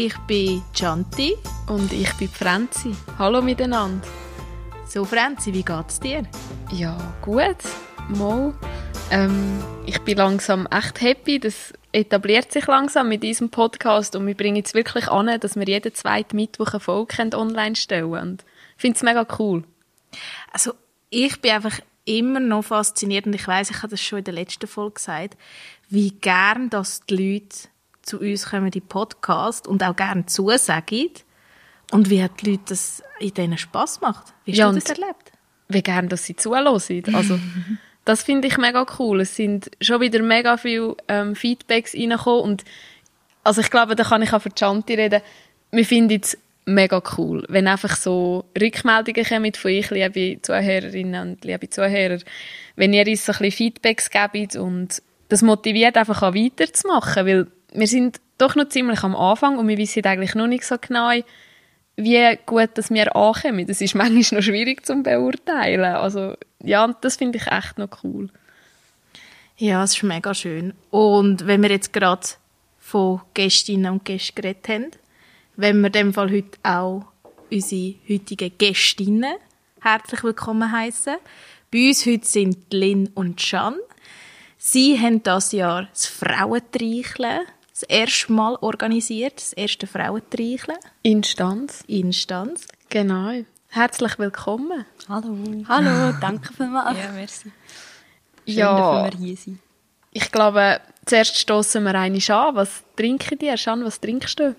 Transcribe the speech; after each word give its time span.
Ich 0.00 0.16
bin 0.28 0.62
Chanti. 0.72 1.34
Und 1.66 1.92
ich 1.92 2.12
bin 2.14 2.28
Franzi. 2.28 2.94
Hallo 3.18 3.42
miteinander. 3.42 4.06
So 4.86 5.04
Franzi, 5.04 5.52
wie 5.52 5.64
geht's 5.64 5.98
dir? 5.98 6.22
Ja, 6.70 6.96
gut. 7.20 7.56
Mal. 8.08 8.54
Ähm, 9.10 9.58
ich 9.86 9.98
bin 10.02 10.18
langsam 10.18 10.68
echt 10.70 11.00
happy. 11.00 11.40
Das 11.40 11.72
etabliert 11.90 12.52
sich 12.52 12.68
langsam 12.68 13.08
mit 13.08 13.24
diesem 13.24 13.50
Podcast 13.50 14.14
und 14.14 14.24
wir 14.28 14.36
bringen 14.36 14.54
jetzt 14.54 14.74
wirklich 14.74 15.08
an, 15.08 15.40
dass 15.40 15.56
wir 15.56 15.66
jeden 15.66 15.92
zweiten 15.92 16.36
Mittwoch 16.36 16.74
eine 16.74 16.78
Folge 16.78 17.36
online 17.36 17.74
stellen 17.74 18.12
Und 18.12 18.44
ich 18.76 18.80
finde 18.80 18.96
es 18.98 19.02
mega 19.02 19.26
cool. 19.40 19.64
Also 20.52 20.74
ich 21.10 21.40
bin 21.40 21.50
einfach 21.50 21.80
immer 22.04 22.38
noch 22.38 22.66
fasziniert 22.66 23.26
und 23.26 23.34
ich 23.34 23.48
weiß, 23.48 23.70
ich 23.70 23.78
habe 23.78 23.88
das 23.88 24.00
schon 24.00 24.20
in 24.20 24.26
der 24.26 24.34
letzten 24.34 24.68
Folge 24.68 24.94
gesagt, 24.94 25.36
wie 25.88 26.12
gern 26.12 26.70
dass 26.70 27.00
die 27.00 27.16
Leute 27.16 27.68
zu 28.08 28.18
uns 28.20 28.46
kommen, 28.46 28.70
die 28.70 28.80
Podcast 28.80 29.66
und 29.66 29.82
auch 29.82 29.94
gern 29.94 30.26
zusagen 30.26 31.10
und 31.90 32.10
wie 32.10 32.22
hat 32.22 32.40
die 32.40 32.52
Leute 32.52 32.62
das 32.68 33.02
in 33.20 33.34
denen 33.34 33.58
Spass 33.58 34.00
macht. 34.00 34.34
Wie 34.44 34.52
hast 34.52 34.58
Ja, 34.58 34.68
du 34.70 34.74
das 34.78 34.90
erlebt? 34.90 35.32
Wie 35.68 35.82
gern, 35.82 36.08
dass 36.08 36.24
sie 36.24 36.36
zuhören. 36.36 36.66
Also, 37.14 37.38
das 38.04 38.22
finde 38.22 38.48
ich 38.48 38.58
mega 38.58 38.86
cool. 38.98 39.20
Es 39.20 39.36
sind 39.36 39.70
schon 39.80 40.00
wieder 40.00 40.22
mega 40.22 40.56
viele 40.56 40.96
ähm, 41.08 41.34
Feedbacks 41.36 41.94
reingekommen 41.94 42.42
und 42.42 42.64
also 43.44 43.60
ich 43.60 43.70
glaube, 43.70 43.96
da 43.96 44.04
kann 44.04 44.22
ich 44.22 44.32
auch 44.32 44.42
für 44.42 44.50
Chanti 44.54 44.94
reden. 44.94 45.22
Wir 45.70 45.84
finden 45.84 46.20
es 46.22 46.36
mega 46.66 47.02
cool, 47.16 47.44
wenn 47.48 47.66
einfach 47.66 47.96
so 47.96 48.44
Rückmeldungen 48.60 49.24
kommen 49.24 49.54
von 49.54 49.70
euch, 49.70 49.90
liebe 49.90 50.42
Zuhörerinnen 50.42 51.30
und 51.30 51.44
liebe 51.44 51.70
Zuhörer, 51.70 52.18
wenn 52.76 52.92
ihr 52.92 53.06
uns 53.06 53.24
so 53.24 53.32
ein 53.32 53.38
bisschen 53.38 53.52
Feedbacks 53.52 54.10
gebt 54.10 54.56
und 54.56 55.02
das 55.28 55.42
motiviert 55.42 55.96
einfach 55.96 56.22
auch 56.22 56.34
weiterzumachen, 56.34 57.26
weil 57.26 57.46
wir 57.72 57.86
sind 57.86 58.20
doch 58.38 58.54
noch 58.54 58.68
ziemlich 58.68 59.02
am 59.02 59.16
Anfang 59.16 59.58
und 59.58 59.68
wir 59.68 59.78
wissen 59.78 60.04
eigentlich 60.04 60.34
noch 60.34 60.46
nicht 60.46 60.64
so 60.64 60.76
genau, 60.80 61.10
wie 61.96 62.38
gut 62.46 62.70
dass 62.74 62.90
wir 62.90 63.14
ankommen. 63.14 63.66
Das 63.66 63.80
ist 63.80 63.94
manchmal 63.96 64.40
noch 64.40 64.44
schwierig 64.44 64.86
zu 64.86 65.02
beurteilen. 65.02 65.94
Also 65.94 66.34
ja, 66.62 66.86
das 67.00 67.16
finde 67.16 67.38
ich 67.38 67.46
echt 67.46 67.78
noch 67.78 67.88
cool. 68.02 68.30
Ja, 69.56 69.82
es 69.82 69.96
ist 69.96 70.02
mega 70.04 70.34
schön. 70.34 70.72
Und 70.90 71.46
wenn 71.46 71.62
wir 71.62 71.70
jetzt 71.70 71.92
gerade 71.92 72.26
von 72.78 73.20
Gästinnen 73.34 73.92
und 73.92 74.04
Gästen 74.04 74.36
geredet 74.36 74.68
haben, 74.68 74.90
wenn 75.56 75.80
wir 75.80 75.88
in 75.88 75.92
dem 75.92 76.14
Fall 76.14 76.30
heute 76.30 76.58
auch 76.62 77.04
unsere 77.50 77.94
heutigen 78.08 78.52
Gästinnen 78.56 79.34
herzlich 79.80 80.22
willkommen 80.22 80.70
heißen. 80.70 81.16
Bei 81.70 81.88
uns 81.88 82.06
heute 82.06 82.26
sind 82.26 82.72
Lynn 82.72 83.08
und 83.14 83.38
Can. 83.38 83.74
Sie 84.56 84.98
haben 84.98 85.22
das 85.22 85.52
Jahr 85.52 85.88
das 85.92 86.06
Frauentreicheln 86.06 87.40
das 87.80 87.88
erste 87.88 88.32
Mal 88.32 88.56
organisiert, 88.60 89.36
das 89.36 89.52
erste 89.52 89.86
Frauentreicheln 89.86 90.78
Instanz. 91.02 91.84
Instanz. 91.86 92.66
Genau. 92.90 93.32
Herzlich 93.68 94.18
willkommen. 94.18 94.84
Hallo. 95.08 95.36
Hallo, 95.68 96.16
danke 96.20 96.52
vielmals. 96.54 96.98
Ja, 96.98 97.12
merci. 97.12 97.52
Schön, 98.46 98.54
Ja. 98.56 99.02
dass 99.04 99.12
wir 99.20 99.26
hier 99.26 99.36
sind. 99.36 99.58
Ich 100.10 100.32
glaube, 100.32 100.80
zuerst 101.06 101.38
stoßen 101.38 101.84
wir 101.84 101.94
eine 101.94 102.18
an. 102.30 102.54
Was 102.56 102.82
trinken 102.96 103.38
die? 103.38 103.56
Schan, 103.56 103.84
was 103.84 104.00
trinkst 104.00 104.40
du? 104.40 104.56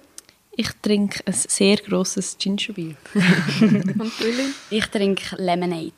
Ich 0.51 0.69
trinke 0.81 1.21
ein 1.25 1.33
sehr 1.33 1.77
grosses 1.77 2.37
Gingerbeer. 2.37 2.95
Und 3.61 4.19
Lynn? 4.19 4.53
Ich 4.69 4.85
trinke 4.87 5.35
Lemonade. 5.37 5.91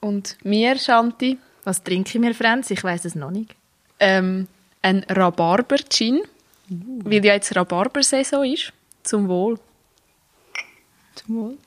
Und 0.00 0.36
mir, 0.44 0.78
Shanti, 0.78 1.38
Was 1.64 1.82
trinke 1.82 2.10
ich 2.10 2.20
mir, 2.20 2.34
Franz? 2.34 2.70
Ich 2.70 2.84
weiß 2.84 3.04
es 3.06 3.14
noch 3.16 3.30
nicht. 3.32 3.54
ähm, 3.98 4.46
ein 4.82 5.04
Rhabarber-Gin. 5.08 6.20
Weil 6.68 7.24
ja 7.24 7.34
jetzt 7.34 7.54
Rhabarber-Saison 7.54 8.44
ist. 8.44 8.72
Zum 9.02 9.28
Wohl. 9.28 9.58
Zum 11.14 11.36
Wohl. 11.36 11.58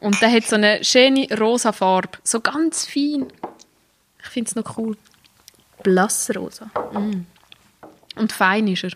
Und 0.00 0.20
der 0.20 0.30
hat 0.30 0.44
so 0.44 0.56
eine 0.56 0.84
schöne 0.84 1.26
rosa 1.38 1.72
Farbe. 1.72 2.18
So 2.22 2.40
ganz 2.40 2.84
fein. 2.86 3.26
Ich 4.22 4.28
finde 4.28 4.48
es 4.48 4.56
noch 4.56 4.76
cool. 4.76 4.96
Blassrosa. 5.82 6.70
Und 8.16 8.32
fein 8.32 8.68
ist 8.68 8.84
er. 8.84 8.92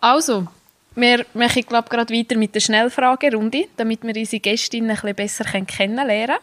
Also, 0.00 0.46
wir 0.94 1.24
machen, 1.34 1.62
glaube 1.62 1.88
gerade 1.88 2.14
weiter 2.14 2.36
mit 2.36 2.54
der 2.54 2.60
Schnellfragerunde, 2.60 3.68
damit 3.76 4.02
wir 4.02 4.16
unsere 4.16 4.40
Gästinnen 4.40 4.90
ein 4.90 4.96
bisschen 4.96 5.14
besser 5.14 5.44
kennenlernen 5.44 6.26
können. 6.26 6.38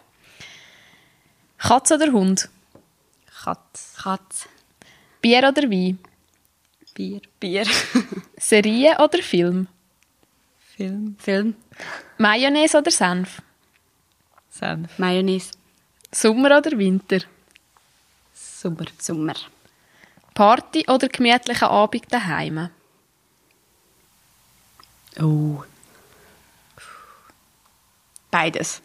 Katz 1.58 1.92
oder 1.92 2.12
Hund? 2.12 2.50
Katz. 3.44 3.96
Katz. 4.02 4.48
Bier 5.22 5.48
oder 5.48 5.64
Wein? 5.70 6.00
Bier. 6.94 7.22
Bier. 7.40 7.66
Serie 8.38 8.98
oder 9.00 9.22
Film? 9.22 9.68
Film. 10.76 11.16
Film. 11.20 11.56
Mayonnaise 12.18 12.78
oder 12.78 12.92
Senf? 12.92 13.42
Senf. 14.50 15.00
Mayonnaise. 15.00 15.52
Sommer 16.12 16.58
oder 16.58 16.78
Winter? 16.78 17.20
Sommer. 18.34 18.86
Sommer. 19.00 19.36
Party 20.34 20.86
oder 20.88 21.08
gemütlicher 21.09 21.70
Abend 21.70 22.12
daheim? 22.12 22.70
Oh. 25.20 25.64
Beides. 28.32 28.82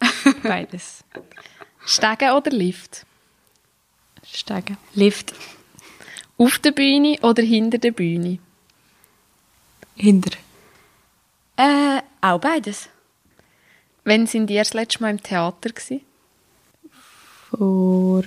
Beides. 0.42 1.02
Stegen 1.86 2.30
oder 2.30 2.50
Lift? 2.50 3.06
Steigen. 4.22 4.76
Lift. 4.94 5.34
Auf 6.36 6.58
der 6.58 6.72
Bühne 6.72 7.18
oder 7.22 7.42
hinter 7.42 7.78
der 7.78 7.92
Bühne? 7.92 8.38
Hinter. 9.94 10.36
Äh, 11.56 12.00
auch 12.20 12.40
beides. 12.40 12.88
Wann 14.04 14.26
sind 14.26 14.50
ihr 14.50 14.60
das 14.60 14.74
letzte 14.74 15.02
Mal 15.02 15.10
im 15.10 15.22
Theater? 15.22 15.70
Gewesen? 15.70 16.00
Vor. 17.50 18.24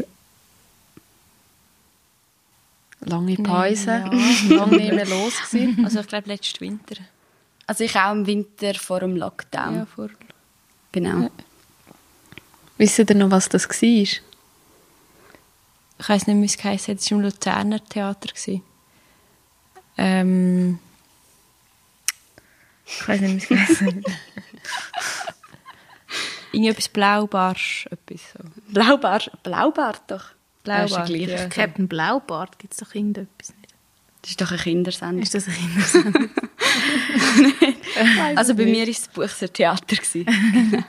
Lange 3.01 3.35
Pause, 3.35 4.03
lange 4.49 4.77
nicht 4.77 4.93
mehr 4.93 5.05
los 5.05 5.33
gewesen. 5.49 5.77
Also, 5.85 5.99
ich 5.99 6.07
glaube, 6.07 6.29
letzten 6.29 6.61
Winter. 6.61 6.95
Also 7.67 7.83
ich 7.83 7.95
auch 7.95 8.13
im 8.13 8.25
Winter 8.25 8.73
vor 8.75 9.01
dem 9.01 9.15
Lockdown. 9.17 9.75
Ja, 9.75 9.85
vor. 9.85 10.09
Genau. 10.93 11.29
Wisst 12.77 12.99
ihr 12.99 13.15
noch, 13.15 13.29
was 13.29 13.49
das 13.49 13.67
war? 13.69 14.07
Ich 15.99 16.07
weiß 16.09 16.27
nicht, 16.27 16.37
wie 16.41 16.45
es 16.45 16.57
geheißen 16.57 16.93
hat. 16.93 17.01
Es 17.01 17.09
war 17.11 17.17
im 17.17 17.23
Luzerner 17.23 17.83
Theater. 17.83 18.27
gewesen. 18.29 18.61
Ähm. 19.97 20.79
Ich 22.85 23.07
weiß 23.07 23.19
nicht, 23.21 23.49
wie 23.49 23.55
es 23.55 23.67
geheißen. 23.67 24.03
Irgendetwas 26.53 26.89
Blaubarsch, 26.89 27.87
etwas 27.91 28.21
so. 28.33 28.39
Blaubart. 28.73 29.31
Blaubart 29.43 30.01
doch. 30.07 30.25
Blaubart, 30.63 31.09
Ja, 31.09 31.15
ist 31.27 31.31
ja. 31.41 31.47
Captain 31.49 31.87
Blaubart, 31.87 32.57
gibt 32.59 32.73
es 32.73 32.79
doch 32.79 32.93
irgendetwas 32.95 33.49
nicht? 33.49 33.73
Das 34.21 34.31
ist 34.31 34.41
doch 34.41 34.51
ein 34.51 34.57
Kindersendung. 34.57 35.21
Ist 35.23 35.33
das 35.35 35.47
ein 35.47 35.53
Kindersendung? 35.53 36.29
Also 38.35 38.53
bei 38.53 38.65
mir 38.65 38.81
war 38.83 38.87
es 38.89 39.07
Buchser 39.07 39.51
Theater. 39.51 39.95
gewesen. 39.95 40.25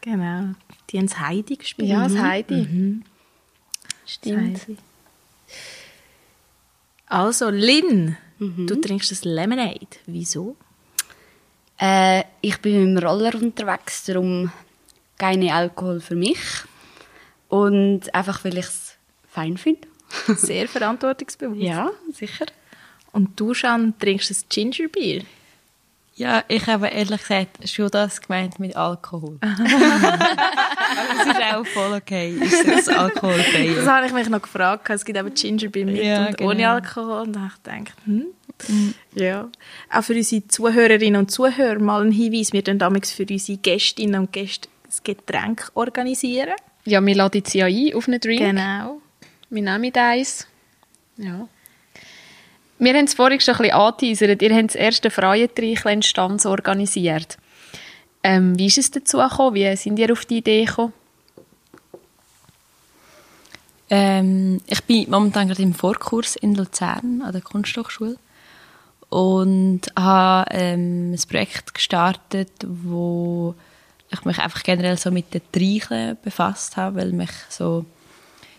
genau. 0.00 0.54
Die 0.90 0.98
haben 0.98 1.06
das 1.06 1.20
Heidi 1.20 1.56
gespielt. 1.56 1.88
Ja, 1.90 2.02
das 2.04 2.12
Mhm. 2.14 2.22
Heidi. 2.22 3.02
Das 3.02 3.11
Stimmt. 4.12 4.66
Also, 7.06 7.50
Lynn, 7.50 8.16
du 8.38 8.74
trinkst 8.80 9.10
das 9.10 9.24
Lemonade. 9.24 9.86
Wieso? 10.06 10.56
Äh, 11.78 12.24
ich 12.40 12.58
bin 12.60 12.94
mit 12.94 13.02
dem 13.02 13.08
Roller 13.08 13.34
unterwegs, 13.34 14.04
darum 14.04 14.50
keine 15.18 15.54
Alkohol 15.54 16.00
für 16.00 16.14
mich. 16.14 16.38
Und 17.48 18.14
einfach, 18.14 18.44
weil 18.44 18.58
ich 18.58 18.66
es 18.66 18.94
fein 19.28 19.56
finde. 19.56 19.88
Sehr 20.28 20.68
verantwortungsbewusst. 20.76 21.62
Ja, 21.62 21.90
sicher. 22.12 22.46
Und 23.12 23.38
du, 23.38 23.54
Schan, 23.54 23.98
trinkst 23.98 24.30
das 24.30 24.46
Gingerbeer. 24.48 25.22
Ja, 26.14 26.44
ich 26.48 26.66
habe 26.66 26.88
ehrlich 26.88 27.20
gesagt 27.22 27.68
schon 27.68 27.88
das 27.90 28.20
gemeint 28.20 28.58
mit 28.58 28.76
Alkohol. 28.76 29.38
Aber 29.40 31.20
es 31.20 31.26
ist 31.26 31.42
auch 31.54 31.66
voll 31.66 31.94
okay, 31.94 32.36
ist 32.38 32.68
Das 32.68 32.88
alkoholfrei. 32.88 33.74
habe 33.86 34.06
ich 34.06 34.12
mich 34.12 34.28
noch 34.28 34.42
gefragt. 34.42 34.90
Es 34.90 35.04
gibt 35.04 35.18
eben 35.18 35.32
Gingerbeer 35.32 35.86
mit 35.86 35.96
Ja, 36.02 36.26
und 36.26 36.36
genau. 36.36 36.50
ohne 36.50 36.68
Alkohol. 36.68 37.22
Und 37.22 37.32
dann 37.32 37.42
habe 37.44 37.54
ich 37.56 37.62
gedacht, 37.62 37.96
hm, 38.04 38.94
ja. 39.14 39.48
Auch 39.90 40.02
für 40.04 40.14
unsere 40.14 40.46
Zuhörerinnen 40.46 41.18
und 41.18 41.30
Zuhörer 41.30 41.78
mal 41.78 42.02
ein 42.04 42.12
Hinweis. 42.12 42.52
Wir 42.52 42.62
dann 42.62 42.78
damals 42.78 43.10
für 43.10 43.26
unsere 43.28 43.58
Gästinnen 43.58 44.20
und 44.20 44.32
Gäste 44.32 44.68
das 44.84 45.02
Getränk 45.02 45.70
organisieren. 45.74 46.52
Ja, 46.84 47.04
wir 47.04 47.14
laden 47.14 47.42
sie 47.46 47.58
ja 47.58 47.66
ein 47.66 47.94
auf 47.94 48.06
einen 48.06 48.20
Drink. 48.20 48.40
Genau. 48.40 49.00
Wir 49.48 49.62
nehmen 49.62 49.94
eins. 49.94 50.46
Ja. 51.16 51.48
Wir 52.82 52.94
haben 52.94 53.04
es 53.04 53.14
vorhin 53.14 53.38
schon 53.38 53.54
ein 53.54 53.58
bisschen 53.58 53.76
angeteasert. 53.76 54.42
Ihr 54.42 54.56
habt 54.56 54.70
das 54.70 54.74
erste 54.74 55.10
Freientreicheln-Stanz 55.10 56.46
organisiert. 56.46 57.38
Ähm, 58.24 58.58
wie 58.58 58.66
ist 58.66 58.76
es 58.76 58.90
dazu 58.90 59.18
gekommen? 59.18 59.54
Wie 59.54 59.76
sind 59.76 60.00
ihr 60.00 60.10
auf 60.10 60.24
die 60.24 60.38
Idee 60.38 60.64
gekommen? 60.64 60.92
Ähm, 63.88 64.60
ich 64.66 64.82
bin 64.82 65.08
momentan 65.08 65.46
gerade 65.46 65.62
im 65.62 65.74
Vorkurs 65.74 66.34
in 66.34 66.56
Luzern 66.56 67.22
an 67.22 67.30
der 67.30 67.40
Kunsthochschule 67.40 68.16
und 69.10 69.82
habe 69.96 70.50
ähm, 70.50 71.12
ein 71.12 71.28
Projekt 71.28 71.74
gestartet, 71.74 72.50
wo 72.66 73.54
ich 74.10 74.24
mich 74.24 74.40
einfach 74.40 74.64
generell 74.64 74.98
so 74.98 75.12
mit 75.12 75.32
den 75.32 75.42
Treicheln 75.52 76.18
befasst 76.20 76.76
habe, 76.76 76.96
weil 76.96 77.12
mich 77.12 77.30
so 77.48 77.84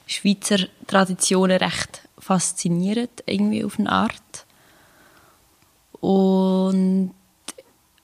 Schweizer 0.08 0.60
Traditionen 0.88 1.58
recht 1.58 2.03
faszinieren, 2.24 3.10
irgendwie 3.26 3.64
auf 3.64 3.78
eine 3.80 3.92
Art. 3.92 4.46
Und 6.00 7.12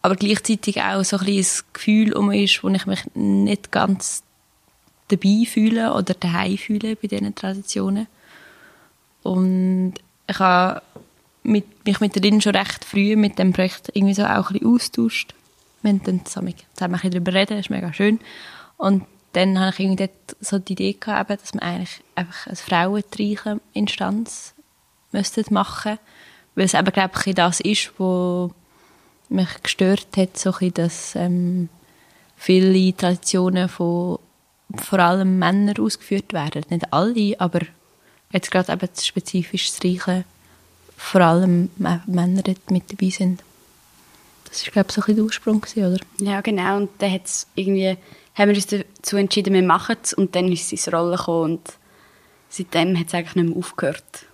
aber 0.01 0.15
gleichzeitig 0.15 0.81
auch 0.81 1.03
so 1.03 1.17
ein 1.17 1.37
das 1.37 1.65
Gefühl 1.73 2.13
um 2.13 2.31
ist, 2.31 2.63
wo 2.63 2.69
ich 2.69 2.85
mich 2.85 3.03
nicht 3.15 3.71
ganz 3.71 4.23
dabei 5.09 5.43
fühle 5.45 5.93
oder 5.93 6.13
daheim 6.13 6.57
fühle 6.57 6.95
bei 6.95 7.07
diesen 7.07 7.35
Traditionen. 7.35 8.07
Und 9.23 9.95
ich 10.27 10.39
habe 10.39 10.81
mit, 11.43 11.85
mich 11.85 11.99
mit 11.99 12.15
der 12.15 12.41
schon 12.41 12.55
recht 12.55 12.85
früh 12.85 13.15
mit 13.15 13.37
dem 13.39 13.51
Projekt 13.51 13.89
irgendwie 13.93 14.13
so 14.13 14.23
auch 14.23 14.49
ein 14.49 14.53
bisschen 14.53 14.75
austauscht. 14.75 15.35
Wir 15.81 15.91
haben 15.91 16.03
dann 16.03 16.25
zusammen, 16.25 16.53
zusammen 16.73 16.95
ein 16.95 17.01
bisschen 17.01 17.11
darüber 17.11 17.33
reden, 17.33 17.57
das 17.57 17.65
ist 17.65 17.69
mega 17.69 17.91
schön. 17.93 18.19
Und 18.77 19.03
dann 19.33 19.59
habe 19.59 19.71
ich 19.71 19.79
irgendwie 19.79 20.09
so 20.39 20.59
die 20.59 20.73
Idee 20.73 20.93
gehabt, 20.93 21.29
dass 21.29 21.53
man 21.53 21.63
eigentlich 21.63 22.01
einfach 22.15 22.47
eine 22.47 22.55
frauentreiche 22.55 23.59
Instanz 23.73 24.53
müsste 25.11 25.43
machen 25.51 25.99
weil 26.55 26.65
es 26.65 26.73
eben, 26.73 26.91
glaube 26.91 27.13
ich, 27.25 27.35
das 27.35 27.61
ist, 27.61 27.91
was 27.99 28.51
mich 29.29 29.63
gestört 29.63 30.07
hat, 30.17 30.37
so 30.37 30.51
bisschen, 30.51 30.73
dass 30.73 31.15
ähm, 31.15 31.69
viele 32.35 32.95
Traditionen 32.97 33.69
von 33.69 34.19
vor 34.75 34.99
allem 34.99 35.39
Männern 35.39 35.77
ausgeführt 35.79 36.33
werden. 36.33 36.65
Nicht 36.69 36.91
alle, 36.91 37.39
aber 37.39 37.61
jetzt 38.31 38.51
gerade 38.51 38.73
eben 38.73 38.89
spezifisch 39.01 39.71
das 39.71 39.83
Reiche, 39.83 40.25
vor 40.97 41.21
allem 41.21 41.69
Männer 41.77 42.43
mit 42.69 42.91
dabei 42.91 43.09
sind. 43.09 43.41
Das 44.49 44.65
war, 44.65 44.73
glaube 44.73 44.89
ich, 44.89 44.95
so 44.95 45.01
ein 45.01 45.15
der 45.15 45.23
Ursprung, 45.23 45.63
oder? 45.75 45.99
Ja, 46.19 46.41
genau. 46.41 46.77
Und 46.77 46.89
dann 46.97 47.13
hat's 47.13 47.47
irgendwie, 47.55 47.97
haben 48.39 48.49
wir 48.49 48.55
uns 48.55 48.67
dazu 48.67 49.17
entschieden, 49.17 49.53
wir 49.53 49.63
machen 49.63 49.97
es. 50.01 50.13
Und 50.13 50.35
dann 50.35 50.51
ist 50.51 50.63
es 50.63 50.71
ins 50.71 50.93
Rollen 50.93 51.17
gekommen. 51.17 51.43
Und 51.43 51.73
seitdem 52.47 52.97
hat 52.97 53.07
es 53.07 53.13
eigentlich 53.13 53.35
nicht 53.35 53.49
mehr 53.49 53.57
aufgehört. 53.57 54.25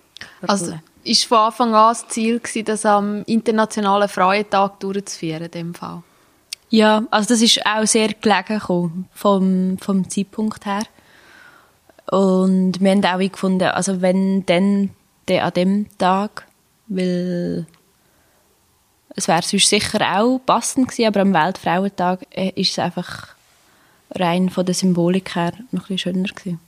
Also, 0.46 0.78
ist 1.02 1.24
von 1.24 1.38
Anfang 1.38 1.74
an 1.74 1.90
das 1.90 2.08
Ziel 2.08 2.38
gewesen, 2.38 2.64
das 2.64 2.86
am 2.86 3.22
Internationalen 3.24 4.08
Frauentag 4.08 4.80
durchzuführen, 4.80 5.44
in 5.44 5.50
dem 5.50 5.74
Fall? 5.74 6.02
Ja, 6.68 7.04
also 7.10 7.28
das 7.28 7.42
ist 7.42 7.64
auch 7.64 7.86
sehr 7.86 8.08
gelegen 8.08 8.58
gekommen, 8.58 9.08
vom, 9.12 9.78
vom 9.78 10.08
Zeitpunkt 10.08 10.66
her. 10.66 10.82
Und 12.10 12.80
wir 12.80 12.90
haben 12.90 13.04
auch 13.04 13.18
gefunden, 13.18 13.68
also 13.68 14.00
wenn 14.00 14.46
dann, 14.46 14.90
dann 15.26 15.38
an 15.40 15.52
dem 15.54 15.98
Tag, 15.98 16.46
weil 16.88 17.66
es 19.10 19.28
wäre 19.28 19.42
sonst 19.42 19.68
sicher 19.68 20.18
auch 20.18 20.38
passend 20.38 20.88
gewesen, 20.88 21.06
aber 21.08 21.20
am 21.20 21.34
Weltfrauentag 21.34 22.26
äh, 22.30 22.52
ist 22.60 22.72
es 22.72 22.78
einfach 22.78 23.35
rein 24.10 24.50
von 24.50 24.64
der 24.64 24.74
Symbolik 24.74 25.34
her 25.34 25.52
noch 25.72 25.90
ein 25.90 25.98
schöner 25.98 26.28
gewesen. 26.28 26.60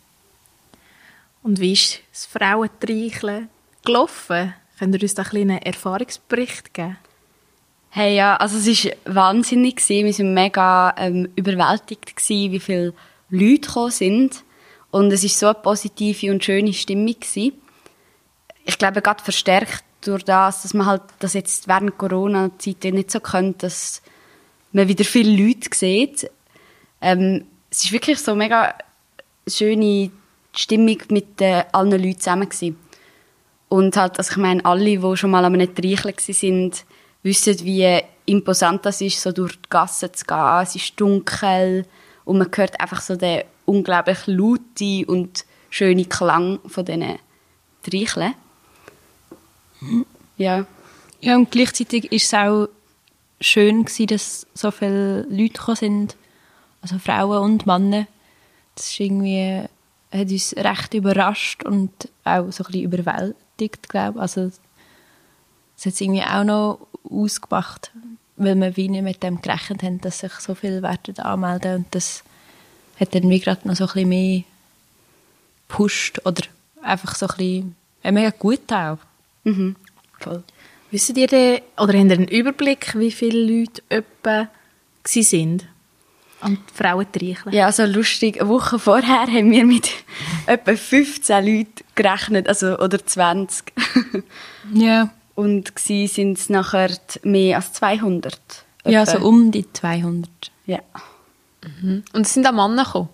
Und 1.43 1.61
wie 1.61 1.73
ist 1.73 2.01
das 2.13 2.27
Frauentreicheln 2.27 3.49
gelaufen? 3.85 4.55
Könnt 4.79 4.95
ihr 4.95 5.03
uns 5.03 5.15
da 5.15 5.23
einen 5.23 5.59
Erfahrungsbericht 5.59 6.75
geben? 6.75 6.99
Hey, 7.91 8.17
ja, 8.17 8.37
also 8.37 8.59
es 8.59 8.85
war 8.85 8.93
wahnsinnig. 9.15 9.77
Gewesen. 9.77 10.07
Wir 10.07 10.19
waren 10.19 10.35
mega 10.35 10.95
ähm, 10.99 11.29
überwältigt, 11.37 12.15
gewesen, 12.15 12.53
wie 12.53 12.61
viele 12.61 12.95
Leute 13.31 13.61
gekommen 13.61 13.91
sind. 13.91 14.45
Und 14.91 15.13
es 15.13 15.23
war 15.23 15.31
so 15.31 15.47
eine 15.47 15.55
positive 15.55 16.31
und 16.31 16.45
schöne 16.45 16.73
Stimmung. 16.73 17.15
Gewesen. 17.19 17.53
Ich 18.65 18.79
glaube, 18.79 19.01
gerade 19.01 19.23
verstärkt 19.23 19.85
durch 20.03 20.25
das, 20.25 20.63
dass 20.63 20.75
man 20.75 20.87
halt 20.87 21.03
das 21.19 21.35
jetzt 21.35 21.67
während 21.67 21.99
Corona-Zeit 21.99 22.85
nicht 22.85 23.11
so 23.11 23.21
könnte, 23.21 23.67
dass 23.67 24.03
man 24.73 24.87
wieder 24.89 25.05
viele 25.05 25.45
Leute 25.45 25.71
sieht. 25.75 26.31
Ähm, 27.01 27.45
es 27.71 27.85
ist 27.85 27.93
wirklich 27.93 28.19
so 28.19 28.35
mega 28.35 28.75
schöne 29.47 30.11
Stimmung 30.55 30.99
mit 31.11 31.41
äh, 31.41 31.65
allen 31.73 31.91
Leuten 31.91 32.19
zusammen 32.19 32.49
gewesen. 32.49 32.77
Und 33.69 33.97
halt, 33.97 34.19
also 34.19 34.33
ich 34.33 34.37
meine, 34.39 34.65
alle, 34.65 34.99
die 34.99 35.17
schon 35.17 35.31
mal 35.31 35.45
an 35.45 35.55
einem 35.55 35.75
Treicheln 35.75 36.15
sind, 36.19 36.85
wissen, 37.23 37.61
wie 37.65 38.01
imposant 38.27 38.85
das 38.87 39.01
ist, 39.01 39.21
so 39.21 39.33
durch 39.33 39.57
die 39.57 39.69
Gassen 39.69 40.13
zu 40.13 40.25
gehen. 40.25 40.63
Es 40.63 40.75
ist 40.75 40.99
dunkel 40.99 41.87
und 42.25 42.39
man 42.39 42.49
hört 42.55 42.81
einfach 42.81 43.01
so 43.01 43.17
den 43.17 43.43
unglaublich 43.67 44.27
lauten 44.27 45.05
und 45.05 45.45
schönen 45.71 46.09
Klang 46.09 46.61
von 46.67 46.85
diesen 46.85 47.19
Treicheln. 47.83 48.35
Ja. 50.37 50.67
Ja, 51.21 51.37
und 51.37 51.51
gleichzeitig 51.51 52.13
ist 52.13 52.27
es 52.27 52.35
auch 52.35 52.69
schön 53.41 53.85
gewesen, 53.85 54.07
dass 54.07 54.47
so 54.55 54.71
viele 54.71 55.23
Leute 55.29 55.77
sind, 55.77 56.17
also 56.83 56.99
Frauen 56.99 57.43
und 57.43 57.67
Männer. 57.67 58.07
Das 58.75 58.87
ist 58.87 59.01
irgendwie, 59.01 59.65
hat 60.13 60.31
uns 60.31 60.55
recht 60.57 60.95
überrascht 60.95 61.65
und 61.65 61.91
auch 62.25 62.51
so 62.51 62.65
ein 62.65 62.73
bisschen 62.73 62.83
überwältigt, 62.83 63.89
glaube 63.89 64.19
ich. 64.19 64.23
Also, 64.23 64.51
es 65.77 65.87
hat 65.87 66.01
irgendwie 66.01 66.23
auch 66.23 66.45
noch 66.45 66.87
ausgemacht, 67.09 67.93
weil 68.37 68.57
wir 68.57 68.77
wie 68.77 68.89
nicht 68.89 69.03
mit 69.03 69.23
dem 69.23 69.41
gerechnet 69.41 69.83
haben, 69.83 70.01
dass 70.01 70.21
sich 70.21 70.33
so 70.35 70.55
viele 70.55 70.83
werden 70.83 71.19
anmelden 71.19 71.77
und 71.77 71.87
das 71.93 72.25
hat 72.99 73.15
dann 73.15 73.31
wie 73.31 73.41
gerade 73.41 73.67
noch 73.67 73.77
so 73.77 73.85
ein 73.85 73.93
bisschen 73.93 74.09
mehr 74.09 74.43
gepusht 75.69 76.21
oder 76.25 76.43
einfach 76.83 77.15
so 77.15 77.27
ein 77.27 77.37
bisschen 77.37 77.77
äh, 78.03 78.13
mega 78.13 78.31
gut 78.31 78.73
auch. 78.73 78.99
Mhm. 79.45 79.77
Voll. 80.19 80.43
Wisst 80.91 81.17
ihr 81.17 81.27
denn, 81.27 81.61
oder 81.77 81.99
habt 81.99 82.11
ihr 82.11 82.13
einen 82.13 82.29
Überblick, 82.29 82.99
wie 82.99 83.13
viele 83.13 83.61
Leute 83.61 83.83
etwa 83.89 84.49
sind 85.05 85.67
an 86.41 86.57
die 86.57 86.75
Frauentreicheln? 86.75 87.55
Ja, 87.55 87.67
also 87.67 87.85
lustig, 87.85 88.41
eine 88.41 88.49
Woche 88.49 88.79
vorher 88.79 89.27
haben 89.27 89.51
wir 89.51 89.65
mit 89.65 89.91
etwa 90.47 90.77
15 90.77 91.45
Leuten 91.45 91.85
gerechnet, 91.95 92.49
also, 92.49 92.79
oder 92.79 93.05
20. 93.05 93.73
Ja. 94.75 95.11
Und 95.35 95.77
gsi 95.77 96.09
sind 96.09 96.37
es 96.37 96.51
nachher 96.51 96.91
mehr 97.23 97.57
als 97.57 97.73
200. 97.75 98.39
Ja, 98.85 99.03
etwa. 99.03 99.13
so 99.13 99.27
um 99.27 99.51
die 99.51 99.73
200. 99.73 100.29
Ja. 100.67 100.81
Und 101.81 102.27
es 102.27 102.35
sind 102.35 102.47
auch 102.47 102.53
Männer 102.53 102.85
gekommen? 102.85 103.09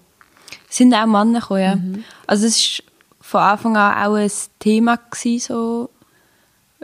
Es 0.69 0.77
sind 0.77 0.95
auch 0.95 1.07
Männer 1.07 1.41
gekommen, 1.41 1.61
ja. 1.61 2.03
Also 2.27 2.47
es 2.47 2.79
war 2.79 2.85
von 3.21 3.41
Anfang 3.41 3.77
an 3.77 4.07
auch 4.07 4.15
ein 4.17 4.31
Thema 4.59 4.97
gewesen, 4.97 5.39
so, 5.39 5.91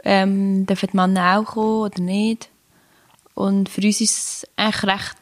ähm, 0.03 0.65
dürfen 0.65 0.89
die 0.91 0.97
Männer 0.97 1.39
auch 1.39 1.45
kommen 1.45 1.81
oder 1.81 2.01
nicht. 2.01 2.49
Und 3.33 3.69
für 3.69 3.81
uns 3.81 4.01
ist 4.01 4.17
es 4.17 4.47
eigentlich 4.55 4.83
recht 4.83 5.20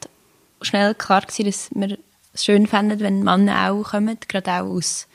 schnell 0.62 0.96
klar 0.96 1.22
gewesen, 1.22 1.46
dass 1.46 1.70
wir 1.74 1.98
es 2.34 2.46
schön 2.46 2.68
fänden, 2.68 3.00
wenn 3.00 3.24
Männer 3.24 3.72
auch 3.72 3.92
kommen, 3.92 4.18
gerade 4.28 4.52
auch 4.52 4.68
aus 4.68 5.08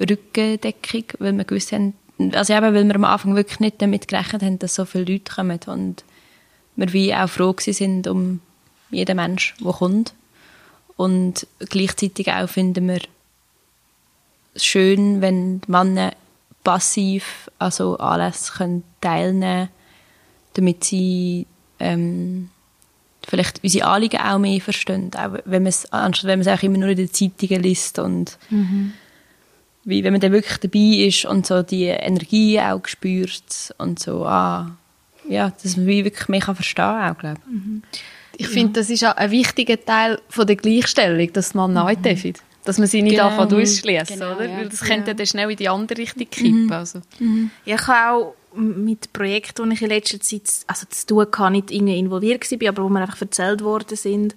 Rückendeckung, 0.00 1.04
weil 1.18 1.32
wir 1.32 1.44
gewusst 1.44 1.72
haben, 1.72 1.94
also 2.32 2.54
eben, 2.54 2.74
weil 2.74 2.84
wir 2.84 2.94
am 2.94 3.04
Anfang 3.04 3.36
wirklich 3.36 3.60
nicht 3.60 3.82
damit 3.82 4.08
gerechnet 4.08 4.42
haben, 4.42 4.58
dass 4.58 4.74
so 4.74 4.84
viele 4.84 5.04
Leute 5.04 5.34
kommen 5.34 5.60
und 5.66 6.04
wir 6.76 6.92
wie 6.92 7.14
auch 7.14 7.28
froh 7.28 7.54
sind 7.58 8.06
um 8.06 8.40
jeden 8.90 9.16
Mensch, 9.16 9.54
der 9.60 9.72
kommt. 9.72 10.14
Und 10.96 11.46
gleichzeitig 11.58 12.30
auch 12.32 12.48
finden 12.48 12.88
wir 12.88 13.00
es 14.54 14.64
schön, 14.64 15.20
wenn 15.20 15.60
Männer 15.66 16.12
passiv 16.64 17.50
an 17.58 17.72
Anlässen 17.98 18.54
können 18.56 18.84
teilnehmen 19.00 19.40
können, 19.40 19.68
damit 20.54 20.84
sie 20.84 21.46
ähm, 21.78 22.50
vielleicht 23.28 23.62
unsere 23.62 23.86
Anliegen 23.86 24.20
auch 24.20 24.38
mehr 24.38 24.60
verstehen, 24.60 25.10
auch 25.16 25.32
wenn 25.44 25.62
man 25.64 25.66
es, 25.70 25.90
anstatt 25.92 26.28
wenn 26.28 26.38
man 26.38 26.46
es 26.46 26.58
auch 26.58 26.62
immer 26.62 26.78
nur 26.78 26.88
in 26.90 26.96
den 26.96 27.12
Zeitungen 27.12 27.62
liest 27.62 27.98
und 27.98 28.38
wie, 29.84 30.02
wenn 30.02 30.12
man 30.12 30.20
dann 30.20 30.32
wirklich 30.32 30.58
dabei 30.58 31.06
ist 31.06 31.24
und 31.26 31.46
so 31.46 31.62
die 31.62 31.84
Energie 31.84 32.58
auch 32.60 32.86
spürt 32.86 33.74
und 33.78 33.98
so, 34.00 34.24
ah, 34.26 34.76
ja, 35.28 35.52
dass 35.62 35.76
man 35.76 35.86
wie 35.86 36.04
wirklich 36.04 36.28
mehr 36.28 36.40
kann 36.40 36.54
verstehen 36.56 36.84
auch, 36.84 37.18
glaube 37.18 37.40
ich. 37.48 37.82
Ich 38.38 38.48
finde, 38.48 38.74
das 38.80 38.90
ist 38.90 39.04
auch 39.04 39.16
ein 39.16 39.30
wichtiger 39.30 39.82
Teil 39.82 40.20
von 40.28 40.46
der 40.46 40.56
Gleichstellung, 40.56 41.32
dass 41.32 41.54
man 41.54 41.72
neu 41.72 41.96
dürfen. 41.96 42.34
Dass 42.64 42.78
man 42.78 42.88
sie 42.88 43.00
nicht 43.00 43.12
Genau. 43.16 43.28
anfängt 43.28 43.54
ausschließen, 43.54 44.18
Genau, 44.18 44.34
oder? 44.34 44.46
ja. 44.48 44.58
Weil 44.58 44.68
das 44.68 44.80
könnte 44.80 45.14
dann 45.14 45.26
schnell 45.26 45.50
in 45.50 45.56
die 45.56 45.68
andere 45.68 45.98
Richtung 45.98 46.28
kippen. 46.28 46.70
Also. 46.72 47.00
Ja, 47.64 47.76
ich 47.76 47.86
habe 47.86 48.10
auch 48.10 48.34
mit 48.56 49.12
Projekten, 49.12 49.68
die 49.68 49.74
ich 49.74 49.82
in 49.82 49.88
letzter 49.88 50.20
Zeit 50.20 50.42
also 50.66 50.86
zu 50.88 51.06
tun 51.06 51.26
hatte, 51.26 51.50
nicht 51.52 51.70
irgendwie 51.70 51.98
involviert 51.98 52.50
war, 52.50 52.68
aber 52.68 52.84
wo 52.84 52.88
mir 52.88 53.02
einfach 53.02 53.20
erzählt 53.20 53.62
worden 53.62 53.96
sind. 53.96 54.36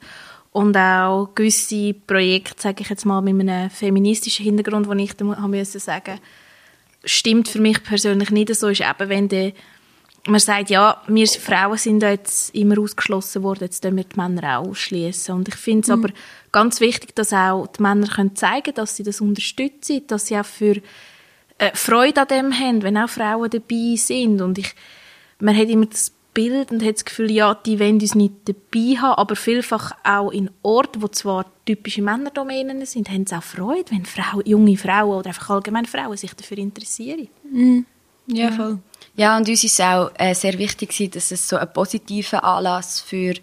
Und 0.52 0.76
auch 0.76 1.30
gewisse 1.36 1.94
Projekte, 1.94 2.62
sage 2.62 2.82
ich 2.82 2.90
jetzt 2.90 3.06
mal, 3.06 3.22
mit 3.22 3.40
einem 3.40 3.70
feministischen 3.70 4.46
Hintergrund, 4.46 4.88
wo 4.88 4.94
ich 4.94 5.16
dann 5.16 5.38
haben 5.38 5.52
müssen 5.52 5.80
sagen, 5.80 6.20
stimmt 7.04 7.48
für 7.48 7.60
mich 7.60 7.84
persönlich 7.84 8.32
nicht 8.32 8.54
so, 8.56 8.68
ist 8.68 8.82
eben, 8.82 9.10
wenn 9.10 9.30
der 9.30 9.54
man 10.28 10.40
sagt, 10.40 10.70
ja, 10.70 11.02
wir 11.08 11.28
Frauen 11.28 11.78
sind 11.78 12.02
da 12.02 12.12
jetzt 12.12 12.54
immer 12.54 12.80
ausgeschlossen 12.80 13.44
worden, 13.44 13.64
jetzt 13.64 13.84
dürfen 13.84 13.98
wir 13.98 14.04
die 14.04 14.20
Männer 14.20 14.60
auch 14.60 14.68
ausschließen. 14.68 15.34
Und 15.34 15.48
ich 15.48 15.56
finde 15.56 15.84
es 15.84 15.90
aber 15.90 16.10
ganz 16.52 16.82
wichtig, 16.82 17.16
dass 17.16 17.34
auch 17.34 17.68
die 17.68 17.82
Männer 17.82 18.08
können 18.08 18.36
zeigen 18.36 18.74
dass 18.74 18.96
sie 18.96 19.04
das 19.04 19.22
unterstützen, 19.22 20.06
dass 20.08 20.28
sie 20.28 20.38
auch 20.38 20.46
für 20.46 20.82
äh, 21.60 21.72
Freude 21.76 22.22
an 22.22 22.28
dem 22.28 22.60
haben, 22.60 22.84
wenn 22.84 22.98
auch 22.98 23.10
Frauen 23.10 23.50
dabei 23.50 23.96
sind. 23.96 24.42
Und 24.42 24.58
ich, 24.58 24.74
man 25.40 25.56
hat 25.56 25.70
immer 25.70 25.86
das 25.86 26.12
Bild 26.34 26.72
und 26.72 26.84
hat 26.84 26.96
das 26.96 27.06
Gefühl, 27.06 27.32
ja, 27.32 27.54
die 27.54 27.80
wollen 27.80 28.00
uns 28.00 28.16
nicht 28.16 28.34
dabei 28.46 28.98
haben, 29.00 29.18
aber 29.18 29.36
vielfach 29.36 29.92
auch 30.04 30.32
in 30.32 30.50
Orten, 30.62 31.02
wo 31.02 31.08
zwar 31.08 31.46
typische 31.66 32.02
Männerdomänen 32.02 32.86
sind, 32.86 33.10
haben 33.10 33.26
sie 33.26 33.36
auch 33.36 33.44
Freude, 33.44 33.92
wenn 33.92 34.06
Frauen, 34.06 34.46
junge 34.46 34.78
Frauen 34.78 35.18
oder 35.18 35.28
einfach 35.28 35.50
allgemein 35.50 35.86
Frauen 35.86 36.18
sich 36.18 36.34
dafür 36.34 36.58
interessieren. 36.58 37.28
Ja, 38.28 38.52
voll. 38.52 38.80
Ja, 39.16 39.36
und 39.38 39.50
uns 39.50 39.64
ist 39.64 39.82
auch 39.82 40.12
äh, 40.18 40.34
sehr 40.34 40.58
wichtig, 40.60 41.12
dass 41.12 41.32
es 41.32 41.50
so 41.50 41.58
ein 41.58 41.74
positiver 41.74 42.44
Anlass 42.44 43.02
für 43.02 43.34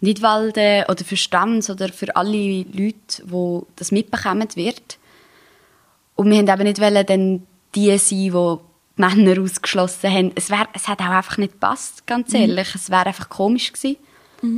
Nidwalden 0.00 0.84
oder 0.88 1.04
für 1.04 1.16
Stanz 1.16 1.68
oder 1.68 1.90
für 1.90 2.16
alle 2.16 2.64
Leute, 2.72 3.22
die 3.22 3.60
das 3.76 3.92
mitbekommen 3.92 4.48
wird. 4.54 4.98
Und 6.16 6.30
wir 6.30 6.38
haben 6.38 6.48
eben 6.48 6.62
nicht 6.64 6.80
wollen, 6.80 7.06
dann 7.06 7.46
die 7.74 7.96
sein, 7.98 8.18
die 8.18 8.30
die 8.30 9.00
Männer 9.00 9.40
ausgeschlossen 9.40 10.10
haben. 10.10 10.32
Es, 10.34 10.50
wär, 10.50 10.68
es 10.74 10.88
hat 10.88 11.00
auch 11.00 11.06
einfach 11.06 11.38
nicht 11.38 11.52
gepasst, 11.52 12.06
ganz 12.06 12.34
ehrlich. 12.34 12.74
Es 12.74 12.90
wäre 12.90 13.06
einfach 13.06 13.28
komisch 13.28 13.72
gewesen. 13.72 13.96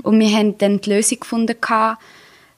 Und 0.03 0.21
wir 0.21 0.31
haben 0.37 0.59
dann 0.59 0.81
die 0.81 0.91
Lösung 0.91 1.21
gefunden, 1.21 1.57
gehabt, 1.61 2.03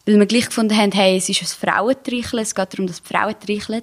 weil 0.06 0.18
wir 0.18 0.26
gleich 0.26 0.46
gefunden 0.46 0.76
haben, 0.76 0.92
hey, 0.92 1.16
es 1.16 1.28
ist 1.28 1.42
ein 1.42 1.46
Frauentreicheln, 1.46 2.42
es 2.42 2.54
geht 2.54 2.72
darum, 2.74 2.86
dass 2.86 3.02
die 3.02 3.08
Frauen 3.08 3.34
treicheln. 3.38 3.82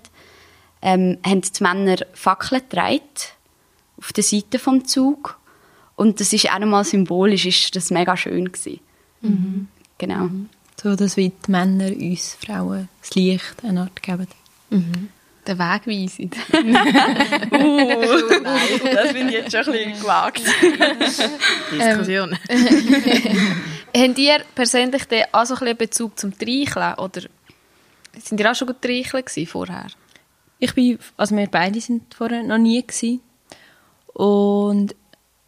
Ähm, 0.83 1.17
haben 1.25 1.41
die 1.41 1.63
Männer 1.63 1.97
Fackeln 2.13 2.61
getragen 2.61 3.01
auf 3.97 4.13
der 4.13 4.23
Seite 4.23 4.59
vom 4.59 4.85
Zug. 4.85 5.39
Und 5.95 6.19
das 6.19 6.33
ist 6.33 6.51
auch 6.51 6.59
nochmal 6.59 6.83
symbolisch, 6.83 7.45
ist 7.45 7.75
das 7.75 7.91
mega 7.91 8.17
schön 8.17 8.51
gewesen. 8.51 8.79
Genau. 9.97 10.29
So, 10.81 10.95
dass 10.95 11.17
wie 11.17 11.29
die 11.29 11.51
Männer 11.51 11.91
uns 11.91 12.35
Frauen 12.43 12.89
das 13.01 13.13
Licht 13.13 13.63
eine 13.63 13.81
Art 13.81 14.01
geben. 14.01 14.27
Der 15.47 15.57
Weg 15.57 15.87
weisen. 15.87 16.29
das 18.91 19.11
finde 19.11 19.33
ich 19.33 19.39
jetzt 19.39 19.51
schon 19.51 19.61
ein 19.61 19.71
bisschen 19.71 19.99
gewagt. 19.99 20.41
Diskussion. 21.71 22.37
Habt 23.97 24.17
ihr 24.19 24.43
persönlich 24.53 25.05
den 25.05 25.23
auch 25.31 25.45
so 25.45 25.55
ein 25.55 25.59
bisschen 25.59 25.77
Bezug 25.77 26.19
zum 26.19 26.37
Treicheln? 26.37 26.93
Oder 26.99 27.21
sind 28.19 28.39
ihr 28.39 28.51
auch 28.51 28.55
schon 28.55 28.67
gut 28.67 28.81
treicheln 28.81 29.25
gewesen 29.25 29.47
vorher? 29.47 29.87
Ich 30.59 30.75
bin, 30.75 30.99
also 31.17 31.35
wir 31.35 31.47
beide 31.47 31.81
sind 31.81 32.13
vorher 32.13 32.43
noch 32.43 32.59
nie 32.59 32.85
gewesen. 32.85 33.21
Und 34.13 34.95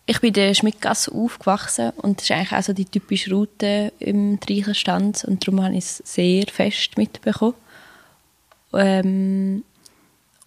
ich 0.05 0.19
bin 0.19 0.29
in 0.29 0.33
der 0.33 0.53
Schmidtgasse 0.53 1.12
aufgewachsen 1.12 1.91
und 1.97 2.17
das 2.17 2.25
ist 2.25 2.31
eigentlich 2.31 2.51
auch 2.51 2.63
so 2.63 2.73
die 2.73 2.85
typische 2.85 3.33
Route 3.33 3.93
im 4.00 4.39
Treichelstand 4.39 5.23
und 5.25 5.47
darum 5.47 5.63
habe 5.63 5.75
ich 5.75 5.85
es 5.85 5.97
sehr 6.03 6.45
fest 6.47 6.97
mitbekommen. 6.97 7.53
Ähm, 8.73 9.63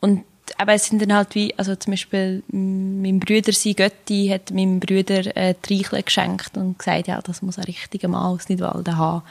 und 0.07 0.25
aber 0.59 0.75
es 0.75 0.87
sind 0.87 1.03
dann 1.03 1.13
halt 1.13 1.35
wie, 1.35 1.53
also 1.59 1.75
zum 1.75 1.93
Beispiel 1.93 2.43
mein 2.49 3.19
Bruder, 3.19 3.53
sein 3.53 3.75
Götti, 3.75 4.29
hat 4.29 4.53
meinem 4.53 4.79
Bruder 4.79 5.37
äh, 5.37 5.55
Treicheln 5.61 6.05
geschenkt 6.05 6.57
und 6.57 6.79
gesagt, 6.79 7.09
ja, 7.09 7.21
das 7.21 7.43
muss 7.43 7.59
ein 7.59 7.65
richtiger 7.65 8.09
Mann 8.09 8.35
aus 8.35 8.49
Nidwalden 8.49 8.97
haben. 8.97 9.23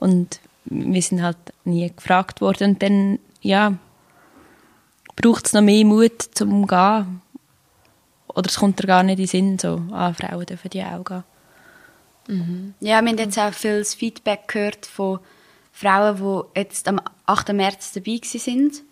Und 0.00 0.40
wir 0.64 1.02
sind 1.02 1.22
halt 1.22 1.36
nie 1.64 1.90
gefragt 1.94 2.40
worden. 2.40 2.72
Und 2.72 2.82
dann, 2.82 3.18
ja, 3.40 3.78
braucht 5.14 5.46
es 5.46 5.52
noch 5.52 5.62
mehr 5.62 5.84
Mut 5.84 6.20
zum 6.34 6.66
Gehen. 6.66 7.22
Oder 8.28 8.48
es 8.48 8.56
kommt 8.56 8.82
dir 8.82 8.86
gar 8.86 9.02
nicht 9.04 9.18
in 9.18 9.24
den 9.24 9.28
Sinn, 9.28 9.58
so, 9.58 9.82
ah, 9.92 10.12
Frauen 10.12 10.46
dürfen 10.46 10.70
die 10.70 10.82
auch 10.82 11.04
gehen. 11.04 11.24
Ja, 12.80 13.00
wir 13.02 13.08
haben 13.08 13.18
jetzt 13.18 13.38
auch 13.38 13.52
viel 13.52 13.84
Feedback 13.84 14.48
gehört 14.48 14.86
von 14.86 15.20
Frauen, 15.72 16.16
die 16.16 16.60
jetzt 16.60 16.86
am 16.86 17.00
8. 17.26 17.52
März 17.52 17.92
dabei 17.92 18.20
waren 18.20 18.89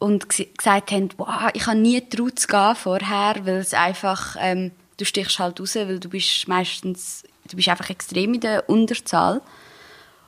und 0.00 0.28
gesagt 0.28 0.90
haben, 0.90 1.10
wow, 1.18 1.50
ich 1.54 1.66
habe 1.66 1.78
nie 1.78 2.00
getraut 2.00 2.38
zu 2.38 2.48
gehen 2.48 2.74
vorher, 2.74 3.36
weil 3.44 3.58
es 3.58 3.74
einfach, 3.74 4.34
ähm, 4.40 4.72
du 4.96 5.04
stichst 5.04 5.38
halt 5.38 5.60
raus, 5.60 5.76
weil 5.76 6.00
du 6.00 6.08
bist 6.08 6.48
meistens, 6.48 7.22
du 7.48 7.56
bist 7.56 7.68
einfach 7.68 7.90
extrem 7.90 8.34
in 8.34 8.40
der 8.40 8.68
Unterzahl. 8.68 9.42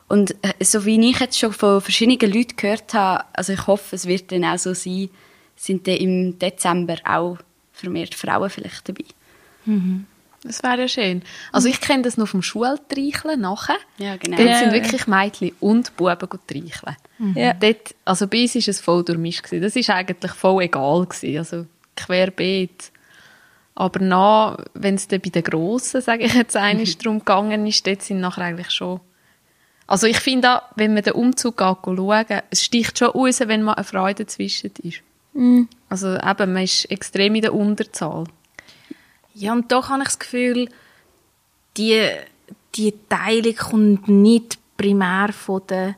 Und 0.07 0.35
äh, 0.43 0.63
so 0.63 0.85
wie 0.85 1.09
ich 1.09 1.19
jetzt 1.19 1.39
schon 1.39 1.51
von 1.51 1.81
verschiedenen 1.81 2.31
Leuten 2.31 2.55
gehört 2.55 2.93
habe, 2.93 3.25
also 3.33 3.53
ich 3.53 3.67
hoffe, 3.67 3.95
es 3.95 4.05
wird 4.05 4.31
dann 4.31 4.45
auch 4.45 4.59
so 4.59 4.73
sein, 4.73 5.09
sind 5.55 5.87
dann 5.87 5.97
im 5.97 6.37
Dezember 6.37 6.97
auch 7.03 7.37
vermehrt 7.71 8.13
Frauen 8.13 8.49
vielleicht 8.49 8.87
dabei. 8.87 9.05
Das 10.43 10.61
wäre 10.61 10.81
ja 10.81 10.87
schön. 10.87 11.23
Also 11.51 11.69
ich 11.69 11.79
kenne 11.79 12.03
das 12.03 12.17
noch 12.17 12.27
vom 12.27 12.41
Schultreicheln 12.41 13.39
nachher. 13.39 13.77
Ja, 13.97 14.17
genau. 14.17 14.37
Dort 14.37 14.57
sind 14.57 14.73
wirklich 14.73 15.07
Mädchen 15.07 15.53
und 15.61 15.95
Buben 15.95 16.29
gut 16.29 16.47
treicheln. 16.47 16.97
Ja. 17.35 17.53
Dort, 17.53 17.95
also 18.03 18.27
bei 18.27 18.41
uns 18.41 18.55
war 18.55 18.61
es 18.67 18.81
voll 18.81 19.05
durchmischt. 19.05 19.43
gewesen. 19.43 19.61
Das 19.63 19.75
war 19.87 19.95
eigentlich 19.95 20.31
voll 20.31 20.63
egal. 20.63 21.05
Gewesen. 21.05 21.37
Also 21.37 21.65
querbeet. 21.95 22.91
Aber 23.75 23.99
nach, 23.99 24.57
wenn 24.73 24.95
es 24.95 25.07
dann 25.07 25.21
bei 25.21 25.29
den 25.29 25.43
Grossen, 25.43 26.01
sage 26.01 26.25
ich 26.25 26.33
jetzt, 26.33 26.55
einmal 26.57 26.85
darum 26.85 27.19
gegangen 27.19 27.65
ist, 27.65 27.87
dort 27.87 28.01
sind 28.01 28.19
nachher 28.19 28.43
eigentlich 28.43 28.71
schon... 28.71 28.99
Also 29.87 30.07
ich 30.07 30.19
finde 30.19 30.55
auch, 30.57 30.61
wenn 30.75 30.93
man 30.93 31.03
den 31.03 31.13
Umzug 31.13 31.57
geht, 31.57 31.77
schauen, 31.83 32.25
es 32.49 32.63
sticht 32.63 32.99
schon 32.99 33.09
raus, 33.09 33.41
wenn 33.41 33.63
man 33.63 33.75
eine 33.75 33.83
Freude 33.83 34.25
dazwischen 34.25 34.71
ist. 34.81 35.01
Also 35.89 36.15
eben, 36.15 36.53
man 36.53 36.63
ist 36.63 36.89
extrem 36.91 37.35
in 37.35 37.41
der 37.41 37.53
Unterzahl. 37.53 38.25
Ja, 39.33 39.53
und 39.53 39.71
doch 39.71 39.89
habe 39.89 40.03
ich 40.03 40.09
das 40.09 40.19
Gefühl, 40.19 40.69
die, 41.77 42.09
die 42.75 42.93
Teilung 43.09 43.55
kommt 43.55 44.07
nicht 44.07 44.59
primär 44.77 45.33
von 45.33 45.65
den 45.67 45.95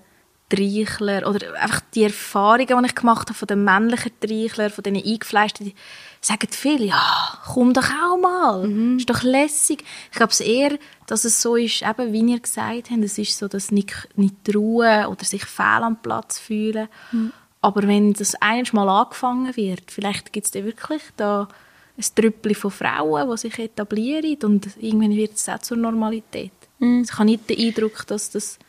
Treichlern 0.49 1.25
oder 1.25 1.53
einfach 1.59 1.81
die 1.93 2.03
Erfahrungen, 2.03 2.67
die 2.67 2.85
ich 2.87 2.95
gemacht 2.95 3.29
habe 3.29 3.37
von 3.37 3.47
den 3.47 3.63
männlichen 3.63 4.11
Treichlern, 4.19 4.69
von 4.69 4.83
den 4.83 4.95
eingefleischten, 4.95 5.65
die 5.65 5.75
sagen 6.21 6.47
viele, 6.51 6.85
ja, 6.85 7.39
komm 7.45 7.73
doch 7.73 7.89
auch 7.89 8.17
mal, 8.17 8.97
ist 8.97 9.09
doch 9.09 9.23
lässig. 9.23 9.83
Ich 10.11 10.17
glaube 10.17 10.31
es 10.31 10.39
eher, 10.39 10.77
dass 11.07 11.25
es 11.25 11.41
so 11.41 11.55
ist, 11.55 11.81
eben, 11.81 12.13
wie 12.13 12.31
ihr 12.31 12.39
gesagt 12.39 12.91
habt, 12.91 13.03
es 13.03 13.17
ist 13.17 13.37
so, 13.37 13.47
dass 13.47 13.71
nicht, 13.71 14.07
nicht 14.15 14.35
ruhen 14.55 15.07
oder 15.07 15.25
sich 15.25 15.45
fehl 15.45 15.83
am 15.83 16.01
Platz 16.01 16.39
fühlen. 16.39 16.87
Aber 17.61 17.87
wenn 17.87 18.13
das 18.13 18.35
einmal 18.35 18.85
mal 18.85 19.01
angefangen 19.01 19.55
wird, 19.55 19.89
vielleicht 19.89 20.31
gibt 20.31 20.45
es 20.45 20.51
dann 20.51 20.65
wirklich 20.65 21.01
da 21.17 21.47
ein 21.97 22.03
Trüppchen 22.15 22.55
von 22.55 22.71
Frauen, 22.71 23.29
die 23.31 23.37
sich 23.37 23.57
etablieren 23.59 24.37
und 24.43 24.67
irgendwann 24.81 25.15
wird 25.15 25.35
es 25.35 25.47
auch 25.49 25.59
zur 25.59 25.77
Normalität. 25.77 26.51
Ich 26.79 27.13
habe 27.13 27.25
nicht 27.25 27.49
den 27.49 27.57
Eindruck, 27.67 28.05
dass 28.07 28.29
das 28.31 28.59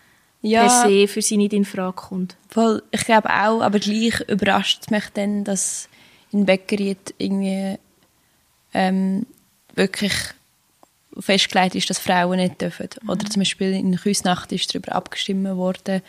Ja. 0.43 0.61
per 0.61 0.89
se 0.89 1.09
für 1.09 1.23
sie 1.23 1.37
nicht 1.37 1.53
in 1.53 1.65
Frage 1.65 1.95
kommt. 1.97 2.37
Voll, 2.49 2.83
ich 2.93 3.05
glaube 3.05 3.29
auch, 3.31 3.61
aber 3.63 3.79
gleich 3.81 4.21
überrascht 4.29 4.91
mich 4.91 5.05
dann, 5.15 5.43
dass 5.45 5.89
in 6.31 6.47
Bäckerien 6.47 6.97
irgendwie 7.19 7.79
ähm, 8.75 9.27
wirklich 9.75 10.13
festgelegt 11.19 11.75
ist, 11.75 11.89
dass 11.91 11.99
Frauen 11.99 12.37
nicht 12.39 12.61
dürfen. 12.61 12.89
Oder 13.09 13.25
zum 13.27 13.41
Beispiel 13.41 13.73
in 13.73 13.97
Küsnacht 13.97 14.53
ist 14.53 14.73
darüber 14.73 14.95
abgestimmt 14.95 15.49
worden. 15.57 16.03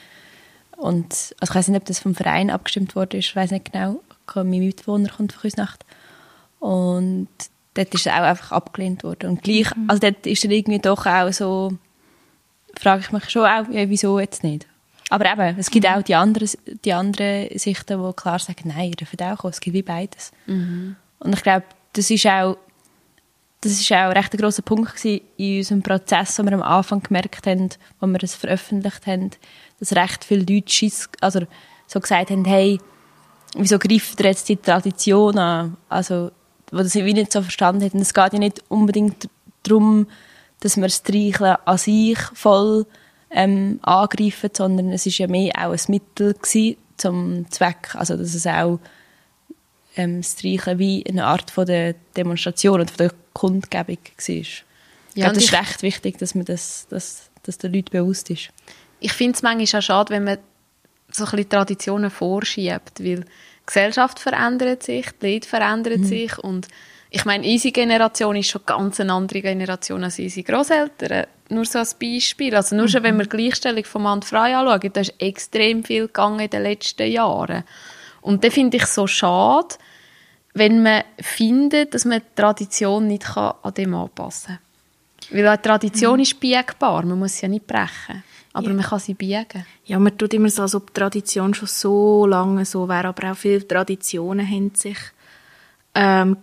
Und, 0.76 1.06
also 1.40 1.52
ich 1.52 1.56
weiß 1.56 1.68
nicht, 1.70 1.80
ob 1.82 1.86
das 1.86 2.00
vom 2.00 2.14
Verein 2.14 2.50
abgestimmt 2.52 2.96
worden 2.96 3.20
ist, 3.20 3.30
ich 3.30 3.36
weiß 3.36 3.52
nicht 3.52 3.72
genau. 3.72 4.02
Mein 4.36 4.50
Mitbewohner 4.50 5.10
kommt 5.10 5.32
von 5.34 5.42
Küsnacht. 5.42 5.84
Und 6.60 7.28
dort 7.74 7.94
ist 7.94 8.08
es 8.08 8.12
auch 8.12 8.22
einfach 8.22 8.52
abgelehnt 8.52 9.04
worden. 9.04 9.30
Und 9.30 9.44
gleich, 9.44 9.68
also 9.88 10.00
dort 10.00 10.26
ist 10.26 10.44
dann 10.44 10.52
irgendwie 10.52 10.80
doch 10.80 11.06
auch 11.06 11.32
so, 11.32 11.74
frage 12.76 13.02
ich 13.02 13.12
mich 13.12 13.30
schon 13.30 13.46
auch, 13.46 13.70
ja, 13.70 13.90
wieso 13.90 14.20
jetzt 14.20 14.44
nicht? 14.44 14.66
Aber 15.10 15.32
eben, 15.32 15.58
es 15.58 15.72
gibt 15.72 15.88
auch 15.88 16.02
die 16.02 16.16
anderen, 16.16 16.50
die 16.84 16.94
anderen 16.94 17.58
Sichten, 17.58 18.04
die 18.04 18.14
klar 18.14 18.40
sagen, 18.40 18.74
nein, 18.76 18.90
ihr 18.90 18.96
dürft 18.96 19.22
auch 19.22 19.38
kommen. 19.38 19.52
Es 19.52 19.62
gibt 19.62 19.74
wie 19.74 19.82
beides. 19.82 20.32
Und 21.20 21.34
ich 21.34 21.44
glaube, 21.44 21.66
das 21.94 22.10
ist 22.10 22.26
auch, 22.26 22.58
das 23.62 23.72
ist 23.72 23.92
auch 23.92 24.14
recht 24.14 24.34
ein 24.34 24.38
grosser 24.38 24.62
Punkt 24.62 25.04
in 25.06 25.22
unserem 25.38 25.82
Prozess, 25.82 26.38
wo 26.38 26.44
wir 26.44 26.54
am 26.54 26.62
Anfang 26.62 27.02
gemerkt 27.02 27.48
haben, 27.48 27.70
wo 28.00 28.08
wir 28.08 28.22
es 28.22 28.36
veröffentlicht 28.36 29.08
haben, 29.08 29.32
dass 29.80 29.96
recht 29.96 30.24
viele 30.24 30.46
Leute 30.46 30.72
Schiss, 30.72 31.10
also 31.22 31.42
so 31.88 32.00
gesagt 32.00 32.30
haben, 32.30 32.46
hey, 32.46 32.80
wieso 33.56 33.80
greift 33.80 34.20
ihr 34.20 34.26
jetzt 34.26 34.50
die 34.50 34.58
Tradition 34.58 35.38
an? 35.38 35.78
Also, 35.90 36.32
wo 36.72 36.78
das 36.78 36.96
wie 36.96 37.14
nicht 37.14 37.32
so 37.32 37.42
verstanden. 37.42 37.90
Und 37.94 38.02
es 38.02 38.14
geht 38.14 38.34
ja 38.34 38.40
nicht 38.40 38.64
unbedingt 38.70 39.30
darum, 39.64 40.08
dass 40.60 40.78
wir 40.78 40.84
das 40.84 40.98
Streicheln 40.98 41.58
an 41.66 41.78
sich 41.78 42.20
voll 42.34 42.86
ähm, 43.30 43.80
angreifen, 43.84 44.50
sondern 44.54 44.92
es 44.92 45.06
ist 45.06 45.18
ja 45.18 45.28
mehr 45.28 45.54
auch 45.58 45.72
ein 45.72 45.80
Mittel 45.88 46.34
gewesen 46.34 46.78
zum 46.98 47.50
Zweck, 47.52 47.94
also 47.96 48.18
dass 48.18 48.34
es 48.34 48.48
auch 48.48 48.80
ähm, 49.96 50.22
das 50.22 50.34
Streicheln 50.34 50.80
wie 50.80 51.06
eine 51.08 51.26
Art 51.26 51.52
von 51.52 51.66
der 51.66 51.96
Demonstration 52.16 52.82
und 52.82 52.90
von 52.90 52.98
der 52.98 53.12
Kundgebung 53.34 53.98
war. 53.98 54.30
Ich 54.36 54.64
Ja, 55.14 55.30
das 55.30 55.44
ist 55.44 55.54
recht 55.54 55.84
wichtig, 55.84 56.18
dass 56.18 56.36
man 56.36 56.46
das, 56.46 56.88
dass, 56.90 57.30
dass 57.44 57.58
den 57.58 57.74
Leuten 57.74 57.92
bewusst 57.92 58.30
ist. 58.30 58.50
Ich 59.00 59.14
finde 59.14 59.36
es 59.36 59.44
manchmal 59.44 59.80
auch 59.80 59.84
schade, 59.84 60.10
wenn 60.14 60.24
man 60.24 60.38
so 61.12 61.24
ein 61.26 61.32
bisschen 61.32 61.50
Traditionen 61.50 62.10
vorschiebt, 62.10 63.04
weil 63.04 63.26
Gesellschaft 63.68 64.20
verändert 64.20 64.82
sich, 64.82 65.06
die 65.22 65.34
Leute 65.34 65.48
verändern 65.48 66.04
sich 66.04 66.38
und 66.40 66.68
ich 67.10 67.24
meine, 67.24 67.48
unsere 67.48 67.72
Generation 67.72 68.36
ist 68.36 68.50
schon 68.50 68.66
ganz 68.66 69.00
eine 69.00 69.14
andere 69.14 69.42
Generation 69.42 70.04
als 70.04 70.20
unsere 70.20 70.44
Großeltern. 70.44 71.28
Nur 71.50 71.64
so 71.64 71.80
als 71.80 71.94
Beispiel. 71.94 72.54
Also 72.54 72.76
nur 72.76 72.90
schon, 72.90 73.04
wenn 73.04 73.18
wir 73.18 73.26
Gleichstellung 73.26 73.86
von 73.86 74.04
Mann 74.04 74.18
und 74.18 74.26
Frau 74.26 74.42
anschauen, 74.42 74.92
da 74.92 75.02
ist 75.02 75.14
extrem 75.18 75.86
viel 75.86 76.08
gegangen 76.08 76.42
in 76.42 76.50
den 76.50 76.64
letzten 76.64 77.10
Jahren. 77.10 77.64
Und 78.22 78.44
da 78.44 78.50
finde 78.50 78.78
ich 78.78 78.86
so 78.88 79.08
schade, 79.08 79.76
wenn 80.54 80.84
man 80.84 81.04
findet, 81.22 81.94
dass 81.94 82.04
man 82.04 82.20
die 82.20 82.36
Tradition 82.36 83.08
nicht 83.08 83.38
an 83.38 83.74
dem 83.74 83.94
anpassen 83.94 84.58
kann. 84.58 85.38
Weil 85.38 85.48
eine 85.48 85.62
Tradition 85.62 86.20
ist 86.20 86.40
biegbar, 86.40 87.06
man 87.06 87.20
muss 87.20 87.38
sie 87.38 87.44
ja 87.44 87.48
nicht 87.48 87.68
brechen. 87.68 88.24
Aber 88.58 88.70
Ja. 88.70 88.74
man 88.74 88.86
kann 88.86 89.00
sie 89.00 89.14
biegen. 89.14 89.66
Ja, 89.86 90.00
man 90.00 90.18
tut 90.18 90.34
immer 90.34 90.50
so, 90.50 90.64
als 90.64 90.74
ob 90.74 90.88
die 90.88 91.00
Tradition 91.00 91.54
schon 91.54 91.68
so 91.68 92.26
lange 92.26 92.66
so 92.66 92.88
wäre, 92.90 93.08
aber 93.10 93.32
auch 93.32 93.38
viele 93.38 93.68
Traditionen 93.68 94.48
haben 94.50 94.72
sich 94.74 94.98
ähm, 95.94 96.38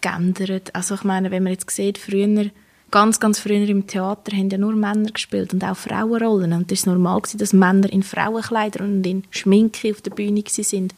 geändert. 0.00 0.74
Also 0.74 0.94
ich 0.94 1.04
meine, 1.04 1.30
wenn 1.30 1.42
man 1.42 1.52
jetzt 1.52 1.70
sieht, 1.70 1.98
früher, 1.98 2.46
ganz, 2.90 3.20
ganz 3.20 3.38
früher 3.40 3.68
im 3.68 3.86
Theater 3.86 4.34
haben 4.36 4.48
ja 4.48 4.56
nur 4.56 4.72
Männer 4.74 5.10
gespielt 5.10 5.52
und 5.52 5.62
auch 5.64 5.76
Frauenrollen. 5.76 6.52
Und 6.54 6.72
es 6.72 6.86
war 6.86 6.94
normal, 6.94 7.20
gewesen, 7.20 7.38
dass 7.38 7.52
Männer 7.52 7.92
in 7.92 8.02
Frauenkleidern 8.02 8.86
und 8.96 9.06
in 9.06 9.24
Schminke 9.30 9.90
auf 9.90 10.00
der 10.00 10.12
Bühne 10.12 10.42
sind. 10.46 10.94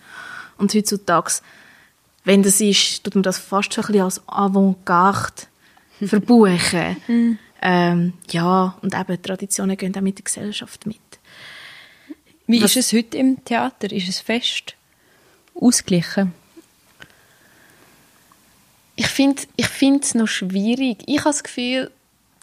Und 0.58 0.74
heutzutage, 0.74 1.32
wenn 2.24 2.42
das 2.44 2.60
ist, 2.60 3.02
tut 3.02 3.14
man 3.16 3.22
das 3.24 3.38
fast 3.38 3.74
schon 3.74 3.82
ein 3.84 3.86
bisschen 3.88 4.04
als 4.04 4.22
Avantgarde 4.28 5.42
verbuchen. 6.06 7.38
Ähm, 7.68 8.12
ja, 8.30 8.78
und 8.80 8.94
eben 8.94 9.20
Traditionen 9.20 9.76
gehen 9.76 9.94
auch 9.96 10.00
mit 10.00 10.18
der 10.18 10.24
Gesellschaft 10.24 10.86
mit. 10.86 11.00
Wie 12.46 12.62
Was- 12.62 12.76
ist 12.76 12.86
es 12.86 12.92
heute 12.96 13.16
im 13.18 13.44
Theater? 13.44 13.90
Ist 13.90 14.08
es 14.08 14.20
fest 14.20 14.76
ausgeglichen? 15.52 16.32
Ich 18.94 19.08
finde 19.08 19.42
ich 19.56 19.66
es 20.00 20.14
noch 20.14 20.28
schwierig. 20.28 20.98
Ich 21.06 21.18
habe 21.18 21.30
das 21.30 21.42
Gefühl, 21.42 21.90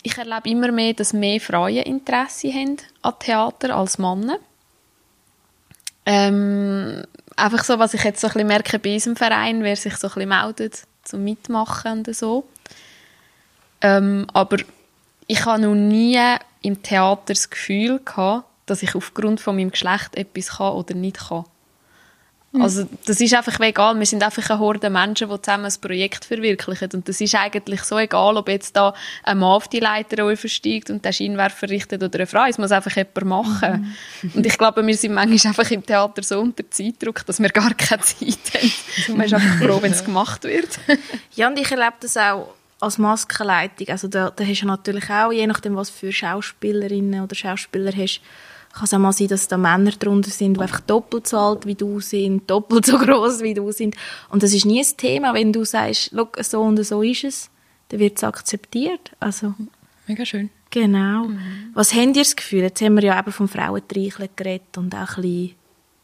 ich 0.03 0.17
erlebe 0.17 0.49
immer 0.49 0.73
mehr, 0.73 0.93
dass 0.93 1.13
mehr 1.13 1.39
Frauen 1.39 1.77
Interesse 1.77 2.51
haben 2.53 2.75
an 3.01 3.13
Theater 3.17 3.77
als 3.77 3.97
Männer. 3.97 4.37
Ähm, 6.05 7.01
einfach 7.37 7.63
so, 7.63 7.79
was 7.79 7.93
ich 7.93 8.03
jetzt 8.03 8.19
so 8.19 8.27
ein 8.27 8.33
bisschen 8.33 8.47
merke 8.47 8.77
bei 8.77 8.95
unserem 8.95 9.15
Verein, 9.15 9.63
wer 9.63 9.77
sich 9.77 9.95
so 9.95 10.07
ein 10.07 10.13
bisschen 10.15 10.29
meldet 10.29 10.83
zum 11.03 11.23
Mitmachen 11.23 11.99
und 11.99 12.13
so. 12.13 12.45
Ähm, 13.79 14.27
aber 14.33 14.57
ich 15.27 15.45
habe 15.45 15.61
noch 15.61 15.75
nie 15.75 16.19
im 16.61 16.81
Theater 16.81 17.33
das 17.33 17.49
Gefühl 17.49 17.99
gehabt, 18.03 18.45
dass 18.65 18.83
ich 18.83 18.95
aufgrund 18.95 19.41
von 19.41 19.55
meinem 19.55 19.71
Geschlecht 19.71 20.15
etwas 20.15 20.57
kann 20.57 20.73
oder 20.73 20.93
nicht 20.95 21.27
kann. 21.27 21.45
Also 22.59 22.87
das 23.07 23.19
ist 23.19 23.33
einfach 23.33 23.59
egal. 23.61 23.97
Wir 23.97 24.05
sind 24.05 24.21
einfach 24.21 24.47
eine 24.47 24.59
Horde 24.59 24.91
Menschen, 24.91 25.27
die 25.27 25.41
zusammen 25.41 25.65
ein 25.65 25.73
Projekt 25.81 26.23
verwirklichen. 26.23 26.89
Und 26.93 27.09
das 27.09 27.19
ist 27.19 27.33
eigentlich 27.33 27.81
so 27.81 27.97
egal, 27.97 28.37
ob 28.37 28.47
jetzt 28.47 28.75
da 28.75 28.93
ein 29.23 29.39
Mann 29.39 29.53
auf 29.53 29.67
die 29.67 29.79
Leiter 29.79 30.35
steigt 30.47 30.91
und 30.91 31.03
den 31.03 31.13
Scheinwerfer 31.13 31.69
richtet 31.69 32.03
oder 32.03 32.19
eine 32.19 32.27
Frau. 32.27 32.45
Es 32.47 32.59
muss 32.59 32.71
einfach 32.71 32.95
jemand 32.95 33.25
machen. 33.25 33.95
Und 34.35 34.45
ich 34.45 34.55
glaube, 34.55 34.85
wir 34.85 34.95
sind 34.95 35.13
manchmal 35.13 35.49
einfach 35.49 35.71
im 35.71 35.83
Theater 35.83 36.21
so 36.21 36.39
unter 36.39 36.69
Zeitdruck, 36.69 37.25
dass 37.25 37.41
wir 37.41 37.49
gar 37.49 37.73
keine 37.73 38.03
Zeit 38.03 38.53
haben. 38.53 39.17
Man 39.17 39.25
ist 39.25 39.33
einfach 39.33 39.57
froh, 39.57 39.81
wenn 39.81 39.91
es 39.91 40.05
gemacht 40.05 40.43
wird. 40.43 40.79
Ja, 41.35 41.47
und 41.47 41.57
ich 41.57 41.71
erlebe 41.71 41.95
das 42.01 42.15
auch 42.17 42.53
als 42.83 42.97
Maskenleitung. 42.97 43.87
Also 43.89 44.07
da, 44.07 44.29
da 44.29 44.43
hast 44.43 44.61
du 44.61 44.67
natürlich 44.67 45.09
auch, 45.09 45.31
je 45.31 45.47
nachdem, 45.47 45.75
was 45.75 45.89
für 45.89 46.11
Schauspielerinnen 46.11 47.23
oder 47.23 47.35
Schauspieler 47.35 47.91
hast, 47.95 48.21
kann 48.73 48.85
es 48.85 48.93
auch 48.93 48.99
mal 48.99 49.13
sein, 49.13 49.27
dass 49.27 49.47
da 49.47 49.57
Männer 49.57 49.91
drunter 49.91 50.31
sind, 50.31 50.57
die 50.57 50.61
einfach 50.61 50.79
doppelt 50.79 51.27
so 51.27 51.37
alt 51.37 51.65
wie 51.65 51.75
du 51.75 51.99
sind, 51.99 52.49
doppelt 52.49 52.85
so 52.85 52.97
groß 52.99 53.41
wie 53.41 53.53
du 53.53 53.71
sind. 53.71 53.95
Und 54.29 54.41
das 54.41 54.53
ist 54.53 54.65
nie 54.65 54.81
ein 54.81 54.97
Thema, 54.97 55.33
wenn 55.33 55.53
du 55.53 55.63
sagst, 55.63 56.11
«Schau, 56.13 56.29
so 56.41 56.61
und 56.61 56.83
so 56.83 57.03
ist 57.03 57.23
es, 57.23 57.49
dann 57.89 57.99
wird 57.99 58.17
es 58.17 58.23
akzeptiert. 58.23 59.11
Also, 59.19 59.53
Mega 60.07 60.25
schön. 60.25 60.49
genau. 60.71 61.29
Was 61.75 61.93
habt 61.93 62.15
ihr 62.15 62.23
das 62.23 62.35
Gefühl? 62.35 62.61
Jetzt 62.61 62.81
haben 62.81 62.95
wir 62.95 63.03
ja 63.03 63.19
eben 63.19 63.31
vom 63.31 63.47
Frauentreicheln 63.47 64.29
geredet 64.35 64.77
und 64.77 64.95
auch 64.95 65.17
ein 65.17 65.21
bisschen, 65.21 65.55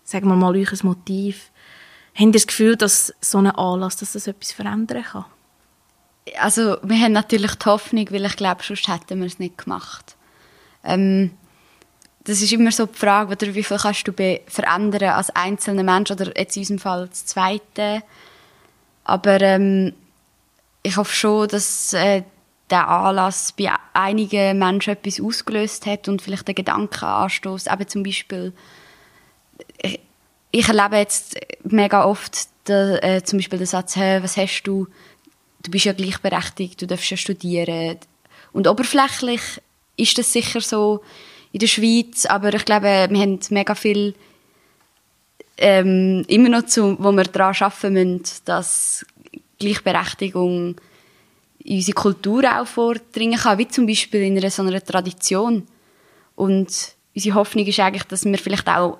sagen 0.04 0.28
wir 0.28 0.36
mal, 0.36 0.56
euch 0.56 0.72
ein 0.72 0.80
Motiv. 0.84 1.52
Habt 2.14 2.28
ihr 2.28 2.32
das 2.32 2.48
Gefühl, 2.48 2.76
dass 2.76 3.14
so 3.20 3.40
ein 3.40 3.48
Anlass, 3.48 3.98
dass 3.98 4.14
das 4.14 4.28
etwas 4.28 4.52
verändern 4.52 5.04
kann? 5.04 5.26
Also, 6.38 6.78
wir 6.84 6.98
haben 6.98 7.14
natürlich 7.14 7.56
die 7.56 7.66
Hoffnung, 7.66 8.06
weil 8.12 8.26
ich 8.26 8.36
glaube, 8.36 8.64
sonst 8.64 8.88
hätten 8.88 9.20
wir 9.20 9.28
es 9.28 9.40
nicht 9.40 9.58
gemacht. 9.58 10.16
Ähm, 10.84 11.32
das 12.26 12.42
ist 12.42 12.52
immer 12.52 12.72
so 12.72 12.86
die 12.86 12.98
Frage, 12.98 13.32
oder 13.32 13.56
wie 13.56 13.64
viel 13.64 13.78
kannst 13.78 14.08
du 14.08 14.14
verändern 14.14 15.10
als 15.10 15.30
einzelner 15.32 15.84
Mensch, 15.84 16.12
oder 16.12 16.38
jetzt 16.38 16.56
in 16.56 16.62
unserem 16.62 16.80
Fall 16.80 17.08
das 17.08 17.26
Zweite. 17.26 18.04
Aber 19.04 19.42
ähm, 19.42 19.94
ich 20.84 20.98
hoffe 20.98 21.16
schon, 21.16 21.48
dass 21.48 21.94
äh, 21.94 22.24
der 22.70 22.88
Anlass 22.88 23.52
bei 23.54 23.72
einigen 23.94 24.60
Menschen 24.60 24.94
etwas 24.94 25.20
ausgelöst 25.20 25.86
hat 25.86 26.08
und 26.08 26.22
vielleicht 26.22 26.48
den 26.48 26.56
Gedankenanstoß, 26.56 27.68
eben 27.68 27.88
zum 27.88 28.04
Beispiel 28.04 28.54
ich, 29.82 30.00
ich 30.52 30.68
erlebe 30.68 30.98
jetzt 30.98 31.38
mega 31.64 32.06
oft 32.06 32.48
der, 32.68 33.04
äh, 33.04 33.24
zum 33.24 33.40
Beispiel 33.40 33.60
den 33.60 33.68
Satz, 33.68 33.96
hey, 33.96 34.22
was 34.24 34.38
hast 34.38 34.64
du? 34.64 34.88
Du 35.62 35.72
bist 35.72 35.86
ja 35.86 35.94
gleichberechtigt, 35.94 36.82
du 36.82 36.88
darfst 36.88 37.10
ja 37.10 37.18
studieren. 37.18 37.98
Und 38.52 38.68
oberflächlich 38.68 39.42
ist 39.98 40.18
das 40.18 40.32
sicher 40.32 40.62
so 40.62 41.02
in 41.52 41.60
der 41.60 41.68
Schweiz, 41.68 42.26
aber 42.26 42.54
ich 42.54 42.66
glaube, 42.66 43.08
wir 43.10 43.20
haben 43.20 43.40
mega 43.50 43.76
viel 43.76 44.16
ähm, 45.58 46.24
immer 46.28 46.50
noch 46.50 46.66
zu, 46.66 46.96
wo 47.00 47.12
wir 47.12 47.26
daran 47.26 47.56
arbeiten 47.60 47.94
müssen, 47.94 48.24
dass 48.46 49.06
Gleichberechtigung 49.60 50.76
in 51.60 51.76
unsere 51.76 51.96
Kultur 51.96 52.44
auch 52.46 52.66
vordringen 52.66 53.38
kann, 53.38 53.58
wie 53.58 53.68
zum 53.68 53.86
Beispiel 53.86 54.22
in 54.24 54.38
einer 54.38 54.50
so 54.50 54.64
einer 54.64 54.84
Tradition. 54.84 55.68
Und 56.36 56.96
unsere 57.14 57.36
Hoffnung 57.36 57.66
ist 57.66 57.80
eigentlich, 57.80 58.04
dass 58.04 58.24
wir 58.24 58.38
vielleicht 58.38 58.68
auch 58.70 58.98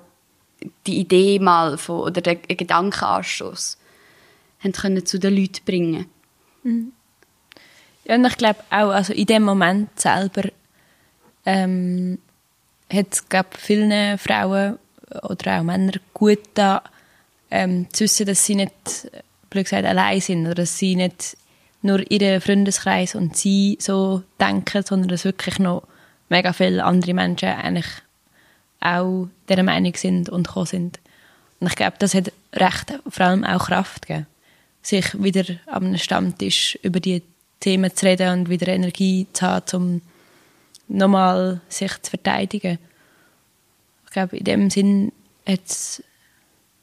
die 0.86 0.98
Idee 0.98 1.38
mal 1.38 1.78
von, 1.78 2.00
oder 2.00 2.20
den 2.20 2.42
Gedankenanstoß 2.42 3.78
haben 4.62 4.72
können 4.72 5.06
zu 5.06 5.18
den 5.18 5.34
Leuten 5.34 5.64
bringen. 5.64 6.06
Ja, 8.04 8.14
und 8.14 8.24
ich 8.24 8.36
glaube 8.36 8.60
auch, 8.70 8.90
also 8.90 9.12
in 9.12 9.26
dem 9.26 9.42
Moment 9.42 9.98
selber 9.98 10.48
ähm, 11.46 12.18
hat 12.92 13.06
es, 13.12 13.28
glaube 13.28 13.50
vielen 13.56 14.18
Frauen 14.18 14.78
oder 15.22 15.58
auch 15.58 15.62
Männern 15.62 16.00
gut 16.14 16.40
da 16.54 16.82
ähm, 17.50 17.86
zu 17.92 18.04
wissen, 18.04 18.26
dass 18.26 18.44
sie 18.44 18.54
nicht, 18.54 19.10
blöd 19.50 19.64
gesagt, 19.64 19.84
allein 19.84 20.20
sind 20.20 20.46
oder 20.46 20.56
dass 20.56 20.78
sie 20.78 20.96
nicht 20.96 21.36
nur 21.82 22.08
ihren 22.10 22.40
Freundeskreis 22.40 23.14
und 23.14 23.36
sie 23.36 23.78
so 23.80 24.22
denken, 24.40 24.84
sondern 24.84 25.08
dass 25.08 25.24
wirklich 25.24 25.58
noch 25.58 25.82
mega 26.28 26.52
viele 26.52 26.84
andere 26.84 27.14
Menschen 27.14 27.48
eigentlich 27.48 27.88
auch 28.80 29.28
dieser 29.48 29.62
Meinung 29.62 29.94
sind 29.94 30.28
und 30.28 30.46
gekommen 30.46 30.66
sind. 30.66 31.00
Und 31.58 31.66
ich 31.66 31.76
glaube, 31.76 31.96
das 31.98 32.14
hat 32.14 32.32
recht 32.54 32.98
vor 33.08 33.26
allem 33.26 33.44
auch 33.44 33.66
Kraft 33.66 34.06
gegeben, 34.06 34.26
sich 34.82 35.22
wieder 35.22 35.44
einem 35.66 35.98
Stammtisch 35.98 36.78
über 36.82 37.00
die 37.00 37.22
Themen 37.60 37.94
zu 37.94 38.06
reden 38.06 38.40
und 38.40 38.48
wieder 38.48 38.68
Energie 38.68 39.26
zu 39.32 39.46
haben, 39.46 39.64
um 39.74 40.02
nochmal 40.88 41.60
sich 41.68 41.92
zu 42.02 42.10
verteidigen. 42.10 42.78
Ich 44.06 44.10
glaube, 44.10 44.38
in 44.38 44.44
dem 44.44 44.70
Sinn 44.70 45.12
hat 45.46 45.60
es 45.66 46.02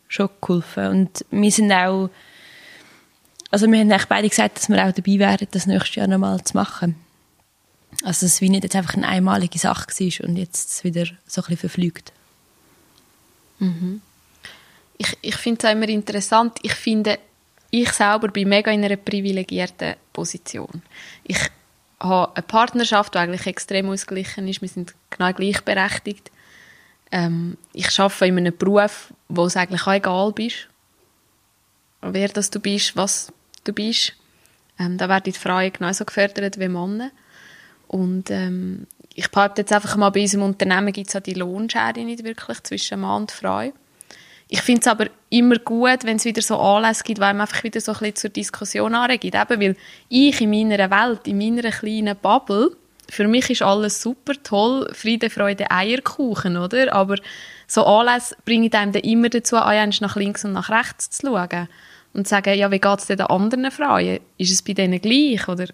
schon 0.07 0.29
geholfen. 0.39 0.87
Und 0.87 1.25
wir 1.31 1.51
sind 1.51 1.71
auch, 1.71 2.09
also 3.51 3.67
wir 3.67 3.79
haben 3.79 3.91
eigentlich 3.91 4.07
beide 4.07 4.29
gesagt, 4.29 4.57
dass 4.57 4.69
wir 4.69 4.85
auch 4.85 4.91
dabei 4.91 5.19
wären, 5.19 5.47
das 5.51 5.65
nächstes 5.65 5.95
Jahr 5.95 6.07
nochmal 6.07 6.43
zu 6.43 6.55
machen. 6.55 6.95
Also 8.03 8.25
dass 8.25 8.33
es 8.33 8.41
wie 8.41 8.49
nicht 8.49 8.63
jetzt 8.63 8.75
einfach 8.75 8.93
eine 8.93 9.07
einmalige 9.07 9.57
Sache 9.57 9.87
war 9.87 10.29
und 10.29 10.37
jetzt 10.37 10.83
wieder 10.83 11.05
so 11.25 11.41
ein 11.41 11.47
bisschen 11.47 11.57
verflügt. 11.57 12.13
ich, 14.97 15.17
ich 15.21 15.35
finde 15.35 15.59
es 15.59 15.65
auch 15.65 15.71
immer 15.71 15.89
interessant. 15.89 16.59
Ich 16.61 16.73
finde, 16.73 17.17
ich 17.69 17.91
selber 17.91 18.29
bin 18.29 18.49
mega 18.49 18.71
in 18.71 18.83
einer 18.83 18.95
privilegierten 18.95 19.95
Position. 20.13 20.81
Ich 21.23 21.39
habe 21.99 22.35
eine 22.35 22.43
Partnerschaft, 22.43 23.13
die 23.13 23.19
eigentlich 23.19 23.47
extrem 23.47 23.89
ausgeglichen 23.89 24.47
ist. 24.47 24.61
Wir 24.61 24.69
sind 24.69 24.93
genau 25.09 25.33
gleichberechtigt. 25.33 26.31
Ähm, 27.11 27.57
ich 27.73 27.99
arbeite 27.99 28.25
in 28.25 28.37
einem 28.37 28.57
Beruf, 28.57 29.13
wo 29.29 29.45
es 29.45 29.57
eigentlich 29.57 29.87
auch 29.87 29.93
egal 29.93 30.33
ist, 30.37 30.67
wer 32.01 32.27
das 32.29 32.49
du 32.49 32.59
bist, 32.59 32.95
was 32.95 33.31
du 33.63 33.73
bist. 33.73 34.13
Ähm, 34.79 34.97
da 34.97 35.09
werden 35.09 35.23
die 35.25 35.31
Frauen 35.31 35.71
genauso 35.71 36.05
gefördert 36.05 36.59
wie 36.59 36.67
Männer. 36.67 37.11
Und 37.87 38.29
ähm, 38.29 38.87
ich 39.15 39.31
behaupte 39.31 39.61
jetzt 39.61 39.73
einfach 39.73 39.95
mal, 39.95 40.11
bei 40.11 40.21
unserem 40.21 40.43
Unternehmen 40.43 40.93
gibt 40.93 41.09
es 41.09 41.15
auch 41.15 41.21
die 41.21 41.33
Lohnschere 41.33 42.03
nicht 42.03 42.23
wirklich 42.23 42.61
zwischen 42.63 42.99
Mann 42.99 43.23
und 43.23 43.31
Frau. 43.31 43.71
Ich 44.49 44.61
finde 44.61 44.81
es 44.81 44.87
aber 44.87 45.07
immer 45.29 45.57
gut, 45.57 46.03
wenn 46.03 46.17
es 46.17 46.25
wieder 46.25 46.41
so 46.41 46.57
Anlässe 46.57 47.03
gibt, 47.03 47.19
weil 47.19 47.33
man 47.33 47.41
einfach 47.41 47.63
wieder 47.63 47.81
so 47.81 47.91
ein 47.91 47.97
bisschen 47.99 48.15
zur 48.15 48.29
Diskussion 48.29 48.95
anregt. 48.95 49.25
Eben, 49.25 49.35
weil 49.61 49.75
ich 50.09 50.39
in 50.39 50.49
meiner 50.49 50.89
Welt, 50.89 51.27
in 51.27 51.37
meiner 51.37 51.69
kleinen 51.69 52.15
Bubble, 52.15 52.71
für 53.09 53.27
mich 53.27 53.49
ist 53.49 53.61
alles 53.61 54.01
super, 54.01 54.33
toll, 54.43 54.89
Friede, 54.93 55.29
Freude, 55.29 55.69
Eierkuchen, 55.71 56.57
oder? 56.57 56.93
Aber 56.93 57.15
so 57.65 57.85
Anlässe 57.85 58.35
bringen 58.45 58.73
einem 58.73 58.91
dann 58.91 59.01
immer 59.03 59.29
dazu, 59.29 59.57
an, 59.57 59.93
nach 59.99 60.15
links 60.15 60.45
und 60.45 60.53
nach 60.53 60.69
rechts 60.69 61.09
zu 61.09 61.27
schauen. 61.27 61.67
und 62.13 62.27
sagen, 62.27 62.57
ja, 62.57 62.71
wie 62.71 62.79
geht 62.79 62.99
es 62.99 63.05
den 63.05 63.21
anderen 63.21 63.69
Frauen? 63.71 64.19
Ist 64.37 64.51
es 64.51 64.61
bei 64.61 64.73
denen 64.73 64.99
gleich 64.99 65.47
oder 65.47 65.67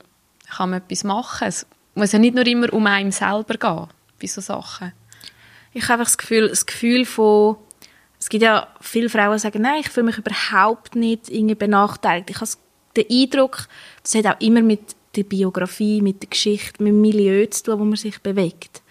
kann 0.56 0.72
man 0.72 0.82
etwas 0.82 1.04
machen? 1.04 1.48
Es 1.48 1.66
muss 1.96 2.12
ja 2.12 2.20
nicht 2.20 2.36
nur 2.36 2.46
immer 2.46 2.72
um 2.74 2.86
einen 2.86 3.12
selber 3.12 3.56
gehen, 3.56 3.88
bei 4.20 4.28
so 4.28 4.42
Sachen. 4.42 4.94
Ich 5.74 5.84
habe 5.84 5.94
einfach 5.94 6.06
das 6.06 6.18
Gefühl, 6.18 6.50
das 6.50 6.66
Gefühl 6.66 7.06
von, 7.06 7.58
es 8.24 8.30
gibt 8.30 8.44
ja 8.44 8.70
viele 8.80 9.10
Frauen, 9.10 9.34
die 9.34 9.40
sagen, 9.40 9.62
nein, 9.62 9.82
ich 9.82 9.90
fühle 9.90 10.06
mich 10.06 10.18
überhaupt 10.18 10.96
nicht 10.96 11.30
irgendwie 11.30 11.56
benachteiligt. 11.56 12.30
Ich 12.30 12.40
habe 12.40 12.52
den 12.96 13.06
Eindruck, 13.12 13.68
das 14.02 14.16
hat 14.16 14.26
auch 14.28 14.40
immer 14.40 14.62
mit 14.62 14.96
der 15.18 15.24
Biografie, 15.24 16.02
mit 16.02 16.22
der 16.22 16.30
Geschichte, 16.30 16.82
mit 16.82 16.94
dem 16.94 17.02
Milieu 17.02 17.46
zu 17.48 17.64
tun, 17.64 17.80
wo 17.82 17.84
man 17.84 17.98
sich 17.98 18.22
bewegt. 18.22 18.82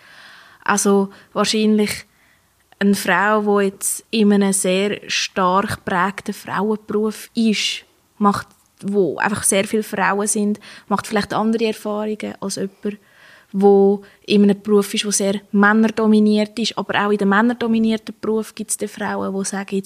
Also 0.62 1.08
wahrscheinlich 1.32 2.04
eine 2.78 2.94
Frau, 2.94 3.60
die 3.60 3.68
jetzt 3.68 4.04
in 4.10 4.34
einem 4.34 4.52
sehr 4.52 5.00
stark 5.08 5.82
prägten 5.86 6.34
Frauenberuf 6.34 7.30
ist, 7.34 7.86
macht, 8.18 8.48
wo 8.82 9.16
einfach 9.16 9.44
sehr 9.44 9.64
viele 9.64 9.82
Frauen 9.82 10.26
sind, 10.26 10.60
macht 10.88 11.06
vielleicht 11.06 11.32
andere 11.32 11.68
Erfahrungen 11.68 12.34
als 12.38 12.56
jemand, 12.56 12.98
wo 13.52 14.02
in 14.26 14.42
einem 14.42 14.60
Beruf 14.60 14.94
ist, 14.94 15.04
der 15.04 15.12
sehr 15.12 15.40
männerdominiert 15.52 16.58
ist. 16.58 16.76
Aber 16.78 17.06
auch 17.06 17.10
in 17.10 17.18
den 17.18 17.28
männerdominierten 17.28 18.14
Beruf 18.20 18.54
gibt 18.54 18.70
es 18.70 18.90
Frauen, 18.90 19.34
die 19.38 19.44
sagen, 19.44 19.82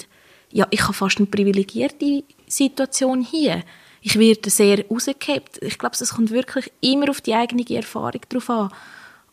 ja, 0.53 0.67
ich 0.71 0.83
habe 0.83 0.93
fast 0.93 1.19
eine 1.19 1.27
privilegierte 1.27 2.23
Situation 2.47 3.23
hier. 3.23 3.63
Ich 4.01 4.19
werde 4.19 4.51
sehr 4.51 4.87
rausgehebt. 4.89 5.59
Ich 5.63 5.79
glaube, 5.79 5.97
es 5.99 6.15
kommt 6.15 6.31
wirklich 6.31 6.71
immer 6.81 7.11
auf 7.11 7.21
die 7.21 7.35
eigene 7.35 7.69
Erfahrung 7.69 8.21
drauf 8.29 8.49
an. 8.51 8.71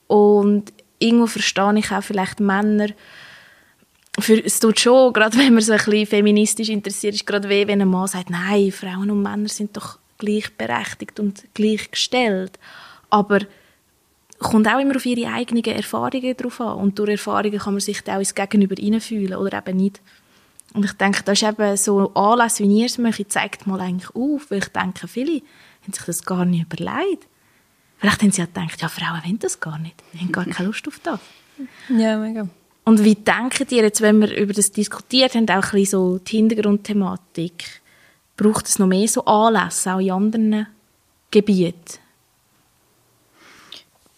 Und 0.08 0.74
irgendwo 0.98 1.28
verstehe 1.28 1.78
ich 1.78 1.91
auch 1.91 2.04
vielleicht 2.04 2.39
Männer, 2.39 2.88
für, 4.19 4.43
es 4.43 4.60
tut 4.60 4.80
schon, 4.80 5.12
gerade 5.12 5.38
wenn 5.38 5.54
man 5.54 5.63
so 5.63 5.74
ein 5.74 5.80
bisschen 5.80 6.06
feministisch 6.06 6.69
interessiert 6.69 7.15
ist, 7.15 7.26
gerade 7.26 7.50
weh, 7.50 7.67
wenn 7.67 7.82
ein 7.82 7.88
Mann 7.88 8.08
sagt, 8.08 8.30
nein, 8.30 8.72
Frauen 8.72 9.10
und 9.10 9.22
Männer 9.22 9.50
sind 9.50 9.76
doch 9.76 9.98
gleichberechtigt 10.19 11.19
und 11.19 11.43
gleichgestellt. 11.54 12.60
Aber 13.10 13.39
kommt 14.43 14.67
auch 14.67 14.79
immer 14.79 14.95
auf 14.95 15.06
ihre 15.06 15.32
eigenen 15.32 15.63
Erfahrungen 15.63 16.36
drauf 16.38 16.62
an. 16.62 16.77
Und 16.77 16.99
durch 16.99 17.12
Erfahrungen 17.12 17.58
kann 17.58 17.73
man 17.73 17.82
sich 17.82 18.01
da 18.01 18.15
auch 18.15 18.19
ins 18.19 18.36
Gegenüber 18.36 18.75
hineinfühlen 18.75 19.36
oder 19.36 19.58
eben 19.58 19.77
nicht. 19.77 20.01
Und 20.73 20.86
ich 20.86 20.93
denke, 20.93 21.23
das 21.23 21.41
ist 21.41 21.47
eben 21.47 21.77
so 21.77 22.13
Anlass, 22.13 22.60
wie 22.60 22.79
ihr 22.79 22.86
es 22.86 22.97
möchtet, 22.97 23.32
zeigt 23.32 23.67
mal 23.67 23.79
eigentlich 23.79 24.15
auf, 24.15 24.49
weil 24.49 24.60
ich 24.60 24.69
denke, 24.69 25.08
viele 25.08 25.41
haben 25.84 25.93
sich 25.93 26.06
das 26.06 26.23
gar 26.23 26.45
nicht 26.45 26.65
überlegt. 26.65 27.27
Vielleicht 27.97 28.21
haben 28.21 28.32
sie 28.32 28.41
ja 28.41 28.47
gedacht, 28.47 28.82
ja, 28.82 28.89
Frauen 28.89 29.21
wollen 29.23 29.39
das 29.39 29.60
gar 29.60 29.77
nicht. 29.77 29.95
Die 30.13 30.19
haben 30.19 30.32
gar 30.32 30.45
keine 30.45 30.67
Lust 30.67 30.88
auf 30.88 30.99
das. 31.03 31.19
Ja, 31.89 32.17
mega. 32.17 32.47
Und 32.86 33.03
wie 33.03 33.15
denkt 33.15 33.71
ihr 33.71 33.84
jetzt, 33.84 34.01
wenn 34.01 34.19
wir 34.19 34.36
über 34.36 34.51
das 34.51 34.71
diskutiert 34.71 35.36
haben, 35.36 35.47
auch 35.49 35.53
ein 35.53 35.62
bisschen 35.62 35.86
so 35.86 36.17
die 36.17 36.38
Hintergrundthematik, 36.38 37.82
braucht 38.36 38.67
es 38.67 38.79
noch 38.79 38.88
mehr 38.88 39.08
so 39.08 39.23
Anlässe, 39.25 39.93
auch 39.93 39.99
in 39.99 40.12
anderen 40.12 40.67
Gebieten? 41.32 42.03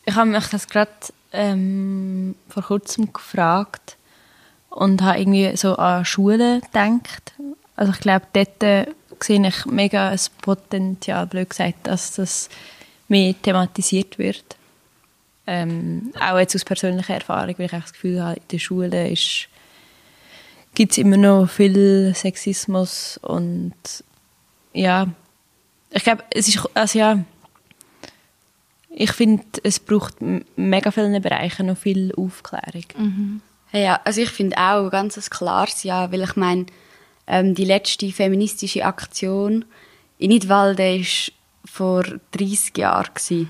Ich 0.05 0.15
habe 0.15 0.29
mich 0.29 0.47
das 0.47 0.67
gerade 0.67 0.91
ähm, 1.31 2.35
vor 2.47 2.63
kurzem 2.63 3.11
gefragt 3.11 3.97
und 4.69 5.01
habe 5.01 5.19
irgendwie 5.19 5.55
so 5.57 5.75
an 5.75 6.05
Schulen 6.05 6.61
gedacht. 6.61 7.33
Also 7.75 7.91
ich 7.91 7.99
glaube, 7.99 8.27
dort 8.33 8.63
äh, 8.63 8.85
sehe 9.19 9.45
ich 9.47 9.65
mega 9.65 10.09
ein 10.09 10.19
Potenzial, 10.41 11.25
blöd 11.25 11.49
gesagt, 11.49 11.87
dass 11.87 12.13
das 12.15 12.49
mehr 13.07 13.33
thematisiert 13.41 14.17
wird. 14.17 14.55
Ähm, 15.47 16.11
auch 16.19 16.39
jetzt 16.39 16.55
aus 16.55 16.65
persönlicher 16.65 17.15
Erfahrung, 17.15 17.55
weil 17.57 17.65
ich 17.65 17.71
das 17.71 17.93
Gefühl 17.93 18.23
habe, 18.23 18.35
in 18.35 18.47
der 18.51 18.59
Schule 18.59 19.13
gibt 20.73 20.91
es 20.91 20.97
immer 20.97 21.17
noch 21.17 21.47
viel 21.47 22.13
Sexismus 22.15 23.17
und 23.21 23.73
ja, 24.73 25.07
ich 25.91 26.03
glaube, 26.03 26.23
es 26.31 26.47
ist, 26.47 26.67
also 26.73 26.99
ja, 26.99 27.23
ich 28.97 29.11
finde, 29.11 29.43
es 29.63 29.79
braucht 29.79 30.15
mega 30.55 30.89
vielen 30.89 31.21
Bereichen 31.21 31.65
noch 31.65 31.77
viel 31.77 32.13
Aufklärung. 32.15 32.85
Mhm. 32.97 33.41
Ja, 33.73 33.99
also 34.05 34.21
ich 34.21 34.29
finde 34.29 34.57
auch 34.57 34.89
ganz 34.89 35.17
ein 35.17 35.23
klares 35.29 35.83
Ja, 35.83 36.13
weil 36.13 36.21
ich 36.23 36.37
meine, 36.37 36.67
ähm, 37.27 37.55
die 37.55 37.65
letzte 37.65 38.09
feministische 38.13 38.85
Aktion 38.85 39.65
in 40.17 40.29
Nidwalde 40.29 40.99
war 40.99 41.33
vor 41.65 42.03
30 42.31 42.77
Jahren. 42.77 43.13
Gewesen. 43.13 43.49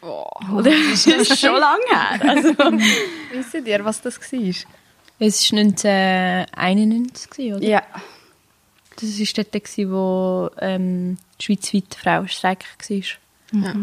Oh, 0.00 0.26
Oder? 0.52 0.70
Das 0.90 1.06
ist 1.06 1.40
schon 1.40 1.58
lange 1.58 1.82
her. 1.88 2.20
Also, 2.28 2.54
Wisst 3.32 3.54
ihr, 3.66 3.84
was 3.84 4.00
das 4.00 4.20
war? 4.20 4.38
Es 5.18 5.52
war 5.52 5.58
1991, 5.58 7.52
oder? 7.52 7.64
ja. 7.64 7.82
Das 8.96 9.18
war 9.18 9.44
dort, 9.44 9.78
wo 9.90 10.50
ähm, 10.60 11.18
schweizweit 11.40 11.96
Frauenstreik 12.00 12.64
war. 12.88 12.96
Ja. 13.60 13.74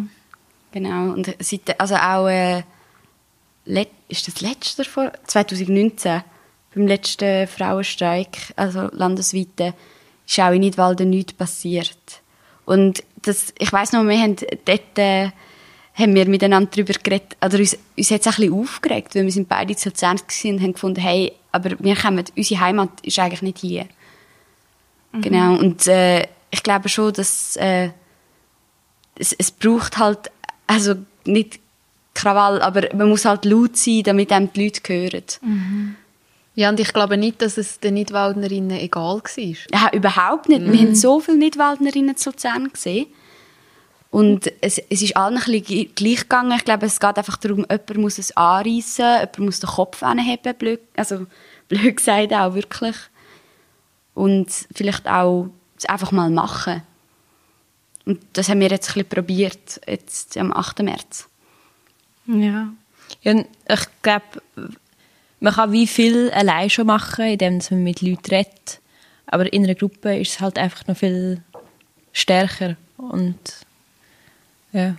Genau. 0.72 1.12
Und 1.14 1.36
seit, 1.40 1.80
also 1.80 1.96
auch, 1.96 2.28
äh, 2.28 2.64
let, 3.66 3.90
ist 4.08 4.28
das 4.28 4.42
letzte 4.42 4.84
vor? 4.84 5.12
2019, 5.28 6.24
beim 6.74 6.88
letzten 6.88 7.48
Frauenstreik, 7.48 8.54
also 8.56 8.90
landesweit, 8.92 9.74
ist 10.26 10.40
auch 10.40 10.52
in 10.52 10.62
Nidwalden 10.62 11.10
nichts 11.10 11.34
passiert. 11.34 12.22
Und 12.66 13.04
das, 13.22 13.54
ich 13.60 13.72
weiss 13.74 13.92
noch, 13.92 14.04
wir 14.04 14.18
haben 14.18 14.36
dort, 14.66 14.98
äh, 14.98 15.32
haben 15.94 16.16
wir 16.16 16.28
miteinander 16.28 16.70
darüber 16.72 16.94
geredet, 16.94 17.36
oder 17.44 17.58
uns, 17.58 17.78
uns 17.98 18.12
hat 18.12 18.22
es 18.22 18.28
ein 18.28 18.34
bisschen 18.36 18.54
aufgeregt, 18.54 19.14
weil 19.16 19.24
wir 19.24 19.32
sind 19.32 19.50
beide 19.50 19.76
zu 19.76 19.90
Luzern 19.90 20.20
und 20.46 20.62
haben 20.62 20.74
gefunden, 20.74 21.02
hey, 21.02 21.34
aber 21.52 21.72
wir 21.80 21.96
kommen, 21.96 22.24
unsere 22.36 22.62
Heimat 22.62 22.90
ist 23.02 23.20
eigentlich 23.20 23.42
nicht 23.42 23.58
hier. 23.58 23.88
Genau. 25.14 25.56
Und, 25.56 25.88
äh, 25.88 26.28
ich 26.50 26.64
glaube 26.64 26.88
schon, 26.88 27.12
dass, 27.14 27.58
äh, 27.58 27.90
es, 29.16 29.34
es 29.34 29.52
braucht 29.52 29.98
halt, 29.98 30.32
also 30.72 30.96
nicht 31.26 31.60
Krawall, 32.14 32.62
aber 32.62 32.94
man 32.94 33.10
muss 33.10 33.26
halt 33.26 33.46
laut 33.46 33.78
sein, 33.78 34.04
damit 34.04 34.32
einem 34.32 34.52
die 34.52 34.66
Leute 34.66 34.82
hören. 34.94 35.24
Ja, 36.56 36.70
und 36.70 36.80
ich 36.80 36.92
glaube 36.92 37.18
nicht, 37.18 37.42
dass 37.42 37.58
es 37.58 37.80
den 37.80 37.94
Nidwaldnerinnen 37.94 38.78
egal 38.78 39.22
war. 39.22 39.56
Ja, 39.72 39.90
überhaupt 39.94 40.50
nicht. 40.50 40.70
Wir 40.70 40.80
haben 40.80 40.96
so 40.96 41.20
viele 41.22 41.38
Nidwaldnerinnen 41.38 42.18
zu 42.18 42.32
Luzern 42.32 42.72
gesehen. 42.72 43.08
Und 44.10 44.52
es, 44.60 44.78
es 44.90 45.02
ist 45.02 45.16
allen 45.16 45.38
ein 45.38 45.44
bisschen 45.44 45.96
gleich 45.96 46.20
gegangen. 46.20 46.52
Ich 46.58 46.66
glaube, 46.66 46.86
es 46.86 47.00
geht 47.00 47.18
einfach 47.18 47.38
darum, 47.38 47.60
jemand 47.60 47.96
muss 47.96 48.18
es 48.18 48.36
anreissen, 48.36 49.06
jemand 49.06 49.40
muss 49.40 49.62
den 49.62 49.70
Kopf 49.70 50.04
anheben, 50.04 50.54
blöd, 50.58 50.82
also 50.98 51.28
blöd 51.70 51.96
gesagt 51.96 52.34
auch 52.34 52.54
wirklich. 52.54 52.98
Und 54.14 54.50
vielleicht 54.76 55.08
auch 55.08 55.48
es 55.78 55.86
einfach 55.86 56.12
mal 56.12 56.30
machen. 56.30 56.84
Und 58.06 58.20
das 58.34 58.50
haben 58.50 58.60
wir 58.60 58.70
jetzt 58.70 58.90
ein 58.90 58.94
bisschen 58.94 59.10
probiert, 59.10 59.82
jetzt 59.88 60.38
am 60.38 60.52
8. 60.52 60.80
März. 60.80 61.28
Ja. 62.28 62.72
Ja, 63.24 63.34
ich 63.70 63.88
glaube, 64.02 64.42
man 65.40 65.54
kann 65.54 65.72
wie 65.72 65.88
viel 65.88 66.32
allein 66.32 66.70
schon 66.70 66.88
machen, 66.88 67.26
indem 67.26 67.60
man 67.70 67.84
mit 67.84 68.02
Leuten 68.02 68.30
redet. 68.30 68.80
Aber 69.26 69.52
in 69.52 69.64
einer 69.64 69.76
Gruppe 69.76 70.18
ist 70.18 70.34
es 70.34 70.40
halt 70.40 70.58
einfach 70.58 70.88
noch 70.88 70.98
viel 70.98 71.42
stärker. 72.14 72.76
Und 72.98 73.40
ja. 74.72 74.96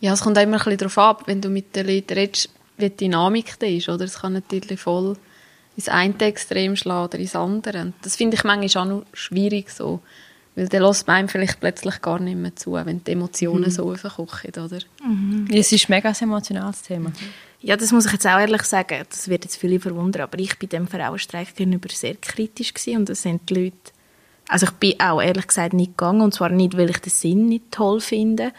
Ja, 0.00 0.12
es 0.12 0.20
kommt 0.20 0.36
auch 0.38 0.42
immer 0.42 0.58
ein 0.58 0.64
bisschen 0.64 0.78
darauf 0.78 0.98
ab, 0.98 1.22
wenn 1.26 1.40
du 1.40 1.48
mit 1.48 1.74
den 1.74 1.86
Leuten 1.86 2.12
redest, 2.14 2.50
wie 2.76 2.90
die 2.90 2.96
Dynamik 2.96 3.58
da 3.58 3.66
ist. 3.66 3.88
Oder? 3.88 4.04
Es 4.04 4.20
kann 4.20 4.34
natürlich 4.34 4.80
voll 4.80 5.16
ins 5.76 5.88
eine 5.88 6.18
Extrem 6.20 6.76
schlagen 6.76 7.04
oder 7.04 7.18
ins 7.18 7.34
andere. 7.34 7.80
Und 7.80 7.94
das 8.02 8.16
finde 8.16 8.36
ich 8.36 8.44
manchmal 8.44 8.84
auch 8.84 8.88
noch 8.88 9.06
schwierig 9.12 9.70
so. 9.70 10.00
Weil 10.56 10.68
dann 10.68 10.82
lässt 10.82 11.06
man 11.06 11.16
einem 11.16 11.28
vielleicht 11.28 11.58
plötzlich 11.58 12.00
gar 12.00 12.20
nicht 12.20 12.36
mehr 12.36 12.54
zu, 12.54 12.72
wenn 12.74 13.02
die 13.02 13.12
Emotionen 13.12 13.70
so 13.70 13.90
aufkochen, 13.90 14.50
oder? 14.50 14.78
Es 15.50 15.72
ist 15.72 15.88
mega 15.88 16.10
ein 16.10 16.16
emotionales 16.20 16.82
Thema. 16.82 17.12
Ja, 17.60 17.76
das 17.76 17.92
muss 17.92 18.06
ich 18.06 18.12
jetzt 18.12 18.26
auch 18.26 18.38
ehrlich 18.38 18.62
sagen. 18.62 19.04
Das 19.08 19.28
wird 19.28 19.44
jetzt 19.44 19.56
viele 19.56 19.80
verwundern, 19.80 20.22
aber 20.22 20.38
ich 20.38 20.58
bin 20.58 20.68
dem 20.68 20.86
Frauenstreik 20.86 21.56
gegenüber 21.56 21.88
sehr 21.90 22.14
kritisch 22.14 22.74
gewesen 22.74 22.98
und 22.98 23.08
das 23.08 23.22
sind 23.22 23.48
die 23.48 23.54
Leute, 23.54 23.92
also 24.48 24.66
ich 24.66 24.72
bin 24.72 25.00
auch 25.00 25.20
ehrlich 25.20 25.46
gesagt 25.46 25.72
nicht 25.72 25.96
gegangen 25.96 26.20
und 26.20 26.34
zwar 26.34 26.50
nicht, 26.50 26.76
weil 26.76 26.90
ich 26.90 26.98
den 26.98 27.10
Sinn 27.10 27.46
nicht 27.46 27.72
toll 27.72 28.00
finde, 28.00 28.52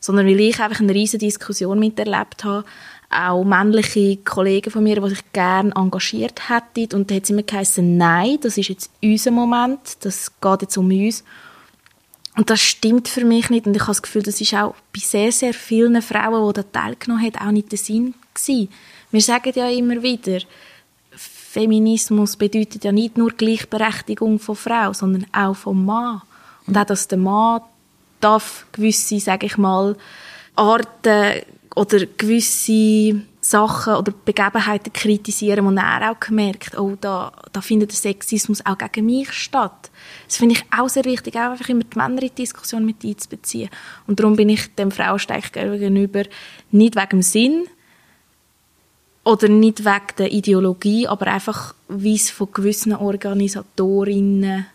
sondern 0.00 0.26
weil 0.26 0.40
ich 0.40 0.60
einfach 0.60 0.80
eine 0.80 0.94
riesige 0.94 1.26
Diskussion 1.26 1.78
miterlebt 1.80 2.44
habe, 2.44 2.64
auch 3.12 3.44
männliche 3.44 4.16
Kollegen 4.18 4.70
von 4.70 4.82
mir, 4.82 5.00
die 5.00 5.10
sich 5.10 5.32
gerne 5.32 5.72
engagiert 5.74 6.48
hätten 6.48 6.96
und 6.96 7.10
da 7.10 7.14
hat 7.14 7.24
es 7.24 7.30
immer 7.30 7.42
geheißen, 7.42 7.96
nein, 7.96 8.38
das 8.40 8.58
ist 8.58 8.68
jetzt 8.68 8.90
unser 9.02 9.30
Moment, 9.30 9.98
das 10.00 10.32
geht 10.40 10.62
jetzt 10.62 10.76
um 10.76 10.90
uns 10.90 11.24
und 12.36 12.48
das 12.48 12.60
stimmt 12.60 13.08
für 13.08 13.24
mich 13.24 13.50
nicht. 13.50 13.66
Und 13.66 13.74
ich 13.76 13.82
habe 13.82 13.90
das 13.90 14.02
Gefühl, 14.02 14.22
das 14.22 14.40
ist 14.40 14.54
auch 14.54 14.74
bei 14.92 15.00
sehr, 15.00 15.32
sehr 15.32 15.52
vielen 15.52 16.00
Frauen, 16.00 16.48
die 16.48 16.54
da 16.54 16.62
teilgenommen 16.62 17.24
haben, 17.24 17.46
auch 17.46 17.52
nicht 17.52 17.70
der 17.70 17.78
Sinn 17.78 18.14
gewesen. 18.34 18.68
Wir 19.10 19.20
sagen 19.20 19.52
ja 19.54 19.68
immer 19.68 20.02
wieder, 20.02 20.38
Feminismus 21.14 22.36
bedeutet 22.36 22.84
ja 22.84 22.92
nicht 22.92 23.18
nur 23.18 23.32
Gleichberechtigung 23.32 24.38
von 24.38 24.56
Frau, 24.56 24.94
sondern 24.94 25.26
auch 25.32 25.54
vom 25.54 25.84
Mann. 25.84 26.22
Und 26.66 26.78
auch, 26.78 26.86
dass 26.86 27.08
der 27.08 27.18
Mann 27.18 27.60
darf 28.20 28.64
gewisse, 28.72 29.20
sage 29.20 29.46
ich 29.46 29.58
mal, 29.58 29.96
Arten 30.56 31.42
oder 31.74 32.06
gewisse 32.06 33.22
Sachen 33.40 33.94
oder 33.94 34.12
Begebenheiten 34.24 34.92
kritisieren, 34.92 35.66
wo 35.66 35.70
er 35.72 36.12
auch 36.12 36.20
gemerkt, 36.20 36.78
oh, 36.78 36.96
da, 37.00 37.32
da 37.52 37.60
findet 37.60 37.90
der 37.90 37.96
Sexismus 37.96 38.64
auch 38.64 38.78
gegen 38.78 39.06
mich 39.06 39.32
statt. 39.32 39.90
Das 40.28 40.36
finde 40.36 40.54
ich 40.54 40.64
auch 40.76 40.88
sehr 40.88 41.04
wichtig, 41.04 41.34
auch 41.34 41.50
einfach 41.50 41.68
immer 41.68 41.84
die 41.84 41.98
Männer 41.98 42.22
in 42.22 42.28
die 42.28 42.42
Diskussion 42.42 42.84
mit 42.84 43.04
einzubeziehen. 43.04 43.68
Und 44.06 44.20
darum 44.20 44.36
bin 44.36 44.48
ich 44.48 44.74
dem 44.76 44.90
Frauensteig 44.90 45.52
gegenüber 45.52 46.22
nicht 46.70 46.94
wegen 46.94 47.08
dem 47.10 47.22
Sinn 47.22 47.64
oder 49.24 49.48
nicht 49.48 49.84
wegen 49.84 50.16
der 50.18 50.32
Ideologie, 50.32 51.08
aber 51.08 51.26
einfach, 51.26 51.74
wie 51.88 52.14
es 52.14 52.30
von 52.30 52.52
gewissen 52.52 52.94
Organisatorinnen 52.94 54.66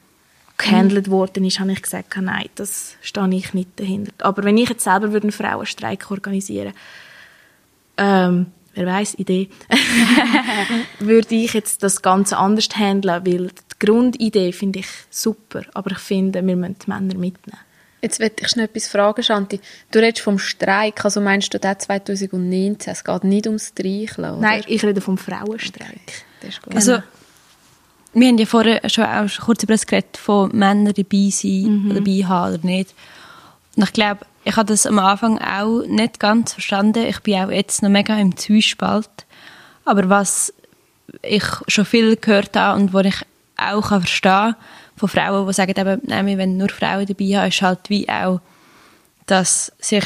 gehandelt 0.57 1.09
worden 1.09 1.45
ist, 1.45 1.59
habe 1.59 1.71
ich 1.71 1.81
gesagt, 1.81 2.17
nein, 2.19 2.49
das 2.55 2.95
stehe 3.01 3.29
ich 3.35 3.53
nicht 3.53 3.79
dahinter. 3.79 4.11
Aber 4.19 4.43
wenn 4.43 4.57
ich 4.57 4.69
jetzt 4.69 4.83
selber 4.83 5.07
einen 5.07 5.31
Frauenstreik 5.31 6.09
organisieren 6.09 6.73
ähm, 7.97 8.47
wer 8.77 8.85
weiß 8.85 9.15
Idee, 9.15 9.49
würde 10.99 11.35
ich 11.35 11.53
jetzt 11.53 11.83
das 11.83 12.01
Ganze 12.01 12.37
anders 12.37 12.69
handeln, 12.75 13.25
weil 13.25 13.47
die 13.47 13.85
Grundidee 13.85 14.51
finde 14.51 14.79
ich 14.79 14.87
super, 15.09 15.63
aber 15.73 15.91
ich 15.91 15.99
finde, 15.99 16.45
wir 16.45 16.55
müssen 16.55 16.77
die 16.85 16.89
Männer 16.89 17.15
mitnehmen. 17.15 17.59
Jetzt 18.01 18.19
möchte 18.19 18.43
ich 18.43 18.49
schnell 18.49 18.65
etwas 18.65 18.87
fragen, 18.87 19.23
Shanti. 19.23 19.59
Du 19.91 19.97
redest 19.99 20.21
vom 20.21 20.37
Streik, 20.37 21.03
also 21.03 21.19
meinst 21.19 21.51
du 21.53 21.59
den 21.59 21.79
2019? 21.79 22.93
Es 22.93 23.03
geht 23.03 23.23
nicht 23.23 23.47
ums 23.47 23.69
Streicheln, 23.69 24.33
oder? 24.33 24.39
Nein, 24.39 24.63
ich 24.67 24.83
rede 24.83 25.01
vom 25.01 25.17
Frauenstreik. 25.17 26.23
Das 26.41 26.49
ist 26.51 26.61
gut. 26.61 26.75
Also, 26.75 26.99
wir 28.19 28.27
haben 28.27 28.37
ja 28.37 28.45
vorher 28.45 28.89
schon 28.89 29.05
auch 29.05 29.27
schon 29.27 29.45
kurz 29.45 29.63
über 29.63 29.73
das 29.73 29.85
geredet, 29.85 30.17
von 30.17 30.49
Männern 30.51 30.93
dabei 30.93 31.29
sein, 31.29 31.83
Mhm. 31.85 31.95
dabei 31.95 32.25
haben 32.25 32.55
oder 32.55 32.65
nicht. 32.65 32.93
Und 33.75 33.83
ich 33.83 33.93
glaube, 33.93 34.25
ich 34.43 34.55
habe 34.55 34.67
das 34.67 34.85
am 34.85 34.97
Anfang 34.99 35.37
auch 35.39 35.83
nicht 35.85 36.19
ganz 36.19 36.53
verstanden. 36.53 37.05
Ich 37.05 37.19
bin 37.19 37.35
auch 37.35 37.51
jetzt 37.51 37.83
noch 37.83 37.89
mega 37.89 38.17
im 38.17 38.35
Zwiespalt. 38.37 39.09
Aber 39.85 40.09
was 40.09 40.53
ich 41.21 41.43
schon 41.67 41.85
viel 41.85 42.15
gehört 42.15 42.55
habe 42.55 42.79
und 42.79 42.93
was 42.93 43.05
ich 43.05 43.15
auch 43.57 43.89
kann 43.89 44.01
verstehen 44.01 44.55
von 44.95 45.09
Frauen, 45.09 45.47
die 45.47 45.53
sagen, 45.53 45.73
eben, 45.77 46.01
nein, 46.05 46.25
wollen 46.25 46.57
nur 46.57 46.69
Frauen 46.69 47.05
dabei 47.05 47.25
haben, 47.37 47.49
ist 47.49 47.61
halt 47.61 47.89
wie 47.89 48.09
auch, 48.09 48.39
dass 49.27 49.71
sich, 49.79 50.03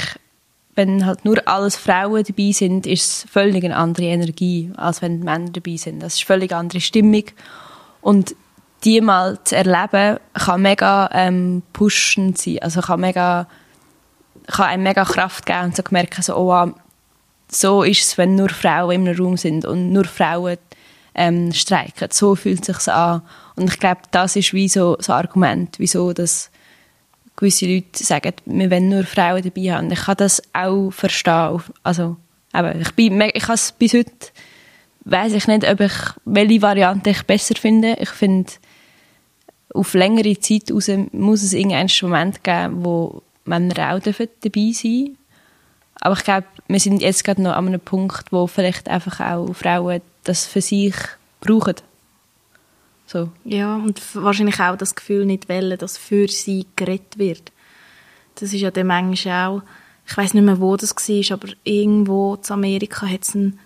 wenn 0.75 1.05
halt 1.05 1.23
nur 1.23 1.47
alles 1.47 1.75
Frauen 1.77 2.23
dabei 2.23 2.51
sind, 2.51 2.85
ist 2.87 3.05
es 3.05 3.25
völlig 3.31 3.63
eine 3.63 3.75
andere 3.77 4.05
Energie, 4.07 4.71
als 4.75 5.01
wenn 5.01 5.19
Männer 5.19 5.51
dabei 5.51 5.77
sind. 5.77 6.01
Das 6.01 6.15
ist 6.15 6.21
eine 6.21 6.25
völlig 6.39 6.51
andere 6.53 6.81
Stimmung. 6.81 7.23
Und 8.01 8.35
die 8.83 8.99
mal 9.01 9.37
zu 9.43 9.55
erleben, 9.55 10.19
kann 10.33 10.61
mega 10.61 11.09
ähm, 11.13 11.61
pushend 11.71 12.37
sein. 12.37 12.59
Also 12.61 12.81
kann 12.81 13.01
mega 13.01 13.47
kann 14.47 14.67
einem 14.67 14.83
mega 14.83 15.03
Kraft 15.03 15.45
geben 15.45 15.65
und 15.65 15.75
so 15.75 15.83
merken, 15.89 16.21
so, 16.21 16.35
oh, 16.35 16.71
so 17.49 17.83
ist 17.83 18.03
es, 18.03 18.17
wenn 18.17 18.35
nur 18.35 18.49
Frauen 18.49 19.07
einem 19.07 19.17
Raum 19.17 19.37
sind 19.37 19.65
und 19.65 19.91
nur 19.91 20.05
Frauen 20.05 20.57
ähm, 21.13 21.51
streiken. 21.51 22.09
So 22.11 22.35
fühlt 22.35 22.67
es 22.67 22.83
sich 22.83 22.93
an. 22.93 23.21
Und 23.55 23.69
ich 23.69 23.79
glaube, 23.79 24.01
das 24.11 24.35
ist 24.35 24.53
wie 24.53 24.69
so, 24.69 24.97
ein 24.97 25.13
Argument, 25.13 25.77
wieso 25.77 26.13
dass 26.13 26.49
gewisse 27.35 27.65
Leute 27.65 28.03
sagen, 28.03 28.33
wir 28.45 28.71
wollen 28.71 28.89
nur 28.89 29.03
Frauen 29.03 29.43
dabei 29.43 29.73
haben. 29.73 29.91
Ich 29.91 30.01
kann 30.01 30.17
das 30.17 30.41
auch 30.53 30.91
verstehen. 30.91 31.61
Also, 31.83 32.17
eben, 32.53 32.81
ich, 32.81 32.91
bin, 32.93 33.21
ich 33.21 33.43
kann 33.43 33.55
es 33.55 33.71
bis 33.73 33.93
heute, 33.93 34.11
weiß 35.05 35.33
ich 35.33 35.47
nicht, 35.47 35.69
ob 35.69 35.79
ich, 35.79 35.93
welche 36.25 36.61
Variante 36.61 37.09
ich 37.09 37.23
besser 37.23 37.55
finde. 37.55 37.95
Ich 37.99 38.09
finde, 38.09 38.51
auf 39.73 39.93
längere 39.93 40.39
Zeit 40.39 40.71
raus 40.71 40.89
muss 41.11 41.43
es 41.43 41.53
irgendeinen 41.53 41.89
Moment 42.01 42.43
geben, 42.43 42.83
wo 42.83 43.23
Männer 43.45 43.93
auch 43.93 43.99
dabei 43.99 44.27
sein 44.35 44.51
dürfen. 44.51 45.17
Aber 46.01 46.15
ich 46.15 46.23
glaube, 46.23 46.47
wir 46.67 46.79
sind 46.79 47.01
jetzt 47.01 47.23
gerade 47.23 47.41
noch 47.41 47.53
an 47.53 47.67
einem 47.67 47.79
Punkt, 47.79 48.31
wo 48.31 48.47
vielleicht 48.47 48.89
einfach 48.89 49.19
auch 49.19 49.53
Frauen 49.53 50.01
das 50.23 50.45
für 50.47 50.61
sich 50.61 50.95
brauchen. 51.39 51.75
So. 53.05 53.29
Ja, 53.43 53.75
und 53.75 54.01
wahrscheinlich 54.15 54.59
auch 54.59 54.77
das 54.77 54.95
Gefühl 54.95 55.25
nicht 55.25 55.49
wollen, 55.49 55.77
dass 55.77 55.97
für 55.97 56.27
sie 56.27 56.65
geredet 56.75 57.17
wird. 57.17 57.51
Das 58.35 58.53
ist 58.53 58.61
ja 58.61 58.71
dann 58.71 58.87
manchmal 58.87 59.47
auch, 59.47 59.61
ich 60.07 60.17
weiß 60.17 60.33
nicht 60.33 60.43
mehr, 60.43 60.59
wo 60.59 60.75
das 60.77 60.95
war, 60.95 61.37
aber 61.37 61.53
irgendwo 61.63 62.35
in 62.35 62.51
Amerika 62.51 63.05
hat 63.05 63.23
es 63.23 63.35
ein, 63.35 63.59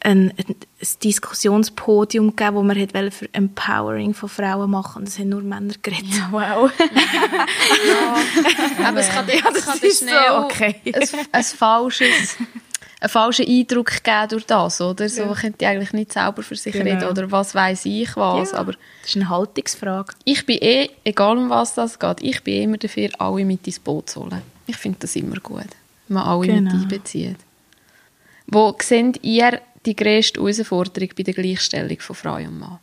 ein, 0.00 0.30
ein, 0.36 0.44
ein 0.48 0.56
Diskussionspodium 1.02 2.36
gegeben, 2.36 2.56
wo 2.56 2.62
man 2.62 2.78
hat 2.80 2.94
wollte 2.94 3.10
für 3.10 3.28
Empowering 3.34 4.14
von 4.14 4.28
Frauen 4.28 4.70
machen 4.70 5.02
und 5.02 5.08
es 5.08 5.18
haben 5.18 5.30
nur 5.30 5.42
Männer 5.42 5.74
geredet. 5.82 6.06
Wow. 6.30 6.70
Aber 8.84 9.00
es 9.00 9.08
kann, 9.08 9.26
es 9.28 9.64
kann 9.64 9.78
ist 9.80 9.98
schnell 10.00 10.14
so, 10.28 10.36
okay. 10.44 10.76
ein, 10.84 11.02
ein 11.32 11.42
falsches, 11.44 12.36
einen 13.00 13.10
falschen 13.10 13.46
Eindruck 13.48 14.02
geben 14.04 14.28
durch 14.30 14.46
das, 14.46 14.80
oder? 14.80 15.08
So 15.08 15.24
könnte 15.32 15.64
ich 15.64 15.66
eigentlich 15.66 15.92
nicht 15.92 16.12
selber 16.12 16.42
für 16.42 16.56
sich 16.56 16.72
Genau. 16.72 16.84
reden, 16.96 17.08
oder 17.08 17.30
was 17.30 17.54
weiß 17.54 17.84
ich 17.86 18.16
was, 18.16 18.52
Ja. 18.52 18.58
aber 18.58 18.72
Das 19.02 19.10
ist 19.10 19.16
eine 19.16 19.28
Haltungsfrage. 19.28 20.12
ich 20.24 20.44
bin 20.46 20.58
eh, 20.60 20.88
egal 21.04 21.36
um 21.38 21.50
was 21.50 21.74
das 21.74 21.98
geht, 21.98 22.22
ich 22.22 22.42
bin 22.42 22.62
immer 22.62 22.76
dafür, 22.78 23.08
alle 23.18 23.44
mit 23.44 23.66
ins 23.66 23.78
Boot 23.80 24.10
zu 24.10 24.20
holen. 24.22 24.42
Ich 24.66 24.76
finde 24.76 24.98
das 25.00 25.16
immer 25.16 25.40
gut, 25.40 25.64
wenn 26.08 26.14
man 26.14 26.24
alle 26.24 26.46
Genau. 26.46 26.72
mit 26.74 26.82
einbezieht. 26.82 27.36
Wo 28.46 28.76
seht 28.80 29.22
ihr 29.24 29.60
die 29.86 29.96
grösste 29.96 30.40
Herausforderung 30.40 31.10
bei 31.16 31.22
der 31.22 31.34
Gleichstellung 31.34 32.00
von 32.00 32.16
Frau 32.16 32.34
und 32.36 32.58
Mann? 32.58 32.78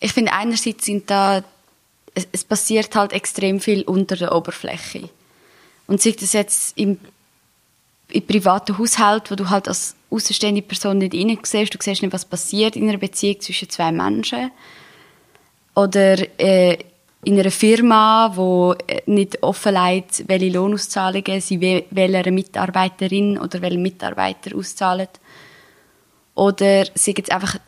Ich 0.00 0.12
finde, 0.12 0.32
einerseits 0.32 0.84
sind 0.84 1.08
da, 1.10 1.42
es, 2.14 2.28
es 2.30 2.44
passiert 2.44 2.94
halt 2.94 3.12
extrem 3.12 3.60
viel 3.60 3.82
unter 3.82 4.16
der 4.16 4.34
Oberfläche. 4.34 5.08
Und 5.86 6.02
sei 6.02 6.10
das 6.12 6.32
jetzt 6.34 6.76
im, 6.76 6.98
im 8.10 8.26
privaten 8.26 8.76
Haushalt, 8.78 9.30
wo 9.30 9.34
du 9.34 9.48
halt 9.48 9.68
als 9.68 9.94
außenstehende 10.10 10.62
Person 10.62 10.98
nicht 10.98 11.14
rein 11.14 11.38
siehst, 11.42 11.74
du 11.74 11.78
siehst 11.80 12.02
nicht, 12.02 12.12
was 12.12 12.24
passiert 12.24 12.76
in 12.76 12.88
einer 12.88 12.98
Beziehung 12.98 13.40
zwischen 13.40 13.70
zwei 13.70 13.90
Menschen. 13.90 14.50
Oder 15.74 16.18
äh, 16.40 16.78
in 17.24 17.38
einer 17.38 17.50
Firma, 17.50 18.32
wo 18.34 18.74
äh, 18.86 19.02
nicht 19.06 19.42
offenlegt, 19.42 20.24
welche 20.28 20.50
Lohnauszahlungen 20.50 21.40
sie 21.40 21.60
we- 21.60 21.84
welcher 21.90 22.30
Mitarbeiterin 22.30 23.38
oder 23.38 23.60
welchem 23.60 23.82
Mitarbeiter 23.82 24.56
auszahlen. 24.56 25.08
Oder 26.38 26.84
sind 26.94 27.18
jetzt 27.18 27.32
einfach 27.32 27.58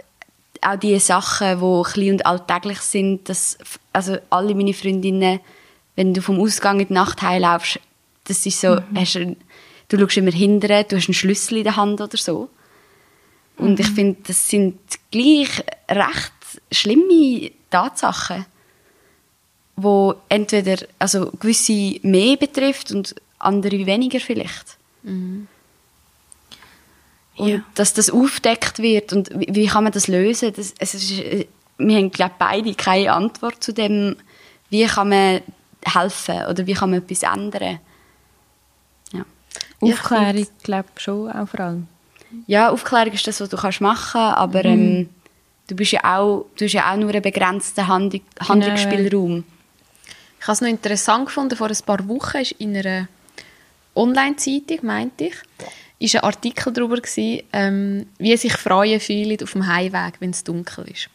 auch 0.61 0.77
die 0.77 0.97
Sachen, 1.01 1.59
die 1.61 1.91
klein 1.91 2.13
und 2.13 2.25
alltäglich 2.25 2.79
sind, 2.79 3.29
dass, 3.29 3.59
also 3.93 4.17
alle 4.31 4.55
meine 4.55 4.75
Freundinnen, 4.75 5.41
wenn 5.97 6.15
du 6.15 6.23
vom 6.23 6.39
Ausgang 6.39 6.79
in 6.79 6.87
die 6.87 6.93
Nacht 6.93 7.21
heimlaufst, 7.21 7.81
das 8.25 8.47
ist 8.47 8.61
so, 8.61 8.79
hast 8.95 9.17
du, 9.17 9.37
du 9.89 9.99
schaust 9.99 10.19
immer 10.19 10.31
hinterher, 10.31 10.85
du 10.85 10.97
hast 10.97 11.09
einen 11.09 11.15
Schlüssel 11.15 11.59
in 11.59 11.65
der 11.65 11.75
Hand 11.75 12.01
oder 12.01 12.17
so. 12.17 12.49
Und 13.57 13.81
ich 13.81 13.89
finde, 13.89 14.19
das 14.25 14.49
sind 14.49 14.79
gleich 15.11 15.65
recht 15.89 16.33
schlimme 16.71 17.51
Tatsachen, 17.71 18.47
wo 19.75 20.15
entweder 20.29 20.87
also 21.01 21.33
gewisse 21.41 21.99
mehr 22.03 22.37
betrifft 22.37 22.93
und 22.93 23.17
andere 23.41 23.85
weniger 23.85 24.21
vielleicht. 24.21 24.79
Und 27.41 27.49
Ja. 27.49 27.61
dass 27.75 27.95
das 27.95 28.11
aufdeckt 28.11 28.79
wird 28.81 29.13
und 29.13 29.31
wie, 29.39 29.49
wie 29.55 29.67
kann 29.67 29.85
man 29.85 29.93
das 29.93 30.09
lösen? 30.09 30.53
Das, 30.55 30.75
es 30.79 30.95
ist, 30.95 31.11
äh, 31.19 31.47
wir 31.79 31.97
haben 31.97 32.11
glaube 32.11 32.35
beide 32.39 32.75
keine 32.75 33.13
Antwort 33.13 33.63
zu 33.65 33.73
dem, 33.73 34.17
wie 34.69 34.85
kann 34.87 35.09
man 35.09 35.41
helfen 35.85 36.47
oder 36.49 36.67
wie 36.67 36.75
kann 36.75 36.91
man 36.91 36.99
etwas 37.01 37.23
ändern. 37.23 37.79
Ja, 39.13 39.25
Ja, 39.83 39.95
Aufklärung, 39.95 40.47
glaube 40.63 40.89
ich, 40.97 41.03
schon 41.03 41.31
auch 41.33 41.49
vor 41.49 41.61
allem. 41.61 41.89
ja 42.47 42.71
Aufklärung 42.71 43.13
ist 43.13 43.27
das, 43.27 43.41
was 43.41 43.49
du 43.49 43.57
kannst 43.57 43.81
machen, 43.81 44.21
aber 44.21 44.65
ähm, 44.65 45.09
du 45.69 45.75
bist 45.77 45.93
ja 45.93 46.01
auch, 46.19 46.47
du 46.59 46.65
hast 46.67 46.73
ja 46.75 46.93
auch 46.93 46.97
nur 46.97 47.11
einen 47.11 47.23
begrenzten 47.23 47.87
Handlung, 47.89 48.23
Handlungsspielraum. 48.41 49.45
Ich 50.41 50.47
habe 50.47 50.53
es 50.55 50.61
noch 50.61 50.69
interessant 50.69 51.27
gefunden, 51.27 51.57
vor 51.57 51.69
ein 51.69 51.77
paar 51.87 52.07
Wochen 52.09 52.39
ist 52.39 52.53
in 52.53 52.77
einer 52.77 53.09
Online-Zeitung, 53.95 54.79
meinte 54.83 55.25
ich, 55.25 55.35
ist 56.01 56.17
ein 56.17 56.25
Artikel 56.25 56.73
darüber 56.73 56.97
gewesen, 56.97 57.43
ähm, 57.53 58.07
wie 58.19 58.37
sich 58.37 58.55
Frauen 58.55 58.99
fühlen 58.99 59.39
auf 59.43 59.53
dem 59.53 59.67
Heimweg, 59.67 60.15
wenn 60.19 60.31
es 60.31 60.43
dunkel 60.43 60.87
ist. 60.89 61.09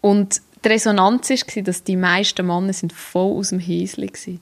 Und 0.00 0.40
die 0.64 0.68
Resonanz 0.68 1.30
war, 1.30 1.62
dass 1.62 1.82
die 1.82 1.96
meisten 1.96 2.46
Männer 2.46 2.72
sind 2.72 2.92
voll 2.92 3.38
aus 3.38 3.48
dem 3.48 3.60
Häuschen 3.60 4.04
waren. 4.04 4.40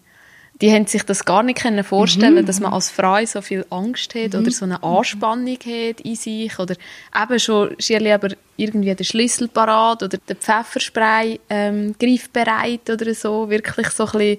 Die 0.61 0.73
haben 0.73 0.87
sich 0.87 1.03
das 1.03 1.25
gar 1.25 1.43
nicht 1.43 1.61
können 1.61 1.83
vorstellen, 1.83 2.47
dass 2.47 2.61
man 2.61 2.73
als 2.73 2.89
Frau 2.89 3.25
so 3.25 3.43
viel 3.43 3.67
Angst 3.71 4.15
hat 4.15 4.37
oder 4.37 4.51
so 4.53 4.65
eine 4.65 4.83
Anspannung 4.85 5.59
hat 5.59 6.01
in 6.01 6.15
sich 6.15 6.59
oder 6.61 6.77
eben 7.21 7.41
schon 7.41 7.75
schier 7.81 8.15
aber 8.15 8.29
irgendwie 8.57 8.95
den 8.95 9.05
Schlüssel 9.05 9.49
parat 9.49 10.05
oder 10.05 10.17
den 10.17 10.37
Pfefferspray 10.37 11.41
ähm, 11.51 11.97
griffbereit 11.99 12.89
oder 12.89 13.15
so, 13.15 13.51
wirklich 13.51 13.89
so 13.91 14.07
ein 14.07 14.13
bisschen 14.13 14.39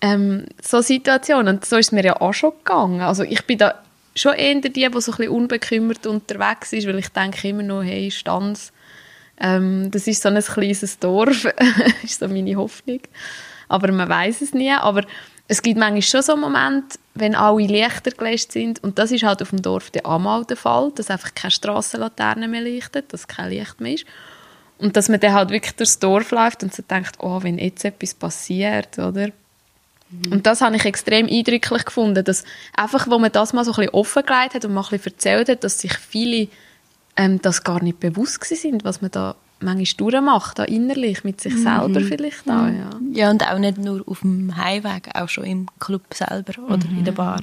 ähm, 0.00 0.46
so 0.60 0.80
Situationen. 0.80 1.56
Und 1.56 1.64
so 1.66 1.76
ist 1.76 1.88
es 1.88 1.92
mir 1.92 2.04
ja 2.04 2.20
auch 2.20 2.32
schon 2.32 2.52
gegangen. 2.64 3.02
Also 3.02 3.22
ich 3.22 3.44
bin 3.46 3.58
da 3.58 3.82
schon 4.14 4.34
eher 4.34 4.60
die, 4.60 4.70
die 4.70 4.82
so 4.82 5.12
ein 5.12 5.16
bisschen 5.16 5.28
unbekümmert 5.28 6.06
unterwegs 6.06 6.72
ist, 6.72 6.86
weil 6.86 6.98
ich 6.98 7.08
denke 7.08 7.48
immer 7.48 7.62
noch, 7.62 7.82
hey, 7.82 8.10
Stanz, 8.10 8.72
ähm, 9.40 9.90
das 9.90 10.06
ist 10.06 10.22
so 10.22 10.28
ein 10.28 10.40
kleines 10.40 10.98
Dorf, 10.98 11.46
ist 12.02 12.20
so 12.20 12.28
meine 12.28 12.56
Hoffnung. 12.56 13.00
Aber 13.68 13.90
man 13.90 14.08
weiß 14.08 14.42
es 14.42 14.52
nie. 14.52 14.72
Aber 14.72 15.02
es 15.48 15.62
gibt 15.62 15.78
manchmal 15.78 16.02
schon 16.02 16.22
so 16.22 16.36
Momente, 16.36 16.98
wenn 17.14 17.34
alle 17.34 17.66
Lichter 17.66 18.10
gelöscht 18.10 18.52
sind 18.52 18.82
und 18.82 18.98
das 18.98 19.10
ist 19.10 19.24
halt 19.24 19.42
auf 19.42 19.50
dem 19.50 19.60
Dorf 19.60 19.90
der 19.90 20.06
einmal 20.06 20.44
der 20.44 20.56
Fall, 20.56 20.92
dass 20.94 21.10
einfach 21.10 21.34
keine 21.34 21.50
Strassenlaterne 21.50 22.48
mehr 22.48 22.62
leuchtet, 22.62 23.12
dass 23.12 23.26
kein 23.26 23.50
Licht 23.50 23.80
mehr 23.80 23.94
ist. 23.94 24.06
Und 24.78 24.96
dass 24.96 25.08
man 25.08 25.20
dann 25.20 25.34
halt 25.34 25.50
wirklich 25.50 25.76
durchs 25.76 25.98
Dorf 25.98 26.30
läuft 26.30 26.62
und 26.62 26.74
so 26.74 26.82
denkt, 26.82 27.16
oh, 27.20 27.42
wenn 27.42 27.58
jetzt 27.58 27.84
etwas 27.84 28.14
passiert, 28.14 28.98
oder? 28.98 29.28
Und 30.30 30.46
das 30.46 30.60
habe 30.60 30.76
ich 30.76 30.84
extrem 30.84 31.26
eindrücklich 31.26 31.84
gefunden, 31.84 32.24
dass 32.24 32.44
einfach, 32.76 33.08
wo 33.08 33.18
man 33.18 33.32
das 33.32 33.52
mal 33.52 33.64
so 33.64 33.72
ein 33.72 33.76
bisschen 33.76 33.94
offengelegt 33.94 34.54
hat 34.54 34.64
und 34.64 34.74
mal 34.74 34.82
ein 34.82 34.90
bisschen 34.90 35.12
erzählt 35.12 35.48
hat, 35.48 35.64
dass 35.64 35.78
sich 35.78 35.94
viele 35.94 36.48
ähm, 37.16 37.40
das 37.40 37.64
gar 37.64 37.82
nicht 37.82 38.00
bewusst 38.00 38.44
sind, 38.44 38.84
was 38.84 39.00
man 39.00 39.10
da 39.10 39.36
manchmal 39.60 40.10
durchmacht, 40.10 40.58
da 40.58 40.64
innerlich, 40.64 41.24
mit 41.24 41.40
sich 41.40 41.56
selber 41.56 42.00
vielleicht 42.00 42.48
auch, 42.48 42.66
ja. 42.66 42.90
Ja, 43.12 43.30
und 43.30 43.46
auch 43.48 43.58
nicht 43.58 43.78
nur 43.78 44.02
auf 44.06 44.20
dem 44.20 44.56
Heimweg, 44.56 45.10
auch 45.14 45.28
schon 45.28 45.44
im 45.44 45.66
Club 45.78 46.02
selber 46.12 46.54
oder 46.64 46.84
in 46.84 47.04
der 47.04 47.12
Bar. 47.12 47.40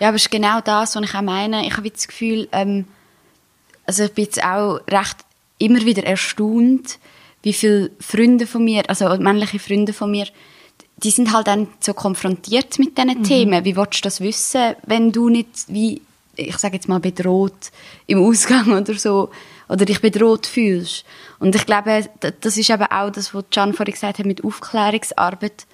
Ja, 0.00 0.08
aber 0.08 0.16
es 0.16 0.22
ist 0.22 0.30
genau 0.30 0.60
das, 0.60 0.94
was 0.94 1.04
ich 1.04 1.14
auch 1.14 1.22
meine. 1.22 1.66
Ich 1.66 1.76
habe 1.76 1.90
das 1.90 2.06
Gefühl, 2.06 2.48
ähm, 2.52 2.84
also 3.86 4.04
ich 4.04 4.12
bin 4.12 4.24
jetzt 4.24 4.42
auch 4.42 4.80
recht 4.88 5.16
immer 5.58 5.84
wieder 5.84 6.04
erstaunt, 6.04 6.98
wie 7.42 7.52
viele 7.52 7.90
Freunde 7.98 8.46
von 8.46 8.64
mir, 8.64 8.88
also 8.88 9.16
männliche 9.18 9.58
Freunde 9.58 9.92
von 9.92 10.10
mir, 10.10 10.26
die 11.02 11.10
sind 11.10 11.32
halt 11.32 11.46
dann 11.46 11.68
so 11.80 11.94
konfrontiert 11.94 12.78
mit 12.78 12.98
diesen 12.98 13.22
Themen. 13.22 13.64
Wie 13.64 13.76
willst 13.76 13.98
du 13.98 14.02
das 14.02 14.20
wissen, 14.20 14.74
wenn 14.86 15.12
du 15.12 15.28
nicht, 15.28 15.48
wie, 15.68 16.02
ich 16.34 16.58
sage 16.58 16.74
jetzt 16.74 16.88
mal, 16.88 17.00
bedroht 17.00 17.70
im 18.06 18.22
Ausgang 18.22 18.72
oder 18.80 18.94
so, 18.94 19.30
oder 19.68 19.84
dich 19.84 20.00
bedroht 20.00 20.46
fühlst. 20.46 21.04
Und 21.38 21.54
ich 21.54 21.66
glaube, 21.66 22.08
das 22.40 22.56
ist 22.56 22.70
eben 22.70 22.84
auch 22.84 23.10
das, 23.10 23.34
was 23.34 23.44
Can 23.50 23.74
vorhin 23.74 23.92
gesagt 23.92 24.18
hat 24.18 24.26
mit 24.26 24.44
Aufklärungsarbeit. 24.44 25.66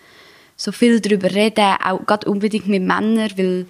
So 0.57 0.73
viel 0.73 1.01
darüber 1.01 1.33
reden, 1.33 1.77
auch 1.85 2.05
gerade 2.05 2.29
unbedingt 2.31 2.69
mit 2.69 2.83
Männern, 2.83 3.31
weil 3.37 3.67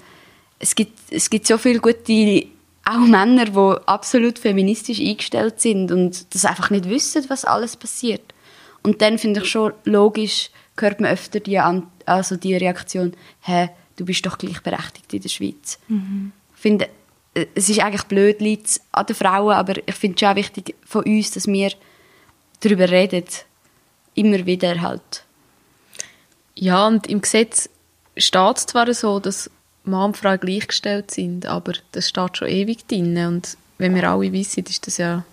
es 0.59 0.75
gibt, 0.75 0.99
es 1.11 1.31
gibt 1.31 1.47
so 1.47 1.57
viele 1.57 1.81
gute, 1.81 2.47
auch 2.85 2.99
Männer, 2.99 3.47
die 3.47 3.87
absolut 3.87 4.39
feministisch 4.39 5.01
eingestellt 5.01 5.61
sind 5.61 5.91
und 5.91 6.35
das 6.35 6.45
einfach 6.45 6.71
nicht 6.71 6.89
wissen, 6.89 7.25
was 7.29 7.45
alles 7.45 7.77
passiert. 7.77 8.23
Und 8.83 9.01
dann 9.01 9.19
finde 9.19 9.41
ich 9.41 9.49
schon 9.49 9.73
logisch, 9.85 10.51
hört 10.77 11.01
man 11.01 11.11
öfter 11.11 11.41
die, 11.41 11.59
An 11.59 11.87
also 12.07 12.37
die 12.37 12.55
Reaktion, 12.55 13.15
hä, 13.41 13.71
du 13.97 14.05
bist 14.05 14.25
doch 14.27 14.39
gleichberechtigt 14.39 15.13
in 15.13 15.23
der 15.23 15.29
Schweiz. 15.29 15.79
Ich 16.55 16.61
finde, 16.61 16.89
äh, 17.35 17.47
es 17.55 17.69
ist 17.69 17.81
eigentlich 17.81 18.05
blöd, 18.05 18.41
liegt 18.41 18.81
an 18.93 19.07
den 19.07 19.17
Frauen, 19.17 19.55
aber 19.55 19.75
ich 19.87 19.95
finde 19.95 20.15
es 20.15 20.21
schon 20.21 20.29
auch 20.31 20.37
wichtig 20.37 20.75
von 20.85 21.05
uns, 21.05 21.31
dass 21.33 21.47
wir 21.47 21.71
darüber 22.61 22.91
reden. 22.91 23.25
Immer 24.15 24.47
wieder 24.47 24.81
halt. 24.81 25.25
Ja, 26.55 26.87
und 26.87 27.09
im 27.09 27.21
Gesetz 27.21 27.69
steht 28.17 28.57
es 28.57 28.67
zwar 28.67 28.93
so, 28.95 29.19
dass 29.19 29.51
Mann 29.85 30.11
und 30.11 30.17
Frau 30.17 30.39
gleichgestellt 30.39 31.11
sind, 31.11 31.47
aber 31.47 31.73
das 31.93 32.09
steht 32.09 32.39
schon 32.39 32.49
ewig 32.49 32.87
drin. 32.87 33.17
Und 33.27 33.57
wenn 33.79 33.95
wir 33.95 34.09
alle 34.09 34.33
wissen, 34.33 34.65
ist 34.65 34.87
das 34.87 34.99
ja... 34.99 35.25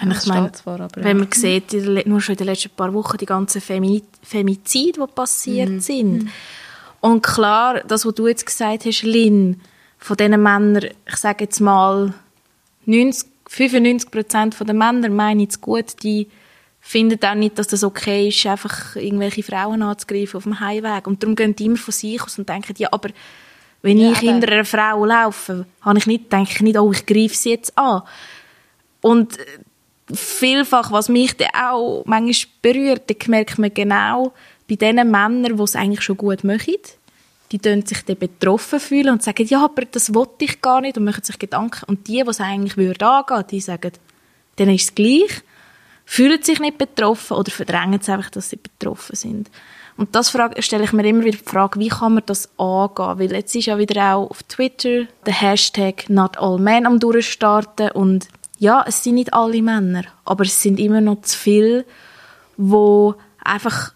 Ja, 0.00 0.10
ich 0.10 0.26
meine, 0.26 0.50
zwar, 0.52 0.80
aber 0.80 0.96
wenn 0.96 1.06
ja. 1.18 1.24
man 1.24 1.32
sieht, 1.32 1.72
in 1.72 1.82
der 1.84 1.90
le- 1.92 2.02
nur 2.08 2.20
schon 2.20 2.32
in 2.34 2.38
den 2.38 2.46
letzten 2.48 2.70
paar 2.70 2.92
Wochen 2.92 3.16
die 3.16 3.26
ganzen 3.26 3.60
Femi 3.60 4.02
Femizide, 4.22 5.00
die 5.00 5.12
passiert 5.14 5.68
Mhm. 5.70 5.80
sind. 5.80 6.30
Und 7.00 7.22
klar, 7.22 7.80
das, 7.86 8.04
was 8.04 8.14
du 8.14 8.26
jetzt 8.26 8.44
gesagt 8.46 8.84
hast, 8.86 9.02
Lynn, 9.02 9.60
von 9.98 10.16
diesen 10.16 10.42
Männern, 10.42 10.88
ich 11.06 11.16
sage 11.16 11.44
jetzt 11.44 11.60
mal, 11.60 12.12
90, 12.86 13.28
95 13.48 14.10
Prozent 14.10 14.56
der 14.58 14.74
Männer 14.74 15.08
meinen 15.10 15.46
es 15.46 15.60
gut, 15.60 16.02
die 16.02 16.28
finden 16.80 17.18
auch 17.24 17.34
nicht, 17.34 17.58
dass 17.58 17.68
das 17.68 17.84
okay 17.84 18.28
ist, 18.28 18.44
einfach 18.46 18.96
irgendwelche 18.96 19.42
Frauen 19.42 19.80
anzugreifen 19.82 20.36
auf 20.38 20.42
dem 20.44 20.60
Heimweg. 20.60 21.06
Und 21.06 21.22
darum 21.22 21.36
gehen 21.36 21.54
die 21.56 21.66
immer 21.66 21.76
von 21.76 21.92
sich 21.92 22.20
aus 22.22 22.38
und 22.38 22.48
denken, 22.48 22.74
ja, 22.78 22.88
aber 22.90 23.10
wenn 23.80 23.98
Ja, 23.98 24.10
ich 24.12 24.22
eben. 24.22 24.32
hinter 24.34 24.52
einer 24.52 24.64
Frau 24.64 25.04
laufe, 25.04 25.66
habe 25.82 25.98
ich 25.98 26.06
nicht, 26.06 26.32
denke 26.32 26.50
ich 26.52 26.60
nicht, 26.60 26.78
oh, 26.78 26.90
ich 26.92 27.06
greife 27.06 27.34
sie 27.34 27.50
jetzt 27.50 27.76
an. 27.78 28.02
Und 29.00 29.38
äh, 29.38 29.42
vielfach, 30.12 30.92
was 30.92 31.08
mich 31.08 31.36
dann 31.36 31.48
auch 31.54 32.02
manchmal 32.06 32.52
berührt, 32.62 33.08
dann 33.08 33.30
merkt 33.30 33.58
man 33.58 33.72
genau, 33.72 34.32
bei 34.68 34.76
den 34.76 34.96
Männern, 34.96 35.56
die 35.56 35.62
es 35.62 35.76
eigentlich 35.76 36.02
schon 36.02 36.16
gut 36.16 36.44
machen, 36.44 36.74
die 37.52 37.58
tun 37.58 37.84
sich 37.84 38.04
dann 38.04 38.18
betroffen 38.18 38.80
fühlen 38.80 39.10
und 39.10 39.22
sagen, 39.22 39.46
ja, 39.46 39.64
aber 39.64 39.84
das 39.84 40.14
wollte 40.14 40.44
ich 40.44 40.60
gar 40.60 40.80
nicht 40.80 40.96
und 40.96 41.04
machen 41.04 41.22
sich 41.22 41.38
Gedanken. 41.38 41.84
Und 41.86 42.08
die, 42.08 42.22
die 42.22 42.28
es 42.28 42.40
eigentlich 42.40 42.76
würde 42.76 43.06
angehen, 43.06 43.44
die 43.50 43.60
sagen, 43.60 43.92
dann 44.56 44.70
ist 44.70 44.84
es 44.84 44.94
gleich, 44.94 45.42
fühlen 46.04 46.42
sich 46.42 46.60
nicht 46.60 46.78
betroffen 46.78 47.36
oder 47.36 47.50
verdrängen 47.50 48.00
es 48.00 48.08
einfach, 48.08 48.30
dass 48.30 48.50
sie 48.50 48.56
betroffen 48.56 49.16
sind. 49.16 49.50
Und 49.96 50.14
das 50.14 50.30
frage, 50.30 50.60
stelle 50.60 50.84
ich 50.84 50.92
mir 50.92 51.06
immer 51.06 51.24
wieder 51.24 51.38
die 51.38 51.44
Frage, 51.44 51.78
wie 51.78 51.88
kann 51.88 52.14
man 52.14 52.24
das 52.26 52.48
angehen? 52.58 53.18
Weil 53.18 53.32
jetzt 53.32 53.54
ist 53.54 53.66
ja 53.66 53.78
wieder 53.78 54.14
auch 54.14 54.30
auf 54.30 54.42
Twitter 54.42 55.04
der 55.24 55.40
Hashtag 55.40 56.10
Not 56.10 56.36
All 56.38 56.58
Men 56.58 56.86
am 56.86 56.98
durchstarten 56.98 57.92
und 57.92 58.26
ja, 58.58 58.84
es 58.86 59.02
sind 59.02 59.16
nicht 59.16 59.34
alle 59.34 59.62
Männer, 59.62 60.04
aber 60.24 60.44
es 60.44 60.62
sind 60.62 60.78
immer 60.78 61.00
noch 61.00 61.22
zu 61.22 61.36
viele, 61.36 61.84
wo 62.56 63.14
einfach 63.42 63.92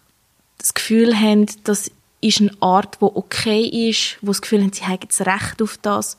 das 0.57 0.73
Gefühl 0.73 1.15
haben, 1.15 1.47
das 1.63 1.91
ist 2.21 2.41
eine 2.41 2.51
Art, 2.59 2.97
wo 2.99 3.07
okay 3.07 3.89
ist, 3.89 4.17
wo 4.21 4.27
das 4.27 4.41
Gefühl 4.41 4.61
haben, 4.61 4.73
sie 4.73 4.85
haben 4.85 5.07
das 5.07 5.21
Recht 5.21 5.61
auf 5.61 5.77
das. 5.81 6.17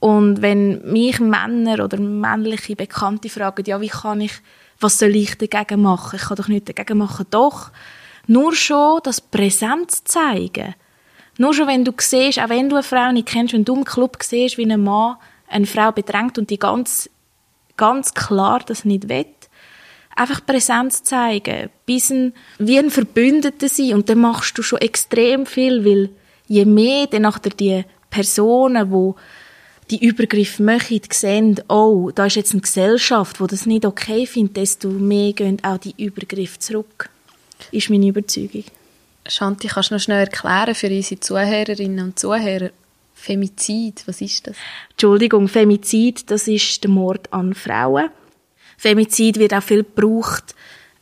Und 0.00 0.42
wenn 0.42 0.90
mich 0.90 1.20
Männer 1.20 1.84
oder 1.84 1.98
männliche 2.00 2.74
Bekannte 2.74 3.28
fragen, 3.28 3.64
ja, 3.66 3.80
wie 3.80 3.88
kann 3.88 4.20
ich, 4.20 4.32
was 4.80 4.98
soll 4.98 5.14
ich 5.14 5.36
dagegen 5.36 5.82
machen? 5.82 6.16
Ich 6.16 6.22
kann 6.22 6.36
doch 6.36 6.48
nichts 6.48 6.72
dagegen 6.72 6.98
machen. 6.98 7.26
Doch, 7.30 7.70
nur 8.26 8.54
schon 8.54 9.00
das 9.04 9.20
Präsenz 9.20 10.02
zeigen. 10.04 10.74
Nur 11.38 11.54
schon, 11.54 11.68
wenn 11.68 11.84
du 11.84 11.92
siehst, 11.96 12.38
auch 12.38 12.48
wenn 12.48 12.68
du 12.68 12.76
eine 12.76 12.82
Frau 12.82 13.12
nicht 13.12 13.28
kennst, 13.28 13.54
wenn 13.54 13.64
du 13.64 13.76
im 13.76 13.84
Club 13.84 14.18
siehst, 14.22 14.58
wie 14.58 14.70
ein 14.70 14.82
Mann 14.82 15.16
eine 15.48 15.66
Frau 15.66 15.92
bedrängt 15.92 16.38
und 16.38 16.50
die 16.50 16.58
ganz, 16.58 17.10
ganz 17.80 18.12
klar 18.12 18.60
das 18.64 18.84
nicht 18.84 19.08
will, 19.08 19.24
einfach 20.14 20.44
Präsenz 20.44 21.02
zeigen, 21.02 21.70
bisschen 21.86 22.34
wie 22.58 22.78
ein 22.78 22.90
Verbündeter 22.90 23.70
sein 23.70 23.94
und 23.94 24.10
dann 24.10 24.18
machst 24.18 24.58
du 24.58 24.62
schon 24.62 24.82
extrem 24.82 25.46
viel, 25.46 25.82
weil 25.82 26.10
je 26.46 26.66
mehr 26.66 27.06
dann 27.06 27.22
nachher 27.22 27.50
die 27.50 27.84
Personen, 28.10 28.90
wo 28.90 29.16
die 29.90 30.04
Übergriffe 30.04 30.62
machen, 30.62 31.00
sehen, 31.10 31.58
oh, 31.68 32.10
da 32.14 32.26
ist 32.26 32.36
jetzt 32.36 32.52
eine 32.52 32.60
Gesellschaft, 32.60 33.40
wo 33.40 33.46
das 33.46 33.64
nicht 33.64 33.86
okay 33.86 34.26
findet, 34.26 34.58
desto 34.58 34.88
mehr 34.88 35.32
gehen 35.32 35.64
auch 35.64 35.78
die 35.78 35.94
Übergriffe 35.96 36.58
zurück. 36.58 37.08
Ist 37.72 37.88
meine 37.88 38.08
Überzeugung. 38.08 38.64
Shanti, 39.26 39.68
kannst 39.68 39.90
du 39.90 39.94
noch 39.94 40.02
schnell 40.02 40.20
erklären 40.20 40.74
für 40.74 40.88
unsere 40.88 41.20
Zuhörerinnen 41.20 42.04
und 42.04 42.18
Zuhörer, 42.18 42.70
Femizid, 43.20 44.02
was 44.06 44.22
ist 44.22 44.46
das? 44.46 44.56
Entschuldigung, 44.90 45.46
Femizid, 45.46 46.30
das 46.30 46.48
ist 46.48 46.82
der 46.82 46.90
Mord 46.90 47.30
an 47.32 47.52
Frauen. 47.52 48.08
Femizid 48.78 49.38
wird 49.38 49.52
auch 49.52 49.62
viel 49.62 49.84
gebraucht, 49.84 50.54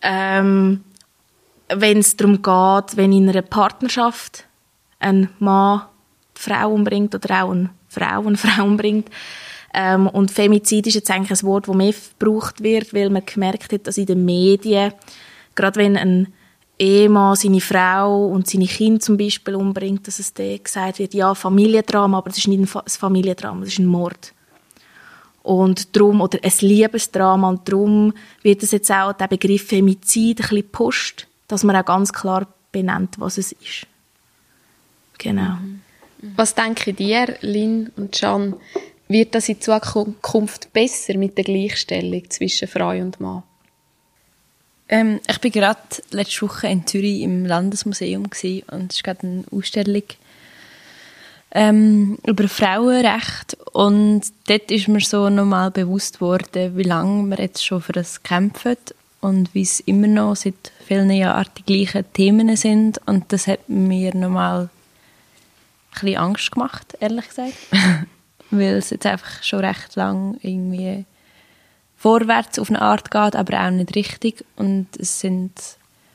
ähm, 0.02 0.82
wenn 1.68 1.98
es 1.98 2.16
darum 2.16 2.42
geht, 2.42 2.96
wenn 2.96 3.12
in 3.12 3.28
einer 3.28 3.42
Partnerschaft 3.42 4.46
ein 4.98 5.28
Mann 5.38 5.82
die 6.36 6.42
Frau 6.42 6.72
umbringt 6.72 7.14
oder 7.14 7.44
auch 7.44 7.52
eine 7.52 7.70
Frau 7.88 8.26
eine 8.26 8.36
Frau 8.36 8.64
umbringt. 8.64 9.08
Ähm, 9.72 10.08
und 10.08 10.32
Femizid 10.32 10.88
ist 10.88 10.94
jetzt 10.94 11.10
eigentlich 11.12 11.40
ein 11.40 11.46
Wort, 11.46 11.68
das 11.68 11.76
mehr 11.76 11.94
gebraucht 12.18 12.64
wird, 12.64 12.92
weil 12.94 13.10
man 13.10 13.24
gemerkt 13.24 13.72
hat, 13.72 13.86
dass 13.86 13.96
in 13.96 14.06
den 14.06 14.24
Medien, 14.24 14.92
gerade 15.54 15.78
wenn 15.78 15.96
ein 15.96 16.32
Ehemann 16.78 17.36
seine 17.36 17.60
Frau 17.60 18.26
und 18.26 18.48
seine 18.48 18.66
Kinder 18.66 19.00
zum 19.00 19.16
Beispiel 19.16 19.54
umbringt, 19.56 20.06
dass 20.06 20.18
es 20.18 20.32
dann 20.32 20.62
gesagt 20.62 20.98
wird, 20.98 21.14
ja, 21.14 21.34
Familiendrama, 21.34 22.18
aber 22.18 22.30
das 22.30 22.38
ist 22.38 22.48
nicht 22.48 22.60
ein 22.60 22.66
Fa- 22.66 22.80
ein 22.80 22.88
Familiendrama, 22.90 23.60
das 23.60 23.70
ist 23.70 23.78
ein 23.80 23.86
Mord. 23.86 24.32
Und 25.42 25.96
drum, 25.96 26.20
oder 26.20 26.38
ein 26.42 26.52
Liebesdrama, 26.60 27.48
und 27.48 27.68
darum 27.68 28.12
wird 28.42 28.62
es 28.62 28.72
jetzt 28.72 28.90
auch, 28.92 29.12
der 29.12 29.28
Begriff 29.28 29.66
Femizid 29.66 30.40
ein 30.40 30.42
bisschen 30.42 30.56
gepusht, 30.58 31.26
dass 31.48 31.64
man 31.64 31.76
auch 31.76 31.84
ganz 31.84 32.12
klar 32.12 32.46
benennt, 32.70 33.14
was 33.18 33.38
es 33.38 33.52
ist. 33.52 33.86
Genau. 35.16 35.56
Was 36.36 36.54
denken 36.54 36.94
dir, 36.94 37.36
Lynn 37.40 37.90
und 37.96 38.12
Can, 38.12 38.54
wird 39.08 39.34
das 39.34 39.48
in 39.48 39.60
Zukunft 39.60 40.72
besser 40.72 41.16
mit 41.16 41.38
der 41.38 41.44
Gleichstellung 41.44 42.28
zwischen 42.28 42.68
Frau 42.68 42.90
und 42.90 43.18
Mann? 43.20 43.42
Ähm, 44.88 45.20
ich 45.28 45.40
bin 45.40 45.52
gerade 45.52 45.80
letzte 46.10 46.42
Woche 46.42 46.68
in 46.68 46.86
Zürich 46.86 47.20
im 47.20 47.44
Landesmuseum 47.44 48.24
und 48.70 48.92
es 48.92 49.02
gerade 49.02 49.26
eine 49.26 49.44
Ausstellung 49.50 50.02
ähm, 51.50 52.18
über 52.26 52.48
Frauenrecht. 52.48 53.56
Und 53.72 54.22
dort 54.46 54.70
ist 54.70 54.88
mir 54.88 55.00
so 55.00 55.28
nochmal 55.28 55.70
bewusst 55.70 56.20
worden, 56.20 56.76
wie 56.76 56.82
lange 56.82 57.24
wir 57.28 57.38
jetzt 57.38 57.64
schon 57.64 57.82
für 57.82 57.92
das 57.92 58.22
kämpfen 58.22 58.76
und 59.20 59.54
wie 59.54 59.62
es 59.62 59.80
immer 59.80 60.06
noch 60.06 60.36
seit 60.36 60.72
vielen 60.86 61.10
Jahren 61.10 61.46
die 61.58 61.64
gleichen 61.64 62.10
Themen 62.12 62.56
sind. 62.56 63.00
Und 63.06 63.32
das 63.32 63.46
hat 63.46 63.68
mir 63.68 64.14
nochmal 64.14 64.62
ein 64.62 64.70
bisschen 65.92 66.18
Angst 66.18 66.52
gemacht, 66.52 66.96
ehrlich 67.00 67.28
gesagt, 67.28 67.54
weil 68.50 68.76
es 68.76 68.90
jetzt 68.90 69.06
einfach 69.06 69.42
schon 69.42 69.64
recht 69.64 69.96
lang 69.96 70.38
irgendwie 70.42 71.04
vorwärts 71.98 72.58
auf 72.58 72.70
eine 72.70 72.80
Art 72.80 73.10
geht, 73.10 73.36
aber 73.36 73.66
auch 73.66 73.70
nicht 73.70 73.94
richtig. 73.94 74.44
Und 74.56 74.86
es 74.98 75.20
sind 75.20 75.52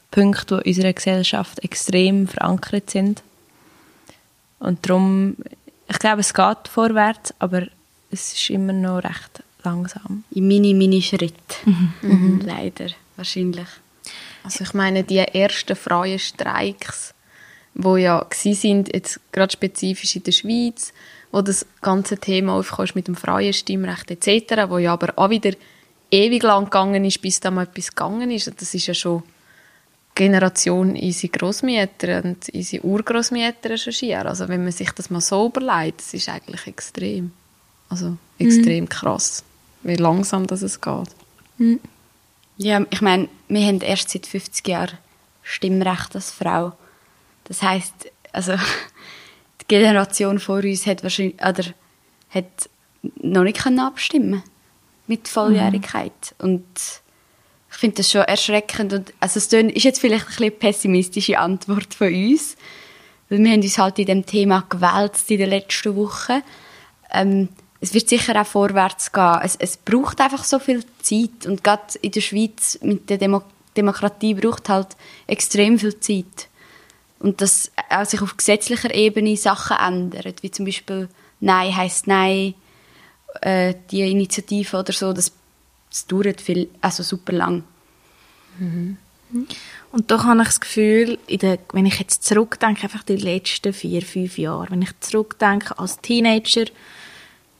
Punkte, 0.09 0.61
die 0.63 0.69
in 0.69 0.75
unserer 0.75 0.93
Gesellschaft 0.93 1.63
extrem 1.63 2.27
verankert 2.27 2.89
sind. 2.89 3.21
Und 4.59 4.88
darum, 4.88 5.36
ich 5.89 5.99
glaube, 5.99 6.21
es 6.21 6.34
geht 6.34 6.67
vorwärts, 6.69 7.34
aber 7.39 7.67
es 8.09 8.34
ist 8.34 8.49
immer 8.49 8.73
noch 8.73 9.03
recht 9.03 9.43
langsam. 9.63 10.23
In 10.31 10.47
mini, 10.47 10.73
mini 10.73 11.01
Schritt. 11.01 11.34
Mhm. 12.01 12.41
Leider, 12.45 12.88
wahrscheinlich. 13.15 13.67
Also 14.43 14.63
ich 14.63 14.73
meine, 14.73 15.03
die 15.03 15.17
ersten 15.17 15.75
freien 15.75 16.19
Streiks, 16.19 17.13
wo 17.73 17.97
ja 17.97 18.25
sind, 18.31 18.93
jetzt 18.93 19.19
gerade 19.31 19.51
spezifisch 19.51 20.15
in 20.15 20.23
der 20.23 20.31
Schweiz, 20.31 20.93
wo 21.34 21.41
das 21.41 21.65
ganze 21.81 22.17
Thema 22.17 22.53
aufkam 22.53 22.86
mit 22.93 23.07
dem 23.07 23.15
freien 23.15 23.53
Stimmrecht 23.53 24.11
etc., 24.11 24.69
wo 24.69 24.77
ja 24.77 24.93
aber 24.93 25.13
auch 25.17 25.31
wieder 25.31 25.51
ewig 26.11 26.43
lang 26.43 26.65
gegangen 26.65 27.03
ist, 27.03 27.21
bis 27.21 27.39
da 27.39 27.49
mal 27.49 27.63
etwas 27.63 27.89
gegangen 27.89 28.29
ist. 28.29 28.53
Das 28.61 28.73
ist 28.73 28.86
ja 28.86 28.93
schon 28.93 29.23
Generation 30.13 30.95
unsere 30.95 31.31
Großmütter 31.31 32.23
und 32.23 32.49
unsere 32.53 32.86
Urgroßmütter 32.86 33.77
schon 33.77 33.93
schier. 33.93 34.27
Also 34.27 34.47
wenn 34.47 34.61
man 34.61 34.71
sich 34.71 34.91
das 34.91 35.09
mal 35.09 35.21
so 35.21 35.47
überlegt, 35.47 36.01
das 36.01 36.13
ist 36.13 36.29
eigentlich 36.29 36.67
extrem. 36.67 37.31
Also 37.89 38.15
extrem 38.38 38.84
mhm. 38.84 38.89
krass, 38.89 39.43
wie 39.81 39.95
langsam 39.95 40.45
das 40.45 40.61
es 40.61 40.79
geht. 40.79 41.09
Mhm. 41.57 41.79
Ja, 42.57 42.86
ich 42.91 43.01
meine, 43.01 43.27
wir 43.47 43.65
haben 43.65 43.81
erst 43.81 44.11
seit 44.11 44.27
50 44.27 44.67
Jahren 44.67 44.99
Stimmrecht 45.41 46.13
als 46.13 46.29
Frau. 46.29 46.73
Das 47.45 47.63
heißt, 47.63 48.11
also 48.31 48.53
die 49.64 49.76
Generation 49.76 50.39
vor 50.39 50.57
uns 50.64 50.86
hat 50.86 51.03
wahrscheinlich 51.03 51.36
oder 51.36 51.64
hat 52.30 52.70
noch 53.22 53.43
nicht 53.43 53.66
abstimmen 53.66 54.43
mit 55.07 55.28
Volljährigkeit 55.28 56.36
mhm. 56.39 56.45
und 56.45 56.66
ich 57.72 57.80
finde 57.80 57.97
das 57.97 58.11
schon 58.11 58.22
erschreckend 58.22 58.93
und 58.93 59.14
also 59.20 59.39
es 59.39 59.51
ist 59.51 59.84
jetzt 59.84 59.99
vielleicht 59.99 60.39
eine 60.39 60.51
pessimistische 60.51 61.39
Antwort 61.39 61.93
von 61.93 62.14
uns, 62.14 62.55
weil 63.30 63.39
wir 63.39 63.51
haben 63.51 63.61
uns 63.61 63.78
halt 63.78 63.97
in 63.97 64.05
dem 64.05 64.26
Thema 64.26 64.64
gewälzt 64.70 65.32
in 65.32 65.39
den 65.39 65.49
letzten 65.49 65.95
Wochen. 65.95 66.43
Ähm, 67.11 67.49
es 67.82 67.93
wird 67.93 68.07
sicher 68.07 68.39
auch 68.39 68.45
vorwärts 68.45 69.11
gehen. 69.11 69.39
Es, 69.43 69.55
es 69.55 69.78
braucht 69.78 70.22
einfach 70.22 70.43
so 70.43 70.59
viel 70.59 70.86
Zeit 71.01 71.47
und 71.47 71.64
gerade 71.64 71.97
in 72.01 72.11
der 72.11 72.22
Schweiz 72.22 72.78
mit 72.82 73.09
der 73.09 73.18
Demo 73.18 73.41
Demokratie 73.76 74.36
braucht 74.36 74.70
halt 74.70 74.89
extrem 75.26 75.80
viel 75.80 75.99
Zeit. 75.99 76.47
Und 77.24 77.39
dass 77.39 77.71
auch 77.89 78.05
sich 78.05 78.21
auf 78.21 78.36
gesetzlicher 78.36 78.93
Ebene 78.93 79.38
Sachen 79.38 79.78
ändern, 79.78 80.34
wie 80.41 80.51
zum 80.51 80.65
Beispiel 80.65 81.07
Nein 81.39 81.76
heißt 81.76 82.05
Nein, 82.05 82.53
äh, 83.41 83.74
die 83.89 84.01
Initiative 84.01 84.78
oder 84.78 84.91
so, 84.91 85.13
das, 85.13 85.32
das 85.89 86.05
dauert 86.05 86.41
viel, 86.41 86.69
also 86.82 87.01
super 87.01 87.32
lang. 87.32 87.63
Mhm. 88.59 88.97
Und 89.93 90.11
doch 90.11 90.26
habe 90.26 90.41
ich 90.41 90.47
das 90.47 90.59
Gefühl, 90.59 91.17
der, 91.30 91.59
wenn 91.71 91.86
ich 91.86 91.97
jetzt 91.97 92.26
zurückdenke, 92.26 92.84
einfach 92.84 93.03
die 93.03 93.15
letzten 93.15 93.71
vier, 93.71 94.01
fünf 94.01 94.38
Jahre, 94.38 94.71
wenn 94.71 94.82
ich 94.82 94.99
zurückdenke 94.99 95.80
als 95.80 96.01
Teenager, 96.01 96.65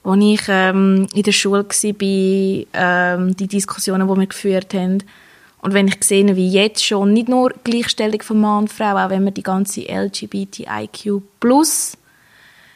als 0.04 0.22
ich 0.22 0.42
ähm, 0.48 1.06
in 1.14 1.22
der 1.22 1.32
Schule 1.32 1.64
war, 1.64 2.66
ähm, 2.74 3.34
die 3.34 3.48
Diskussionen, 3.48 4.06
die 4.06 4.14
wir 4.14 4.26
geführt 4.26 4.74
haben, 4.74 5.02
und 5.64 5.72
wenn 5.72 5.88
ich 5.88 6.04
sehe, 6.04 6.36
wie 6.36 6.50
jetzt 6.50 6.84
schon, 6.84 7.14
nicht 7.14 7.30
nur 7.30 7.54
Gleichstellung 7.64 8.20
von 8.20 8.38
Mann 8.38 8.58
und 8.64 8.72
Frau, 8.72 8.96
auch 8.98 9.08
wenn 9.08 9.24
man 9.24 9.32
die 9.32 9.42
ganze 9.42 9.80
LGBTIQ 9.80 11.22
plus 11.40 11.96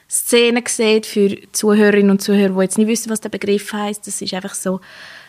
Szene 0.08 0.62
sieht 0.66 1.04
für 1.04 1.36
Zuhörerinnen 1.52 2.10
und 2.10 2.22
Zuhörer, 2.22 2.54
die 2.54 2.62
jetzt 2.62 2.78
nicht 2.78 2.88
wissen, 2.88 3.10
was 3.10 3.20
der 3.20 3.28
Begriff 3.28 3.74
heißt, 3.74 4.06
das 4.06 4.22
ist 4.22 4.32
einfach 4.32 4.54
so 4.54 4.80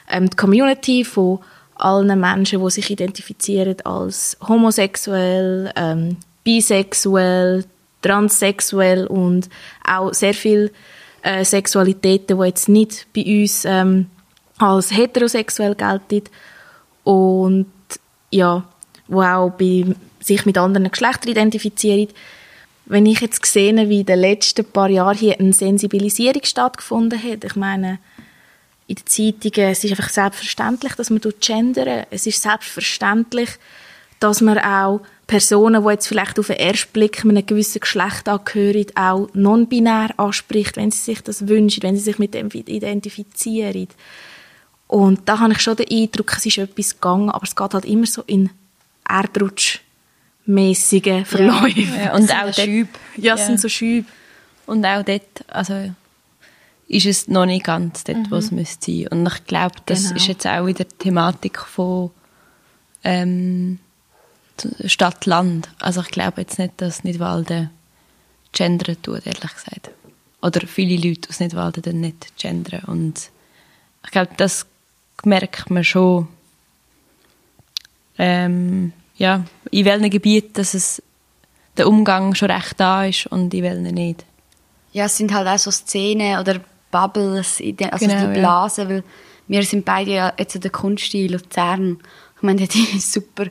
ähm, 0.09 0.29
die 0.29 0.37
Community 0.37 1.03
von 1.03 1.39
allen 1.75 2.17
Menschen, 2.17 2.63
die 2.63 2.71
sich 2.71 2.91
identifizieren 2.91 3.75
als 3.83 4.37
homosexuell, 4.47 5.73
ähm, 5.75 6.15
bisexuell, 6.45 7.65
transsexuell 8.01 9.05
und 9.05 9.49
auch 9.85 10.13
sehr 10.13 10.33
viel 10.33 10.71
äh, 11.23 11.43
Sexualitäten, 11.43 12.39
die 12.39 12.45
jetzt 12.45 12.69
nicht 12.69 13.07
bei 13.13 13.41
uns 13.41 13.65
ähm, 13.65 14.05
als 14.59 14.95
heterosexuell 14.95 15.75
gelten 15.75 16.23
und 17.09 17.65
ja, 18.29 18.63
wo 19.07 19.23
auch 19.23 19.49
bei 19.49 19.83
sich 20.19 20.45
mit 20.45 20.59
anderen 20.59 20.91
Geschlechtern 20.91 21.31
identifizieren. 21.31 22.09
Wenn 22.85 23.07
ich 23.07 23.21
jetzt 23.21 23.43
sehe, 23.47 23.89
wie 23.89 24.01
in 24.01 24.05
den 24.05 24.19
letzten 24.19 24.63
paar 24.63 24.91
Jahren 24.91 25.17
hier 25.17 25.39
eine 25.39 25.53
Sensibilisierung 25.53 26.43
stattgefunden 26.43 27.19
hat, 27.21 27.43
ich 27.43 27.55
meine, 27.55 27.97
in 28.85 28.95
den 28.95 29.07
Zeitungen, 29.07 29.71
es 29.71 29.83
ist 29.83 29.89
einfach 29.89 30.09
selbstverständlich, 30.09 30.93
dass 30.93 31.09
man 31.09 31.21
gendern 31.39 32.05
Es 32.11 32.27
ist 32.27 32.43
selbstverständlich, 32.43 33.49
dass 34.19 34.41
man 34.41 34.59
auch 34.59 35.01
Personen, 35.25 35.83
die 35.83 35.89
jetzt 35.89 36.07
vielleicht 36.07 36.37
auf 36.37 36.47
den 36.47 36.57
ersten 36.57 36.91
Blick 36.93 37.25
einem 37.25 37.43
gewissen 37.43 37.79
Geschlecht 37.79 38.29
angehören, 38.29 38.85
auch 38.93 39.29
non-binär 39.33 40.09
anspricht, 40.17 40.77
wenn 40.77 40.91
sie 40.91 40.99
sich 40.99 41.21
das 41.21 41.47
wünschen, 41.47 41.81
wenn 41.81 41.95
sie 41.95 42.03
sich 42.03 42.19
mit 42.19 42.35
dem 42.35 42.49
identifizieren. 42.51 43.87
Und 44.89 45.29
da 45.29 45.39
habe 45.39 45.53
ich 45.53 45.61
schon 45.61 45.77
den 45.77 45.87
Eindruck, 45.87 46.35
es 46.35 46.45
ist 46.47 46.57
etwas 46.57 46.95
gegangen, 46.95 47.29
aber 47.29 47.43
es 47.43 47.55
geht 47.55 47.75
halt 47.75 47.85
immer 47.85 48.07
so 48.07 48.23
in 48.23 48.49
erdrutschmäßigen 49.07 51.25
Verläufen. 51.25 51.93
Ja, 51.95 52.15
und 52.15 52.33
auch 52.33 52.51
Schübe. 52.51 52.89
Ja, 53.15 53.35
es 53.35 53.41
ja. 53.41 53.45
sind 53.45 53.59
so 53.59 53.69
Schübe. 53.69 54.07
Und 54.65 54.83
auch 54.85 55.03
dort, 55.03 55.45
also 55.47 55.93
ist 56.87 57.05
es 57.05 57.27
noch 57.27 57.45
nicht 57.45 57.65
ganz 57.65 58.03
dort, 58.03 58.17
mhm. 58.17 58.31
wo 58.31 58.37
es 58.37 58.49
müsste 58.49 58.91
sein. 58.91 59.09
Und 59.09 59.27
ich 59.27 59.45
glaube, 59.45 59.75
das 59.85 60.05
genau. 60.05 60.15
ist 60.15 60.27
jetzt 60.27 60.47
auch 60.47 60.65
in 60.65 60.73
der 60.73 60.89
Thematik 60.89 61.59
von 61.59 62.09
ähm, 63.03 63.77
Stadt-Land. 64.85 65.69
Also 65.77 66.01
ich 66.01 66.09
glaube 66.09 66.41
jetzt 66.41 66.57
nicht, 66.57 66.81
dass 66.81 67.03
Nidwalden 67.03 67.69
gendern 68.53 68.99
tut, 69.03 69.27
ehrlich 69.27 69.53
gesagt. 69.53 69.91
Oder 70.41 70.65
viele 70.65 71.07
Leute 71.07 71.29
aus 71.29 71.39
Nidwalden 71.39 71.83
dann 71.83 72.01
nicht 72.01 72.35
gendern. 72.39 72.85
Und 72.85 73.29
ich 74.03 74.09
glaube, 74.09 74.31
das 74.35 74.65
merkt 75.25 75.69
man 75.69 75.83
schon, 75.83 76.27
ähm, 78.17 78.93
ja, 79.15 79.45
in 79.71 79.85
welchen 79.85 80.09
Gebieten 80.09 80.53
dass 80.53 80.73
es 80.73 81.01
der 81.77 81.87
Umgang 81.87 82.35
schon 82.35 82.51
recht 82.51 82.73
da 82.77 83.05
ist 83.05 83.27
und 83.27 83.53
in 83.53 83.63
welchen 83.63 83.83
nicht. 83.83 84.25
Ja, 84.91 85.05
es 85.05 85.17
sind 85.17 85.33
halt 85.33 85.47
auch 85.47 85.57
so 85.57 85.71
Szenen 85.71 86.39
oder 86.39 86.59
Bubbles, 86.91 87.61
also 87.61 88.05
genau, 88.05 88.27
die 88.27 88.39
Blasen, 88.39 88.83
ja. 88.83 88.89
weil 88.89 89.03
wir 89.47 89.63
sind 89.63 89.85
beide 89.85 90.11
ja 90.11 90.33
jetzt 90.37 90.55
an 90.55 90.61
der 90.61 90.71
Kunst 90.71 91.13
in 91.13 91.29
Luzern. 91.29 91.99
Ich 92.35 92.41
meine, 92.41 92.67
die 92.67 92.97
ist 92.97 93.13
super 93.13 93.45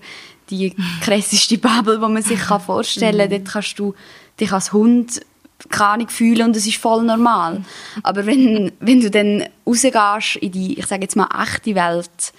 die 0.50 0.74
krasseste 1.00 1.58
Bubble, 1.58 1.98
die 1.98 2.12
man 2.12 2.22
sich 2.22 2.40
vorstellen 2.40 3.18
kann. 3.18 3.28
Mhm. 3.28 3.44
Dort 3.44 3.52
kannst 3.52 3.78
du 3.78 3.94
dich 4.40 4.52
als 4.52 4.72
Hund 4.72 5.20
keine 5.68 6.08
fühlen 6.08 6.46
und 6.46 6.56
das 6.56 6.66
ist 6.66 6.76
voll 6.76 7.02
normal. 7.04 7.62
Aber 8.02 8.26
wenn, 8.26 8.72
wenn 8.80 9.00
du 9.00 9.10
dann 9.10 9.44
rausgehst 9.66 10.36
in 10.36 10.52
die, 10.52 10.78
ich 10.78 10.86
sage 10.86 11.02
jetzt 11.02 11.16
mal, 11.16 11.28
echte 11.42 11.74
Welt, 11.74 12.32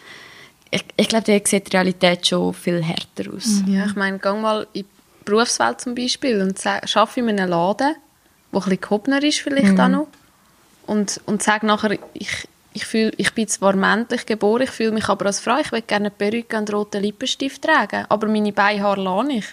ich, 0.72 0.86
ich 0.96 1.10
glaube, 1.10 1.26
da 1.26 1.46
sieht 1.46 1.72
die 1.72 1.76
Realität 1.76 2.28
schon 2.28 2.54
viel 2.54 2.84
härter 2.84 3.34
aus. 3.34 3.64
Ja, 3.66 3.86
ich 3.86 3.96
meine, 3.96 4.20
geh 4.20 4.34
mal 4.34 4.68
in 4.74 4.84
die 4.84 5.26
Berufswelt 5.26 5.82
zum 5.82 5.96
Beispiel 5.96 6.42
und 6.42 6.66
arbeite 6.66 7.20
in 7.20 7.30
einem 7.30 7.50
Laden, 7.50 7.78
der 7.78 7.88
ein 7.88 8.64
bisschen 8.64 8.82
gehobener 8.82 9.24
ist 9.24 9.40
vielleicht 9.40 9.74
mhm. 9.74 9.80
auch 9.80 9.88
noch 9.88 10.08
und, 10.90 11.22
und 11.28 11.44
sage 11.44 11.68
nachher, 11.68 11.98
ich, 12.14 12.48
ich, 12.74 12.86
fühl, 12.86 13.12
ich 13.18 13.34
bin 13.34 13.48
zwar 13.48 13.76
männlich 13.76 14.26
geboren, 14.26 14.64
ich 14.64 14.72
fühle 14.72 14.92
mich 14.92 15.08
aber 15.08 15.28
als 15.28 15.40
Frau, 15.40 15.60
ich 15.60 15.72
will 15.72 15.84
gerne 15.84 16.08
eine 16.08 16.12
Perücke 16.12 16.58
und 16.58 16.74
roten 16.74 17.04
Lippenstift 17.04 17.62
tragen, 17.62 18.06
aber 18.10 18.28
meine 18.28 18.52
Beinhaare 18.52 19.00
lasse 19.00 19.32
ich. 19.34 19.46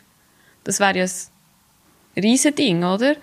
Das 0.65 0.81
wäre 0.81 0.99
ja 0.99 1.05
ein 1.05 2.23
Riesending, 2.23 2.83
oder? 2.83 3.17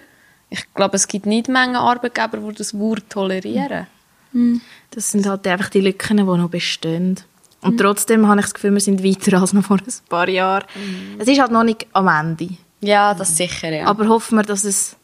Ich 0.53 0.73
glaube, 0.75 0.95
es 0.95 1.07
gibt 1.07 1.25
nicht 1.25 1.47
Menge 1.47 1.79
Arbeitgeber, 1.79 2.37
die 2.37 2.53
das 2.53 2.77
Wort 2.77 3.09
tolerieren. 3.09 3.87
Mhm. 4.33 4.61
Das 4.91 5.11
sind 5.11 5.25
halt 5.25 5.47
einfach 5.47 5.69
die 5.69 5.81
Lücken, 5.81 6.17
die 6.17 6.23
noch 6.23 6.49
bestehen. 6.49 7.19
Und 7.61 7.73
mhm. 7.73 7.77
trotzdem 7.77 8.27
habe 8.27 8.39
ich 8.39 8.45
das 8.45 8.53
Gefühl, 8.53 8.73
wir 8.73 8.79
sind 8.79 9.03
weiter 9.03 9.39
als 9.39 9.53
noch 9.53 9.63
vor 9.63 9.77
ein 9.77 9.93
paar 10.09 10.29
Jahren. 10.29 10.65
Mhm. 10.75 11.19
Es 11.19 11.27
ist 11.27 11.39
halt 11.39 11.51
noch 11.51 11.63
nicht 11.63 11.87
am 11.93 12.07
Ende. 12.07 12.49
Ja, 12.81 13.13
das 13.15 13.35
sicher, 13.35 13.71
ja. 13.71 13.87
Aber 13.87 14.07
hoffen 14.07 14.37
wir, 14.37 14.43
dass 14.43 14.63
es 14.63 14.95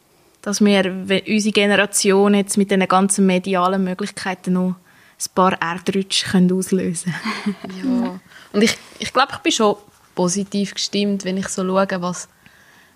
dass 0.42 0.64
wir 0.64 0.86
unsere 1.28 1.52
Generation 1.52 2.32
jetzt 2.34 2.56
mit 2.56 2.70
den 2.70 2.86
ganzen 2.88 3.26
medialen 3.26 3.84
Möglichkeiten 3.84 4.54
noch 4.54 4.70
ein 4.76 5.34
paar 5.34 5.60
Erdrutsche 5.60 6.26
auslösen 6.50 7.14
können. 7.44 8.02
ja. 8.04 8.20
Und 8.52 8.62
ich, 8.62 8.78
ich 8.98 9.12
glaube, 9.12 9.32
ich 9.32 9.38
bin 9.38 9.52
schon 9.52 9.76
positiv 10.14 10.74
gestimmt, 10.74 11.24
wenn 11.24 11.36
ich 11.36 11.48
so 11.48 11.62
schaue, 11.62 12.02
was, 12.02 12.28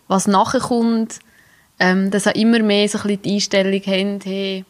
was 0.09 0.27
nachher 0.27 0.61
kommt. 0.61 1.19
Ähm, 1.79 2.11
dass 2.11 2.27
auch 2.27 2.35
immer 2.35 2.61
mehr 2.61 2.89
so 2.89 2.99
ein 2.99 3.03
bisschen 3.03 3.23
die 3.23 3.35
Einstellung 3.35 3.83
haben, 3.87 4.21
hey, 4.23 4.65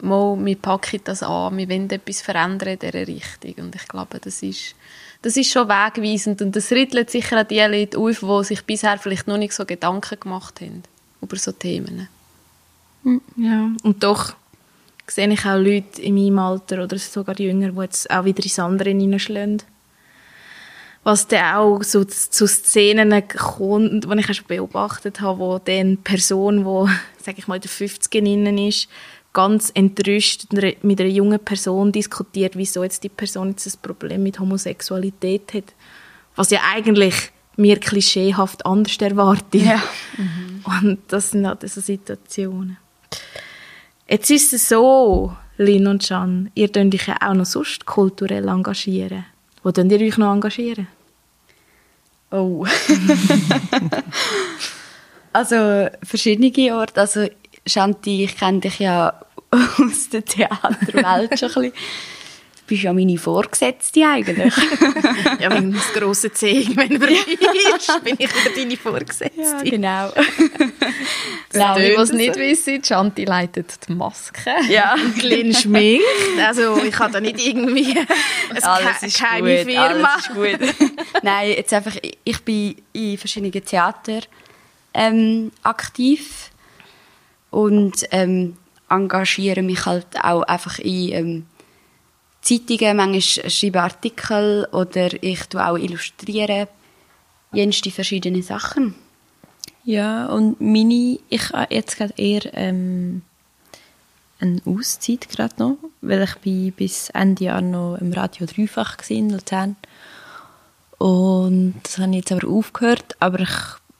mal, 0.00 0.36
wir 0.44 0.56
packen 0.56 1.00
das 1.04 1.22
an, 1.22 1.56
wir 1.56 1.68
wollen 1.68 1.90
etwas 1.90 2.20
verändern 2.20 2.68
in 2.68 2.78
dieser 2.78 3.06
Richtung. 3.06 3.64
Und 3.64 3.74
ich 3.74 3.88
glaube, 3.88 4.20
das 4.20 4.42
ist, 4.42 4.74
das 5.22 5.36
ist 5.36 5.50
schon 5.50 5.68
wegweisend 5.68 6.42
und 6.42 6.54
das 6.54 6.70
rüttelt 6.70 7.10
sicher 7.10 7.40
auch 7.40 7.46
die 7.46 7.60
Leute 7.60 7.98
auf, 7.98 8.20
die 8.20 8.44
sich 8.44 8.62
bisher 8.64 8.98
vielleicht 8.98 9.26
noch 9.26 9.38
nicht 9.38 9.54
so 9.54 9.64
Gedanken 9.64 10.20
gemacht 10.20 10.60
haben 10.60 10.82
über 11.20 11.36
so 11.36 11.52
Themen. 11.52 12.08
Hm, 13.02 13.20
ja, 13.36 13.70
und 13.82 14.02
doch 14.02 14.34
sehe 15.06 15.32
ich 15.32 15.46
auch 15.46 15.58
Leute 15.58 16.02
in 16.02 16.14
meinem 16.14 16.38
Alter 16.38 16.84
oder 16.84 16.98
sogar 16.98 17.38
jünger, 17.38 17.70
die 17.70 17.80
jetzt 17.80 18.10
auch 18.10 18.24
wieder 18.24 18.42
ins 18.42 18.58
andere 18.58 18.90
hineinschlagen. 18.90 19.62
Was 21.06 21.28
dann 21.28 21.54
auch 21.54 21.84
so 21.84 22.02
zu 22.02 22.48
Szenen 22.48 23.28
kommt, 23.28 24.12
die 24.12 24.18
ich 24.18 24.28
auch 24.28 24.34
schon 24.34 24.46
beobachtet 24.48 25.20
habe, 25.20 25.38
wo 25.38 25.60
dann 25.60 25.98
Person, 25.98 26.64
die, 26.64 26.92
sage 27.24 27.38
ich 27.38 27.46
mal, 27.46 27.54
in 27.54 27.60
den 27.60 27.70
50ern 27.70 28.68
ist, 28.68 28.88
ganz 29.32 29.70
entrüstet 29.72 30.52
mit 30.82 31.00
einer- 31.00 31.08
jungen 31.08 31.38
Person 31.38 31.92
diskutiert, 31.92 32.56
wieso 32.56 32.82
jetzt 32.82 33.04
die 33.04 33.08
Person 33.08 33.50
jetzt 33.50 33.68
ein 33.68 33.80
Problem 33.82 34.24
mit 34.24 34.40
Homosexualität 34.40 35.54
hat. 35.54 35.74
Was 36.34 36.50
ja 36.50 36.58
eigentlich 36.74 37.14
mir 37.56 37.78
klischeehaft 37.78 38.66
anders 38.66 38.96
erwarte. 38.96 39.58
Ja. 39.58 39.80
Und 40.82 40.98
das 41.06 41.30
sind 41.30 41.46
halt 41.46 41.60
so 41.70 41.80
Situationen. 41.80 42.78
Jetzt 44.08 44.30
ist 44.32 44.52
es 44.52 44.68
so, 44.68 45.36
Lin 45.56 45.86
und 45.86 46.08
Can, 46.08 46.50
ihr 46.56 46.68
könnt 46.68 46.96
euch 46.96 47.06
ja 47.06 47.16
auch 47.20 47.34
noch 47.34 47.46
sonst 47.46 47.86
kulturell 47.86 48.48
engagieren. 48.48 49.24
Wo 49.62 49.70
könnt 49.70 49.92
ihr 49.92 50.00
euch 50.00 50.18
noch 50.18 50.32
engagieren? 50.32 50.88
Oh. 52.36 52.66
also 55.32 55.88
verschiedene 56.02 56.74
Orte. 56.74 57.00
Also 57.00 57.28
Shanti, 57.66 58.24
ich 58.24 58.36
kenne 58.36 58.60
dich 58.60 58.78
ja 58.78 59.14
aus 59.50 60.10
der 60.12 60.22
Theaterwelt 60.22 61.38
schon 61.38 61.64
ein 61.64 61.72
bisschen. 61.72 62.15
Du 62.66 62.74
bist 62.74 62.82
ja 62.82 62.92
meine 62.92 63.16
Vorgesetzte 63.16 64.04
eigentlich. 64.04 64.52
Ja, 65.38 65.50
wenn 65.50 65.72
das 65.72 65.92
grosse 65.92 66.32
C 66.32 66.66
wenn 66.74 66.92
ist, 66.92 68.04
bin 68.04 68.16
ich 68.18 68.28
wieder 68.34 68.54
deine 68.56 68.76
Vorgesetzte. 68.76 69.56
genau. 69.64 70.08
Für 71.50 71.74
die 71.78 71.92
es 71.92 72.12
nicht 72.12 72.34
so. 72.34 72.40
wissen, 72.40 72.82
Chanti 72.82 73.24
leitet 73.24 73.86
die 73.88 73.92
Maske. 73.92 74.40
Ja. 74.68 74.94
Lin 75.22 75.54
schminkt. 75.54 76.04
Also 76.44 76.82
ich 76.82 76.98
habe 76.98 77.12
da 77.12 77.20
nicht 77.20 77.38
irgendwie 77.44 77.96
eine 78.50 78.62
Alles 78.64 78.98
Ke- 79.00 79.06
ist 79.06 79.18
geheime 79.20 79.56
gut, 79.64 79.72
Firma. 79.72 79.86
Alles 79.86 80.26
ist 80.26 80.34
gut. 80.34 80.92
Nein, 81.22 81.50
jetzt 81.50 81.72
einfach, 81.74 81.96
ich 82.24 82.40
bin 82.42 82.76
in 82.94 83.18
verschiedenen 83.18 83.64
Theater 83.64 84.20
ähm, 84.94 85.52
aktiv 85.62 86.50
und 87.50 88.06
ähm, 88.10 88.56
engagiere 88.88 89.62
mich 89.62 89.84
halt 89.86 90.06
auch 90.22 90.42
einfach 90.42 90.78
in 90.78 91.12
ähm, 91.12 91.46
Zeitungen, 92.46 92.96
manchmal 92.96 93.50
schreibe 93.50 93.82
Artikel 93.82 94.68
oder 94.70 95.20
ich 95.20 95.46
tue 95.46 95.66
auch 95.66 95.76
illustrieren. 95.76 96.68
Jenste 97.52 97.90
verschiedene 97.90 98.42
Sachen. 98.42 98.94
Ja, 99.84 100.26
und 100.26 100.60
meine, 100.60 101.18
ich 101.28 101.50
habe 101.52 101.74
jetzt 101.74 101.96
gerade 101.96 102.14
eher 102.16 102.42
ähm, 102.54 103.22
eine 104.38 104.60
Auszeit 104.64 105.28
gerade 105.28 105.54
noch, 105.58 105.78
weil 106.02 106.22
ich 106.22 106.36
bin 106.36 106.72
bis 106.72 107.10
Ende 107.10 107.44
Jahr 107.44 107.60
noch 107.60 107.96
im 107.96 108.12
Radio 108.12 108.46
dreifach 108.46 108.98
war 108.98 109.10
in 109.10 109.30
Luzern. 109.30 109.76
Und 110.98 111.74
das 111.82 111.98
habe 111.98 112.10
ich 112.10 112.16
jetzt 112.18 112.32
aber 112.32 112.48
aufgehört, 112.48 113.16
aber 113.18 113.40
ich 113.40 113.56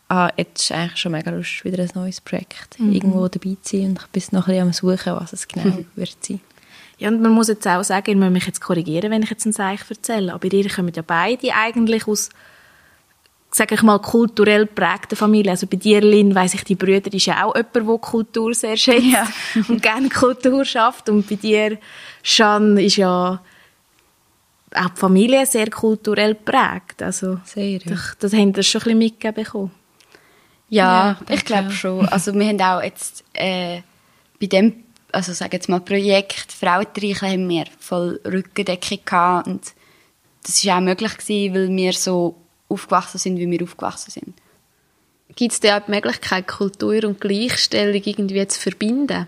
habe 0.09 0.35
jetzt 0.37 0.71
eigentlich 0.71 1.01
schon 1.01 1.13
mega 1.13 1.33
Lust, 1.33 1.65
wieder 1.65 1.83
ein 1.83 1.91
neues 1.95 2.21
Projekt 2.21 2.79
irgendwo 2.79 3.27
dabei 3.27 3.57
zu 3.63 3.77
sein 3.77 3.91
und 3.91 4.01
ich 4.15 4.29
bin 4.29 4.39
noch 4.39 4.47
ein 4.47 4.53
bisschen 4.53 4.63
am 4.63 4.73
suchen, 4.73 5.17
was 5.17 5.33
es 5.33 5.49
genau 5.49 5.79
wird 5.97 6.17
sein. 6.25 6.41
Ja, 6.99 7.09
und 7.09 7.21
man 7.21 7.33
muss 7.33 7.49
jetzt 7.49 7.67
auch 7.67 7.85
sagen, 7.85 8.11
ich 8.11 8.17
muss 8.17 8.31
mich 8.31 8.47
jetzt 8.47 8.61
korrigieren, 8.61 9.11
wenn 9.11 9.23
ich 9.23 9.31
jetzt 9.31 9.45
ein 9.45 9.53
Seich 9.53 9.81
erzähle, 9.89 10.33
aber 10.33 10.51
ihr 10.51 10.69
kommen 10.69 10.93
ja 10.95 11.03
beide 11.07 11.53
eigentlich 11.55 12.09
aus, 12.09 12.31
sage 13.51 13.75
ich 13.75 13.83
mal, 13.83 13.99
kulturell 13.99 14.67
geprägten 14.67 15.17
Familien. 15.17 15.51
Also 15.51 15.67
bei 15.67 15.77
dir, 15.77 16.01
Lynn, 16.01 16.35
weiss 16.35 16.55
ich, 16.55 16.65
die 16.65 16.75
Brüder 16.75 17.13
ist 17.13 17.27
ja 17.27 17.45
auch 17.45 17.55
jemand, 17.55 17.75
der 17.75 17.99
Kultur 17.99 18.55
sehr 18.55 18.77
schätzt 18.79 19.05
Ja. 19.05 19.29
und 19.69 19.83
gerne 19.83 20.09
Kultur 20.09 20.65
schafft. 20.65 21.11
Und 21.11 21.29
bei 21.29 21.35
dir, 21.35 21.79
Jeanne, 22.23 22.83
ist 22.83 22.97
ja 22.97 23.41
auch 24.75 24.91
die 24.91 25.01
Familie 25.01 25.45
sehr 25.45 25.71
kulturell 25.71 26.35
geprägt. 26.35 27.03
Also, 27.03 27.41
Sehr, 27.45 27.73
ja. 27.73 27.79
das, 27.85 28.17
das 28.19 28.33
haben 28.33 28.57
wir 28.57 28.63
schon 28.63 28.81
ein 28.81 28.85
bisschen 28.85 28.99
mitgegeben 28.99 29.45
bekommen. 29.45 29.71
Ja, 30.69 31.11
Ja, 31.29 31.35
ich 31.35 31.45
glaube 31.45 31.71
schon. 31.71 32.09
Also 32.09 32.35
wir 32.35 32.47
haben 32.47 32.61
auch 32.61 32.83
jetzt 32.83 33.25
äh, 33.35 33.83
bei 34.41 34.47
dem, 34.47 34.85
also 35.13 35.33
sage 35.33 35.57
jetzt 35.57 35.69
mal 35.69 35.81
Projekt 35.81 36.53
Frauentreichen 36.53 37.29
haben 37.29 37.49
wir 37.49 37.65
voll 37.79 38.21
Rückendeckung 38.25 38.99
gehabt 39.05 39.47
und 39.47 39.73
das 40.43 40.65
war 40.65 40.79
auch 40.79 40.81
möglich 40.81 41.17
gewesen, 41.17 41.55
weil 41.55 41.69
wir 41.69 41.93
so 41.93 42.37
aufgewachsen 42.69 43.19
sind, 43.19 43.39
wie 43.39 43.51
wir 43.51 43.63
aufgewachsen 43.63 44.11
sind. 44.11 44.35
Gibt 45.35 45.53
es 45.53 45.61
da 45.61 45.79
auch 45.79 45.85
die 45.85 45.91
Möglichkeit, 45.91 46.47
Kultur 46.47 47.05
und 47.05 47.21
Gleichstellung 47.21 48.03
irgendwie 48.05 48.47
zu 48.47 48.61
verbinden? 48.61 49.27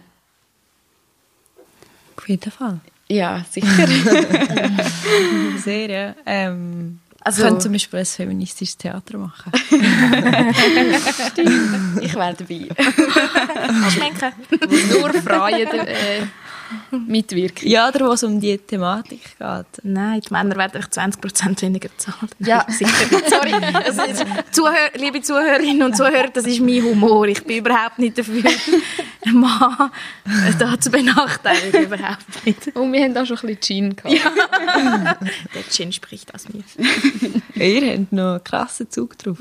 Auf 2.17 2.29
jeden 2.29 2.51
Fall. 2.51 2.81
Ja, 3.09 3.45
sicher. 3.51 3.67
Sehr, 5.59 5.91
ja. 5.91 6.15
Ähm, 6.25 7.01
Also- 7.29 7.43
können 7.43 7.61
zum 7.61 7.73
Beispiel 7.73 7.99
ein 8.01 8.07
feministisches 8.07 8.77
Theater 8.77 9.19
machen. 9.19 9.53
ich 12.01 12.15
wäre 12.15 12.35
dabei. 12.35 12.69
Schmecken. 13.91 14.33
Nur 14.91 15.13
Frauen 15.15 15.55
äh, 15.55 16.23
mitwirken. 16.91 17.69
ja, 17.69 17.89
oder 17.89 18.07
wo 18.09 18.13
es 18.13 18.23
um 18.23 18.41
die 18.41 18.57
Thematik 18.59 19.21
geht. 19.39 19.67
Nein, 19.85 20.21
die 20.21 20.33
Männer 20.33 20.57
werden 20.57 20.81
euch 20.81 20.87
20% 20.87 21.63
weniger 21.63 21.89
bezahlt. 21.89 22.31
Ja. 22.39 22.65
sicher. 22.69 22.91
Sorry. 23.29 23.53
Also, 23.53 24.25
Zuhör 24.51 24.91
liebe 24.95 25.21
Zuhörerinnen 25.23 25.83
und 25.83 25.97
Zuhörer, 25.97 26.29
das 26.33 26.45
ist 26.47 26.61
mein 26.61 26.83
Humor. 26.83 27.27
Ich 27.27 27.43
bin 27.45 27.59
überhaupt 27.59 27.99
nicht 27.99 28.19
dafür, 28.19 28.43
einen 29.25 29.37
Mann 29.41 29.91
da 30.59 30.79
zu 30.81 30.91
benachteiligen. 30.91 31.85
Überhaupt 31.85 32.47
nicht. 32.47 32.77
Und 32.77 32.93
wir 32.93 33.03
haben 33.05 33.17
auch 33.17 33.27
schon 33.27 33.39
ein 33.39 33.57
bisschen 33.57 33.61
Gin 33.61 33.97
gehabt. 33.97 35.19
Der 35.55 35.63
Gin 35.71 35.93
spricht 35.93 36.35
aus 36.35 36.47
mir. 36.49 36.63
Ihr 37.55 37.93
habt 37.93 38.13
noch 38.13 38.33
einen 38.35 38.45
krassen 38.45 38.91
Zug 38.91 39.19
drauf. 39.19 39.39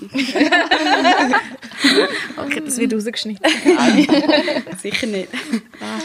Okay, 2.38 2.62
das 2.66 2.78
wird 2.78 2.94
rausgeschnitten. 2.94 3.52
sicher 4.82 5.08
nicht. 5.08 5.30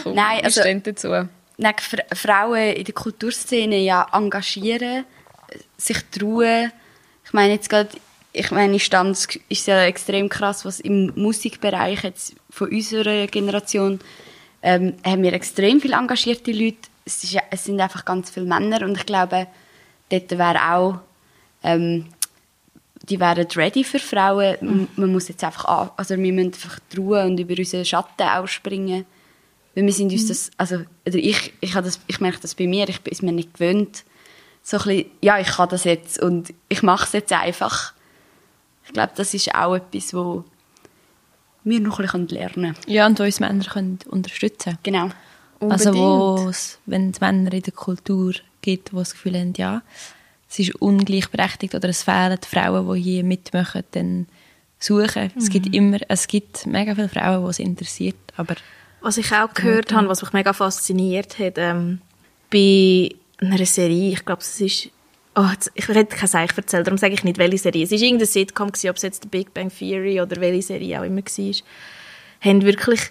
Komm, 0.03 0.15
Nein, 0.15 0.41
also- 0.43 0.61
dazu. 0.83 1.12
Frauen 2.13 2.73
in 2.73 2.83
der 2.83 2.93
Kulturszene 2.93 3.77
ja 3.77 4.07
engagieren, 4.11 5.05
sich 5.77 5.97
trauen. 6.11 6.71
Ich 7.25 7.33
meine 7.33 7.53
jetzt 7.53 7.69
gerade, 7.69 7.89
ich 8.31 8.51
meine, 8.51 8.75
ist 8.75 9.67
ja 9.67 9.83
extrem 9.83 10.29
krass, 10.29 10.65
was 10.65 10.79
im 10.79 11.13
Musikbereich 11.15 12.03
jetzt 12.03 12.35
von 12.49 12.69
unserer 12.69 13.27
Generation 13.27 13.99
ähm, 14.61 14.95
haben 15.05 15.23
wir 15.23 15.33
extrem 15.33 15.79
viele 15.79 15.95
engagierte 15.95 16.51
Leute. 16.51 16.89
Es, 17.05 17.23
ist, 17.23 17.37
es 17.51 17.65
sind 17.65 17.79
einfach 17.79 18.05
ganz 18.05 18.31
viele 18.31 18.45
Männer 18.45 18.81
und 18.85 18.97
ich 18.97 19.05
glaube, 19.05 19.47
dort 20.09 20.31
wäre 20.31 20.73
auch 20.73 20.99
ähm, 21.63 22.07
die 23.09 23.19
wären 23.19 23.45
ready 23.55 23.83
für 23.83 23.99
Frauen. 23.99 24.55
M- 24.61 24.87
Man 24.95 25.11
muss 25.11 25.27
jetzt 25.27 25.43
einfach 25.43 25.65
also 25.97 26.17
wir 26.17 26.33
müssen 26.33 26.53
einfach 26.53 26.79
trauen 26.89 27.31
und 27.31 27.39
über 27.39 27.55
unseren 27.57 27.83
Schatten 27.85 28.23
auch 28.23 28.47
springen. 28.47 29.05
Weil 29.75 29.85
wir 29.85 29.93
sind 29.93 30.11
uns 30.11 30.27
das, 30.27 30.51
also, 30.57 30.83
ich, 31.05 31.53
ich, 31.59 31.73
das, 31.73 31.99
ich 32.07 32.19
merke 32.19 32.39
das 32.41 32.55
bei 32.55 32.67
mir, 32.67 32.87
ich 32.89 33.01
bin 33.01 33.13
es 33.13 33.21
mir 33.21 33.31
nicht 33.31 33.53
gewöhnt. 33.53 34.03
So 34.61 34.77
ein 34.77 34.83
bisschen, 34.83 35.11
ja, 35.21 35.39
ich 35.39 35.47
kann 35.47 35.69
das 35.69 35.83
jetzt 35.83 36.21
und 36.21 36.53
ich 36.69 36.83
mache 36.83 37.05
es 37.05 37.13
jetzt 37.13 37.33
einfach. 37.33 37.93
Ich 38.85 38.93
glaube, 38.93 39.13
das 39.15 39.33
ist 39.33 39.53
auch 39.55 39.75
etwas, 39.75 40.13
wo 40.13 40.43
wir 41.63 41.79
noch 41.79 41.99
ein 41.99 42.05
bisschen 42.05 42.27
lernen 42.27 42.53
können. 42.53 42.75
Ja, 42.87 43.07
und 43.07 43.19
wo 43.19 43.23
uns 43.23 43.39
Männer 43.39 43.63
können 43.63 43.99
unterstützen 44.09 44.77
Genau. 44.83 45.09
Also 45.59 45.89
Unbedingt. 45.89 46.45
wo 46.45 46.49
es, 46.49 46.79
wenn 46.85 47.11
es 47.11 47.21
Männer 47.21 47.53
in 47.53 47.61
der 47.61 47.73
Kultur 47.73 48.33
gibt, 48.61 48.91
die 48.91 48.95
das 48.95 49.13
Gefühl 49.13 49.39
haben, 49.39 49.53
ja, 49.55 49.81
es 50.49 50.59
ist 50.59 50.75
ungleichberechtigt 50.75 51.73
oder 51.73 51.89
es 51.89 52.03
fehlen 52.03 52.37
Frauen, 52.47 52.93
die 52.93 53.01
hier 53.01 53.23
mitmachen, 53.23 53.83
dann 53.91 54.27
suchen. 54.77 55.31
Es 55.37 55.49
gibt 55.49 55.73
immer, 55.73 55.99
es 56.09 56.27
gibt 56.27 56.67
mega 56.67 56.93
viele 56.93 57.09
Frauen, 57.09 57.43
die 57.45 57.49
es 57.49 57.59
interessiert, 57.59 58.17
aber 58.35 58.55
Was 59.03 59.17
ich 59.17 59.31
auch 59.33 59.53
gehört 59.53 59.91
habe, 59.93 60.07
was 60.07 60.21
mich 60.21 60.33
mega 60.33 60.53
fasziniert 60.53 61.37
hat, 61.37 61.57
ähm, 61.57 61.99
bei 62.49 63.09
einer 63.41 63.65
Serie, 63.65 64.13
ich 64.13 64.23
glaube, 64.25 64.41
es 64.41 64.61
ist, 64.61 64.89
oh, 65.35 65.45
jetzt- 65.51 65.71
ich 65.75 65.87
hätte 65.89 66.15
kein 66.15 66.27
Seich 66.29 66.51
erzählt, 66.55 66.87
darum 66.87 66.97
sage 66.97 67.13
ich 67.13 67.23
nicht, 67.23 67.37
welche 67.37 67.57
Serie. 67.57 67.83
Es 67.83 67.91
war 67.91 67.97
irgendeine 67.99 68.25
Sitcom, 68.27 68.71
gewesen, 68.71 68.89
ob 68.89 68.95
es 68.95 69.01
jetzt 69.01 69.23
The 69.23 69.27
Big 69.29 69.53
Bang 69.53 69.69
Theory 69.69 70.21
oder 70.21 70.39
welche 70.39 70.61
Serie 70.61 70.99
auch 71.01 71.03
immer 71.05 71.21
war, 71.21 71.53
haben 72.41 72.61
wirklich, 72.63 73.01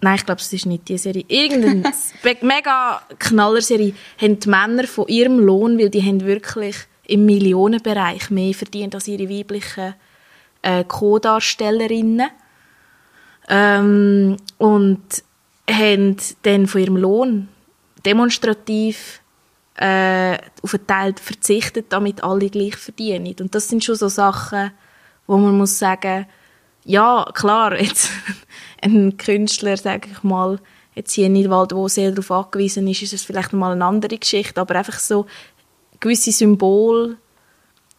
nein, 0.00 0.14
ich 0.16 0.24
glaube, 0.24 0.40
es 0.40 0.52
ist 0.52 0.66
nicht 0.66 0.88
die 0.88 0.98
Serie, 0.98 1.24
irgendeine 1.26 1.92
mega 2.42 3.02
Knallerserie, 3.18 3.94
haben 4.20 4.38
die 4.38 4.48
Männer 4.48 4.86
von 4.86 5.08
ihrem 5.08 5.40
Lohn, 5.40 5.78
weil 5.78 5.90
die 5.90 6.02
haben 6.02 6.20
wirklich 6.24 6.76
im 7.06 7.26
Millionenbereich 7.26 8.30
mehr 8.30 8.54
verdient 8.54 8.94
als 8.94 9.08
ihre 9.08 9.28
weiblichen 9.28 9.94
äh, 10.62 10.84
Co-Darstellerinnen. 10.84 12.28
Ähm, 13.48 14.36
und 14.58 15.02
haben 15.70 16.16
dann 16.42 16.66
von 16.66 16.80
ihrem 16.80 16.96
Lohn 16.96 17.48
demonstrativ 18.04 19.20
äh, 19.76 20.38
auf 20.62 20.74
einen 20.74 20.86
Teil 20.86 21.14
verzichtet, 21.20 21.86
damit 21.90 22.22
alle 22.22 22.48
gleich 22.50 22.76
verdienen. 22.76 23.34
Und 23.40 23.54
das 23.54 23.68
sind 23.68 23.82
schon 23.82 23.96
so 23.96 24.08
Sachen, 24.08 24.72
wo 25.26 25.36
man 25.36 25.56
muss 25.56 25.78
sagen, 25.78 26.26
ja, 26.84 27.26
klar, 27.34 27.80
jetzt 27.80 28.10
ein 28.82 29.16
Künstler, 29.16 29.76
sage 29.76 30.08
ich 30.12 30.22
mal, 30.22 30.58
jetzt 30.94 31.12
hier 31.12 31.26
in 31.26 31.32
Nidwald, 31.32 31.74
wo 31.74 31.88
sehr 31.88 32.12
darauf 32.12 32.30
angewiesen 32.30 32.86
ist, 32.88 33.02
ist 33.02 33.14
es 33.14 33.24
vielleicht 33.24 33.52
mal 33.52 33.72
eine 33.72 33.84
andere 33.84 34.18
Geschichte, 34.18 34.60
aber 34.60 34.76
einfach 34.76 34.98
so 34.98 35.26
gewisse 35.98 36.30
Symbole 36.30 37.16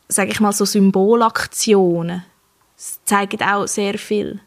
sage 0.07 0.31
ich 0.31 0.39
mal, 0.39 0.53
so 0.53 0.65
Symbolaktionen, 0.65 2.23
zeigen 3.05 3.41
auch 3.41 3.67
sehr 3.67 3.97
viel. 3.97 4.39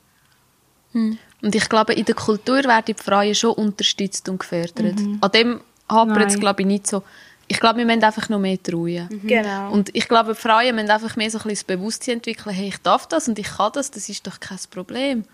Und 1.40 1.54
ich 1.54 1.68
glaube, 1.68 1.92
in 1.94 2.04
der 2.04 2.14
Kultur 2.14 2.64
werden 2.64 2.84
die 2.88 2.94
Frauen 2.94 3.34
schon 3.34 3.52
unterstützt 3.52 4.28
und 4.28 4.40
gefördert. 4.40 4.98
An 5.20 5.30
dem 5.32 5.60
hapert 5.88 6.30
es, 6.30 6.40
glaube 6.40 6.62
ich, 6.62 6.66
nicht 6.66 6.86
so. 6.86 7.02
Ich 7.50 7.60
glaube, 7.60 7.78
wir 7.78 7.86
müssen 7.86 8.04
einfach 8.04 8.28
noch 8.28 8.38
mehr 8.38 8.62
trauen. 8.62 9.08
Genau. 9.24 9.70
Und 9.70 9.94
ich 9.94 10.06
glaube, 10.06 10.34
die 10.34 10.40
Frauen 10.40 10.74
müssen 10.74 10.90
einfach 10.90 11.16
mehr 11.16 11.30
so 11.30 11.38
ein 11.38 11.44
bisschen 11.44 11.54
das 11.54 11.64
Bewusstsein 11.64 12.14
entwickeln, 12.16 12.54
hey, 12.54 12.68
ich 12.68 12.78
darf 12.78 13.06
das 13.06 13.26
und 13.26 13.38
ich 13.38 13.46
kann 13.46 13.72
das, 13.72 13.90
das 13.90 14.08
ist 14.08 14.26
doch 14.26 14.38
kein 14.38 14.58
Problem. 14.70 15.24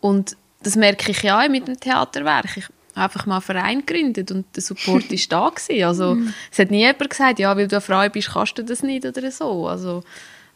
Und 0.00 0.36
das 0.62 0.76
merke 0.76 1.10
ich 1.10 1.22
ja 1.22 1.42
auch 1.42 1.48
mit 1.48 1.68
dem 1.68 1.78
Theaterwerk. 1.78 2.56
Ich 2.56 2.64
habe 2.64 3.04
einfach 3.04 3.26
mal 3.26 3.34
einen 3.34 3.42
Verein 3.42 3.86
gegründet 3.86 4.30
und 4.30 4.46
der 4.56 4.62
Support 4.62 5.12
ist 5.12 5.30
da 5.30 5.50
gewesen. 5.50 5.84
Also, 5.84 6.16
es 6.50 6.58
hat 6.58 6.70
nie 6.70 6.80
jemand 6.80 7.10
gesagt, 7.10 7.38
ja, 7.38 7.54
weil 7.54 7.68
du 7.68 7.76
eine 7.76 7.80
Frau 7.82 8.08
bist, 8.08 8.30
kannst 8.32 8.56
du 8.56 8.64
das 8.64 8.82
nicht 8.82 9.04
oder 9.04 9.30
so. 9.30 9.68
Also, 9.68 10.02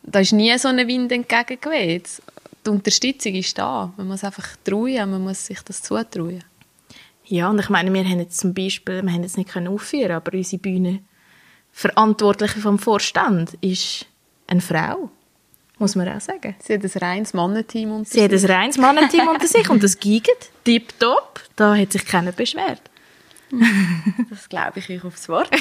da 0.03 0.21
ist 0.21 0.33
nie 0.33 0.57
so 0.59 0.69
ein 0.69 0.89
Wind 0.89 1.13
entgegengeweht. 1.13 2.09
Die 2.65 2.71
Unterstützung 2.71 3.35
ist 3.35 3.59
da. 3.59 3.93
Man 3.97 4.09
muss 4.09 4.25
einfach 4.25 4.57
trauen, 4.65 5.11
man 5.11 5.23
muss 5.23 5.47
sich 5.47 5.61
das 5.63 5.83
zutrauen. 5.83 6.45
Ja, 7.25 7.51
und 7.51 7.59
ich 7.59 7.69
meine, 7.69 7.93
wir 7.93 8.05
haben 8.05 8.21
jetzt 8.21 8.39
zum 8.39 8.55
Beispiel, 8.55 9.03
wir 9.03 9.13
haben 9.13 9.23
jetzt 9.23 9.37
nicht 9.37 9.51
können 9.51 9.69
aufführen, 9.69 10.13
aber 10.13 10.33
unsere 10.35 10.61
Bühne 10.61 11.01
Verantwortliche 11.73 12.61
vom 12.61 12.79
Vorstand 12.79 13.55
ist 13.63 14.07
eine 14.47 14.61
Frau, 14.61 15.11
muss 15.79 15.97
man 15.97 16.09
auch 16.09 16.21
sagen. 16.21 16.55
Sie 16.59 16.75
hat 16.75 16.85
ein 16.85 16.91
reines 17.01 17.33
Mannenteam 17.33 17.93
unter 17.93 18.11
Sie 18.11 18.23
hat 18.23 18.33
ein 18.33 18.45
reines 18.45 18.77
Mannenteam 18.77 19.29
unter 19.29 19.47
sich 19.47 19.71
und 19.71 19.83
das 19.83 19.99
giget 19.99 20.51
tipptopp. 20.65 21.41
Da 21.57 21.75
hat 21.75 21.93
sich 21.93 22.05
keiner 22.05 22.33
beschwert. 22.33 22.83
Das 24.31 24.49
glaube 24.49 24.79
ich 24.79 24.89
euch 24.89 25.05
aufs 25.05 25.29
Wort. 25.29 25.51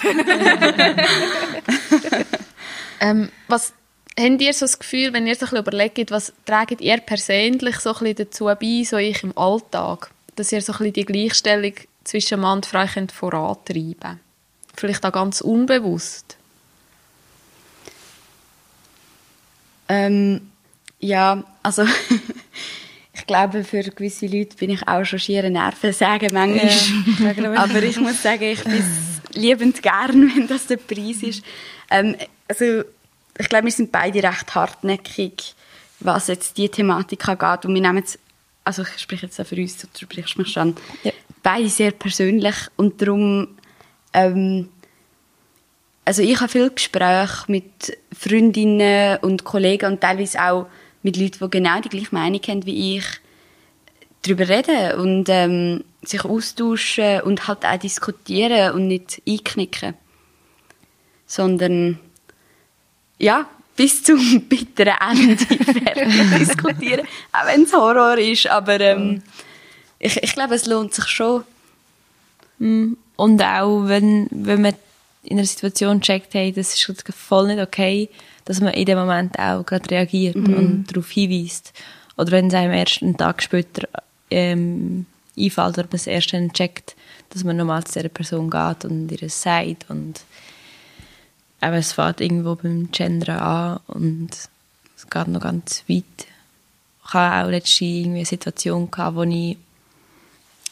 Ähm, 3.01 3.29
was 3.47 3.73
habt 4.19 4.41
ihr 4.41 4.53
so 4.53 4.65
das 4.65 4.79
Gefühl, 4.79 5.13
wenn 5.13 5.27
ihr 5.27 5.35
so 5.35 5.45
ein 5.45 5.51
bisschen 5.51 5.59
überlegt, 5.59 6.11
was 6.11 6.33
tragt 6.45 6.81
ihr 6.81 6.97
persönlich 6.97 7.77
so 7.77 7.93
ein 7.93 7.99
bisschen 7.99 8.15
dazu 8.27 8.45
bei, 8.45 8.83
so 8.83 8.97
ich 8.97 9.23
im 9.23 9.37
Alltag, 9.37 10.11
dass 10.35 10.51
ihr 10.51 10.61
so 10.61 10.73
ein 10.73 10.77
bisschen 10.77 10.93
die 10.93 11.05
Gleichstellung 11.05 11.73
zwischen 12.03 12.39
Mann 12.39 12.57
und 12.57 12.65
Frau 12.65 12.85
könnt 12.85 13.11
vorantreiben 13.11 14.19
Vielleicht 14.75 15.05
auch 15.05 15.11
ganz 15.11 15.41
unbewusst. 15.41 16.37
Ähm, 19.89 20.49
ja, 20.99 21.43
also 21.61 21.83
ich 23.13 23.25
glaube, 23.27 23.63
für 23.63 23.83
gewisse 23.83 24.27
Leute 24.27 24.55
bin 24.55 24.69
ich 24.69 24.87
auch 24.87 25.03
schon 25.03 25.19
schier 25.19 25.43
ein 25.43 25.53
Nervensäge 25.53 26.29
manchmal. 26.31 27.57
Aber 27.57 27.83
ich 27.83 27.99
muss 27.99 28.23
sagen, 28.23 28.43
ich 28.43 28.63
bin 28.63 28.79
es 28.79 29.35
liebend 29.35 29.83
gern, 29.83 30.31
wenn 30.35 30.47
das 30.47 30.67
der 30.67 30.77
Preis 30.77 31.21
ist. 31.23 31.43
Ähm, 31.89 32.15
also 32.47 32.83
ich 33.37 33.49
glaube, 33.49 33.65
wir 33.65 33.71
sind 33.71 33.91
beide 33.91 34.23
recht 34.23 34.53
hartnäckig, 34.55 35.55
was 35.99 36.27
jetzt 36.27 36.57
die 36.57 36.69
Thematik 36.69 37.27
angeht. 37.27 37.65
Und 37.65 37.73
wir 37.75 37.81
nehmen 37.81 37.97
jetzt, 37.97 38.19
also 38.63 38.83
ich 38.83 39.01
spreche 39.01 39.25
jetzt 39.27 39.39
auch 39.39 39.45
für 39.45 39.55
uns, 39.55 39.77
du 39.77 39.87
sprichst 39.99 40.37
mich 40.37 40.49
schon, 40.51 40.75
Ja. 41.03 41.11
beide 41.43 41.69
sehr 41.69 41.91
persönlich 41.91 42.55
und 42.75 43.01
darum 43.01 43.57
ähm, 44.13 44.69
also 46.03 46.23
ich 46.23 46.39
habe 46.39 46.51
viele 46.51 46.71
Gespräche 46.71 47.43
mit 47.47 47.97
Freundinnen 48.11 49.17
und 49.21 49.43
Kollegen 49.43 49.93
und 49.93 50.01
teilweise 50.01 50.41
auch 50.41 50.65
mit 51.03 51.15
Leuten, 51.17 51.37
die 51.45 51.49
genau 51.49 51.79
die 51.79 51.89
gleiche 51.89 52.13
Meinung 52.13 52.41
haben 52.47 52.65
wie 52.65 52.97
ich, 52.97 53.05
darüber 54.23 54.49
reden 54.49 54.99
und 54.99 55.29
ähm, 55.29 55.83
sich 56.03 56.25
austauschen 56.25 57.21
und 57.21 57.47
halt 57.47 57.65
auch 57.65 57.77
diskutieren 57.77 58.73
und 58.73 58.87
nicht 58.87 59.21
einknicken. 59.27 59.93
Sondern, 61.25 61.99
ja, 63.21 63.47
bis 63.75 64.03
zum 64.03 64.41
bitteren 64.49 64.95
Ende 64.99 65.37
fertig 65.45 66.39
diskutieren, 66.39 67.07
auch 67.31 67.47
wenn 67.47 67.63
es 67.63 67.73
Horror 67.73 68.17
ist, 68.17 68.47
aber 68.47 68.79
ähm, 68.79 69.21
ich, 69.99 70.21
ich 70.21 70.33
glaube, 70.33 70.55
es 70.55 70.65
lohnt 70.65 70.93
sich 70.93 71.07
schon. 71.07 71.43
Und 72.59 73.43
auch, 73.43 73.87
wenn, 73.87 74.27
wenn 74.31 74.61
man 74.61 74.73
in 75.23 75.37
einer 75.37 75.47
Situation 75.47 76.01
checkt, 76.01 76.33
hey, 76.33 76.51
das 76.51 76.73
ist 76.73 76.87
jetzt 76.87 77.03
voll 77.13 77.47
nicht 77.47 77.61
okay, 77.61 78.09
dass 78.45 78.59
man 78.59 78.73
in 78.73 78.85
dem 78.85 78.97
Moment 78.97 79.37
auch 79.37 79.63
gerade 79.63 79.89
reagiert 79.89 80.35
und 80.35 80.85
darauf 80.87 81.09
hinweist. 81.11 81.73
Oder 82.17 82.31
wenn 82.31 82.47
es 82.47 82.53
einem 82.53 82.73
erst 82.73 83.01
einen 83.01 83.17
Tag 83.17 83.41
später 83.41 83.87
ähm, 84.29 85.05
einfällt 85.37 85.77
oder 85.77 85.87
man 85.87 85.95
es 85.95 86.07
erst 86.07 86.33
dann 86.33 86.51
checkt, 86.53 86.95
dass 87.29 87.43
man 87.43 87.57
nochmal 87.57 87.83
zu 87.83 87.93
dieser 87.93 88.09
Person 88.09 88.49
geht 88.49 88.85
und 88.85 89.11
ihr 89.11 89.23
es 89.23 89.41
sagt. 89.41 89.85
Und 89.89 90.21
eben, 91.61 91.73
es 91.73 91.93
fängt 91.93 92.21
irgendwo 92.21 92.55
beim 92.55 92.91
Gender 92.91 93.41
an 93.41 93.79
und 93.87 94.29
es 94.95 95.09
geht 95.09 95.27
noch 95.27 95.41
ganz 95.41 95.83
weit. 95.87 96.03
Ich 97.05 97.13
hatte 97.13 97.45
auch 97.45 97.49
letztens 97.49 97.81
irgendwie 97.81 98.17
eine 98.19 98.25
Situation, 98.25 98.91
gehabt, 98.91 99.15
wo 99.15 99.23
ich 99.23 99.57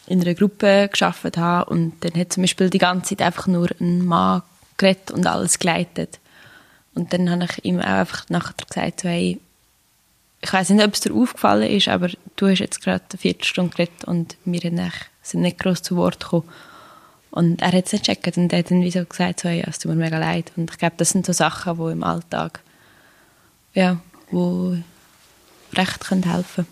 in 0.08 0.22
einer 0.22 0.34
Gruppe 0.34 0.90
geschafft 0.92 1.38
habe 1.38 1.70
und 1.70 1.94
dann 2.02 2.20
hat 2.20 2.34
zum 2.34 2.44
Beispiel 2.44 2.70
die 2.70 2.78
ganze 2.80 3.16
Zeit 3.16 3.26
einfach 3.26 3.48
nur 3.48 3.70
ein 3.80 4.06
Mann 4.06 4.42
geredet 4.78 5.12
und 5.12 5.28
alles 5.28 5.60
geleitet. 5.60 6.20
Und 6.96 7.14
dann 7.14 7.30
habe 7.30 7.46
ich 7.46 7.66
ihm 7.66 7.80
auch 7.80 7.86
einfach 7.86 8.28
nachher 8.30 8.54
gesagt, 8.68 9.04
hey, 9.04 9.40
ich 10.42 10.54
weiß 10.54 10.70
nicht, 10.70 10.86
ob 10.86 10.94
es 10.94 11.02
dir 11.02 11.14
aufgefallen 11.14 11.70
ist, 11.70 11.90
aber 11.90 12.10
du 12.36 12.48
hast 12.48 12.60
jetzt 12.60 12.82
gerade 12.82 13.04
eine 13.12 13.20
Viertelstunde 13.20 13.72
geredet 13.76 14.06
und 14.06 14.38
wir 14.46 14.62
sind 15.22 15.42
nicht 15.42 15.60
groß 15.60 15.84
zu 15.84 15.96
Wort 15.98 16.20
gekommen. 16.20 16.50
Und 17.32 17.62
er 17.62 17.72
hat 17.72 17.86
es 17.86 17.94
nicht 17.94 18.06
gecheckt 18.06 18.38
und 18.38 18.52
er 18.52 18.60
hat 18.60 18.72
dann 18.72 18.82
wie 18.82 18.92
so 18.92 19.06
gesagt, 19.06 19.42
so, 19.42 19.50
hey, 19.50 19.64
es 19.68 19.80
tut 19.80 19.92
mir 19.92 19.98
mega 19.98 20.18
leid. 20.18 20.52
Und 20.56 20.72
ich 20.72 20.78
glaube, 20.78 20.96
das 20.98 21.12
sind 21.12 21.26
so 21.26 21.34
Sachen, 21.34 21.78
die 21.78 21.92
im 21.92 22.04
Alltag, 22.04 22.62
ja, 23.74 24.00
wo 24.32 24.76
recht 25.74 26.00
können 26.02 26.24
helfen 26.24 26.66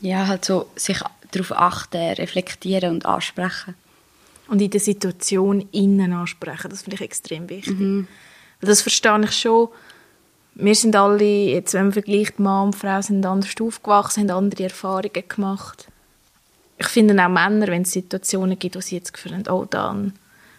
Ja, 0.00 0.26
halt 0.26 0.44
so 0.44 0.68
sich 0.76 1.00
darauf 1.30 1.52
achten, 1.52 2.14
reflektieren 2.14 2.90
und 2.90 3.06
ansprechen. 3.06 3.74
Und 4.48 4.62
in 4.62 4.70
der 4.70 4.80
Situation 4.80 5.68
innen 5.72 6.12
ansprechen, 6.12 6.70
das 6.70 6.82
finde 6.82 6.96
ich 6.96 7.02
extrem 7.02 7.48
wichtig. 7.48 7.78
Weil 7.78 8.06
Das 8.60 8.82
verstehe 8.82 9.20
ich 9.24 9.32
schon. 9.32 9.68
Wir 10.54 10.74
sind 10.74 10.96
alle, 10.96 11.24
jetzt 11.24 11.74
wenn 11.74 11.84
man 11.84 11.92
vergleicht, 11.92 12.38
Mann 12.38 12.68
und 12.68 12.76
Frau 12.76 13.02
sind 13.02 13.26
anders 13.26 13.50
aufgewachsen, 13.60 14.22
haben 14.22 14.44
andere 14.44 14.64
Erfahrungen 14.64 15.28
gemacht. 15.28 15.88
Ich 16.78 16.88
finde 16.88 17.14
auch 17.22 17.28
Männer, 17.28 17.68
wenn 17.68 17.82
es 17.82 17.92
Situationen 17.92 18.58
gibt, 18.58 18.76
wo 18.76 18.80
sie 18.80 18.96
jetzt 18.96 19.12
gefühlt 19.12 19.34
haben, 19.34 19.48
oh 19.48 19.64
dann, 19.64 20.12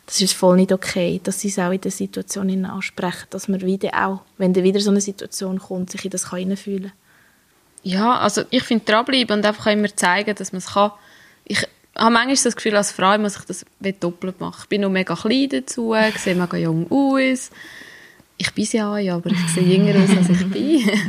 das 0.06 0.22
ist 0.22 0.34
voll 0.34 0.56
nicht 0.56 0.72
okay, 0.72 1.20
dass 1.24 1.42
sie 1.42 1.50
es 1.50 1.60
auch 1.60 1.72
in 1.72 1.82
der 1.82 1.92
Situation 1.92 2.66
ansprechen, 2.66 3.28
dass 3.30 3.48
man 3.48 3.62
wieder 3.62 3.92
auch, 3.94 4.22
wenn 4.38 4.54
dann 4.54 4.64
wieder 4.64 4.80
so 4.80 4.90
eine 4.90 5.02
Situation 5.02 5.60
kommt, 5.60 5.92
sich 5.92 6.06
in 6.06 6.12
das 6.12 6.30
kann 6.30 6.40
hineinfühlen 6.40 6.92
Ja, 7.84 8.18
also 8.18 8.44
ich 8.50 8.64
finde 8.64 8.86
dranbleiben 8.86 9.38
und 9.38 9.46
einfach 9.46 9.68
immer 9.68 9.94
zeigen, 9.96 10.34
dass 10.36 10.54
man 10.54 10.60
es 10.60 10.74
kann. 10.74 10.92
Ich 11.46 11.68
habe 11.96 12.12
manchmal 12.12 12.36
das 12.36 12.56
Gefühl, 12.56 12.76
als 12.76 12.92
Frau 12.92 13.18
muss 13.18 13.38
ich 13.38 13.46
das 13.46 13.66
doppelt 14.00 14.40
machen. 14.40 14.62
Ich 14.64 14.70
bin 14.70 14.82
noch 14.82 14.90
mega 14.90 15.16
klein 15.16 15.50
dazu, 15.50 15.94
ich 15.94 16.18
sehe 16.18 16.36
mega 16.36 16.58
jung 16.58 16.88
aus. 16.90 17.52
Ich 18.38 18.54
bin 18.54 18.66
sie 18.66 18.82
auch, 18.82 18.98
ja, 18.98 19.16
aber 19.16 19.32
ich 19.32 19.48
sehe 19.50 19.64
jünger 19.64 20.04
aus, 20.04 20.16
als 20.16 20.30
ich 20.30 20.50
bin. 20.50 20.90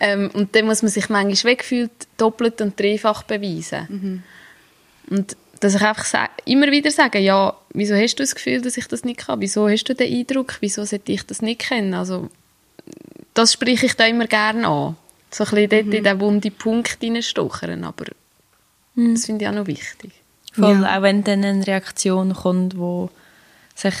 ähm, 0.00 0.30
und 0.34 0.54
dann 0.54 0.66
muss 0.66 0.82
man 0.82 0.90
sich 0.90 1.08
manchmal 1.08 1.52
weggefühlt 1.52 1.92
doppelt 2.16 2.60
und 2.60 2.78
dreifach 2.78 3.22
beweisen. 3.22 4.22
Und 5.08 5.36
dass 5.60 5.74
ich 5.74 5.82
einfach 5.82 6.28
immer 6.44 6.70
wieder 6.70 6.90
sage, 6.90 7.18
ja, 7.18 7.56
wieso 7.72 7.94
hast 7.94 8.16
du 8.16 8.22
das 8.22 8.34
Gefühl, 8.34 8.60
dass 8.60 8.76
ich 8.76 8.86
das 8.86 9.04
nicht 9.04 9.20
kann? 9.20 9.40
Wieso 9.40 9.68
hast 9.68 9.84
du 9.84 9.94
den 9.94 10.12
Eindruck? 10.12 10.56
Wieso 10.60 10.84
sollte 10.84 11.12
ich 11.12 11.24
das 11.24 11.42
nicht 11.42 11.60
kennen? 11.60 11.94
Also, 11.94 12.28
das 13.32 13.52
spreche 13.52 13.86
ich 13.86 13.94
da 13.94 14.06
immer 14.06 14.26
gerne 14.26 14.66
an. 14.66 14.96
So 15.30 15.44
ein 15.44 15.50
bisschen 15.50 15.70
dort 15.70 15.94
in 15.94 16.04
den 16.04 16.20
wunden 16.20 16.52
Punkt 16.52 16.98
hineinstochern, 17.00 17.82
aber 17.84 18.04
das 18.94 19.26
finde 19.26 19.44
ich 19.44 19.48
auch 19.48 19.54
noch 19.54 19.66
wichtig. 19.66 20.12
Voll, 20.52 20.86
auch 20.86 21.02
wenn 21.02 21.24
dann 21.24 21.44
eine 21.44 21.66
Reaktion 21.66 22.32
kommt, 22.32 22.78
wo 22.78 23.10
sich 23.74 23.94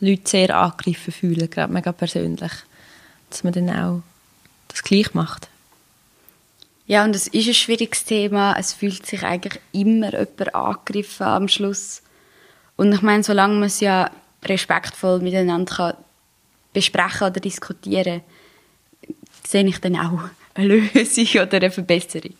Leute 0.00 0.28
sehr 0.28 0.56
angegriffen 0.56 1.12
fühlen, 1.12 1.48
gerade 1.48 1.72
mega 1.72 1.92
persönlich, 1.92 2.50
dass 3.30 3.44
man 3.44 3.52
dann 3.52 3.70
auch 3.70 4.02
das 4.72 4.82
gleich 4.82 5.14
macht. 5.14 5.48
Ja, 6.86 7.04
und 7.04 7.14
es 7.14 7.28
ist 7.28 7.48
ein 7.48 7.54
schwieriges 7.54 8.04
Thema. 8.04 8.56
Es 8.58 8.72
fühlt 8.72 9.06
sich 9.06 9.22
eigentlich 9.22 9.60
immer 9.72 10.12
jemand 10.12 10.54
angegriffen 10.54 11.26
am 11.26 11.48
Schluss. 11.48 12.02
Und 12.76 12.92
ich 12.92 13.02
meine, 13.02 13.22
solange 13.22 13.54
man 13.54 13.64
es 13.64 13.80
ja 13.80 14.10
respektvoll 14.44 15.20
miteinander 15.20 15.74
kann 15.74 15.94
besprechen 16.72 17.28
oder 17.28 17.40
diskutieren, 17.40 18.22
sehe 19.46 19.66
ich 19.66 19.78
dann 19.78 19.96
auch 19.96 20.20
eine 20.54 20.66
Lösung 20.66 21.28
oder 21.42 21.56
eine 21.56 21.70
Verbesserung. 21.70 22.34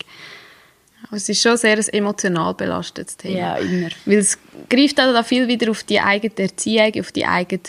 Es 1.11 1.29
ist 1.29 1.43
schon 1.43 1.57
sehr 1.57 1.77
ein 1.77 1.89
emotional 1.89 2.55
belastetes 2.55 3.17
Thema. 3.17 3.37
Ja, 3.37 3.57
immer. 3.57 3.91
Weil 4.07 4.19
es 4.19 4.39
greift 4.71 5.01
auch 5.01 5.13
da 5.13 5.23
viel 5.23 5.49
wieder 5.49 5.71
auf 5.71 5.83
die 5.83 6.01
eigene 6.01 6.33
Erziehung, 6.39 6.93
auf 7.01 7.13
die 7.13 7.27
eigene 7.27 7.63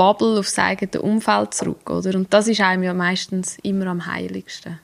Bubble, 0.00 0.38
auf 0.38 0.46
das 0.46 0.58
eigene 0.58 1.02
Umfeld 1.02 1.52
zurück, 1.52 1.90
oder? 1.90 2.14
Und 2.14 2.32
das 2.32 2.48
ist 2.48 2.62
einem 2.62 2.84
ja 2.84 2.94
meistens 2.94 3.58
immer 3.62 3.86
am 3.88 4.06
heiligsten. 4.06 4.80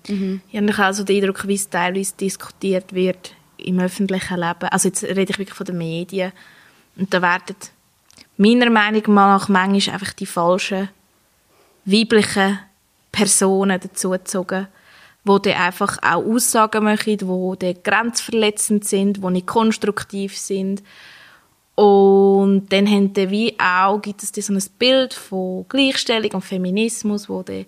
Ich 0.53 0.59
habe 0.61 0.91
auch 0.91 1.05
den 1.05 1.17
Eindruck, 1.17 1.49
wie 1.49 1.55
es 1.55 1.71
teilweise 1.71 2.13
diskutiert 2.21 2.93
wird 2.93 3.33
im 3.57 3.81
öffentlichen 3.81 4.37
Leben. 4.39 4.69
Also 4.71 4.89
jetzt 4.89 5.03
rede 5.05 5.33
ich 5.33 5.39
wirklich 5.39 5.57
von 5.57 5.65
den 5.65 5.79
Medien. 5.79 6.33
Und 6.97 7.15
da 7.15 7.23
werden 7.23 7.57
meiner 8.37 8.69
Meinung 8.69 9.15
nach 9.15 9.49
manchmal 9.49 9.95
einfach 9.95 10.13
die 10.13 10.27
falschen 10.27 10.91
weiblichen 11.87 12.59
Personen 13.11 13.81
dazugezogen, 13.81 14.69
wo 15.25 15.39
die 15.39 15.55
einfach 15.55 15.97
auch 16.03 16.27
Aussagen 16.27 16.85
machen, 16.85 17.17
wo 17.23 17.55
die 17.55 17.75
grenzverletzend 17.83 18.87
sind, 18.87 19.23
wo 19.23 19.31
nicht 19.31 19.47
konstruktiv 19.47 20.37
sind. 20.37 20.83
Und 21.77 22.69
dann 22.71 22.87
haben 22.89 23.13
die 23.13 23.31
wie 23.31 23.61
auch, 23.61 24.01
gibt 24.01 24.23
es 24.23 24.33
so 24.47 24.53
ein 24.53 24.63
Bild 24.79 25.13
von 25.13 25.67
Gleichstellung 25.69 26.33
und 26.33 26.45
Feminismus, 26.45 27.29
wo 27.29 27.43
die 27.43 27.67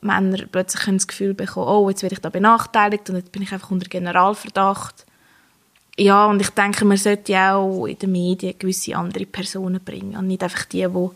Männer 0.00 0.46
plötzlich 0.50 0.84
das 0.84 1.06
Gefühl 1.06 1.34
bekommen, 1.34 1.68
oh, 1.68 1.90
jetzt 1.90 2.02
werde 2.02 2.14
ich 2.14 2.20
da 2.20 2.30
benachteiligt 2.30 3.10
und 3.10 3.16
jetzt 3.16 3.32
bin 3.32 3.42
ich 3.42 3.52
einfach 3.52 3.70
unter 3.70 3.88
Generalverdacht. 3.88 5.04
Ja, 5.98 6.26
und 6.26 6.40
ich 6.40 6.50
denke, 6.50 6.86
man 6.86 6.96
sollte 6.96 7.38
auch 7.38 7.86
in 7.86 7.98
den 7.98 8.12
Medien 8.12 8.58
gewisse 8.58 8.96
andere 8.96 9.26
Personen 9.26 9.80
bringen 9.84 10.16
und 10.16 10.28
nicht 10.28 10.42
einfach 10.42 10.64
die, 10.64 10.86
die 10.86 11.08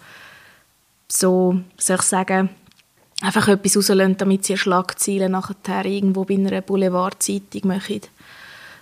so, 1.09 1.61
soll 1.79 1.97
ich 1.97 2.03
sagen, 2.03 2.51
einfach 3.23 3.49
etwas 3.49 3.77
rauslösen, 3.77 4.17
damit 4.19 4.45
sie 4.45 4.57
Schlagzeilen 4.57 5.33
nachher 5.33 5.85
irgendwo 5.85 6.25
bei 6.25 6.35
einer 6.35 6.61
Boulevardzeitung 6.61 7.69
machen, 7.69 8.01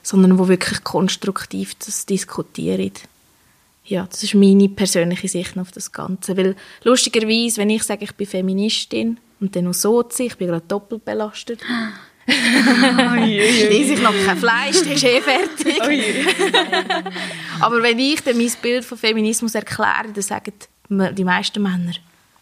sondern 0.03 0.39
wo 0.39 0.49
wirklich 0.49 0.83
konstruktiv 0.83 1.75
das 1.77 2.07
diskutieren. 2.07 2.93
Ja, 3.89 4.07
das 4.07 4.23
ist 4.23 4.35
meine 4.35 4.69
persönliche 4.69 5.29
Sicht 5.29 5.59
auf 5.59 5.73
das 5.73 5.93
Ganze. 5.93 6.37
Weil 6.37 6.57
lustigerweise, 6.85 7.63
wenn 7.63 7.71
ich 7.71 7.83
sage, 7.83 8.05
ich 8.05 8.13
bin 8.13 8.27
Feministin 8.27 9.19
und 9.41 9.57
dann 9.57 9.65
noch 9.65 9.75
so 9.75 10.07
ich 10.19 10.37
bin 10.37 10.49
gerade 10.49 10.65
doppelt 10.69 11.07
belastet. 11.07 11.61
Schließe 12.29 13.95
ich 13.95 14.03
noch 14.03 14.13
kein 14.27 14.37
Fleisch, 14.37 14.83
dann 14.83 14.93
ist 14.93 15.05
eh 15.05 15.23
fertig. 15.23 15.81
Aber 17.61 17.83
wenn 17.83 17.99
ich 17.99 18.21
dann 18.21 18.37
mein 18.37 18.53
Bild 18.61 18.85
von 18.85 18.99
Feminismus 18.99 19.55
erkläre, 19.55 20.13
dann 20.13 20.23
sagen 20.23 20.53
die 20.91 21.25
meisten 21.25 21.63
Männer, 21.63 21.95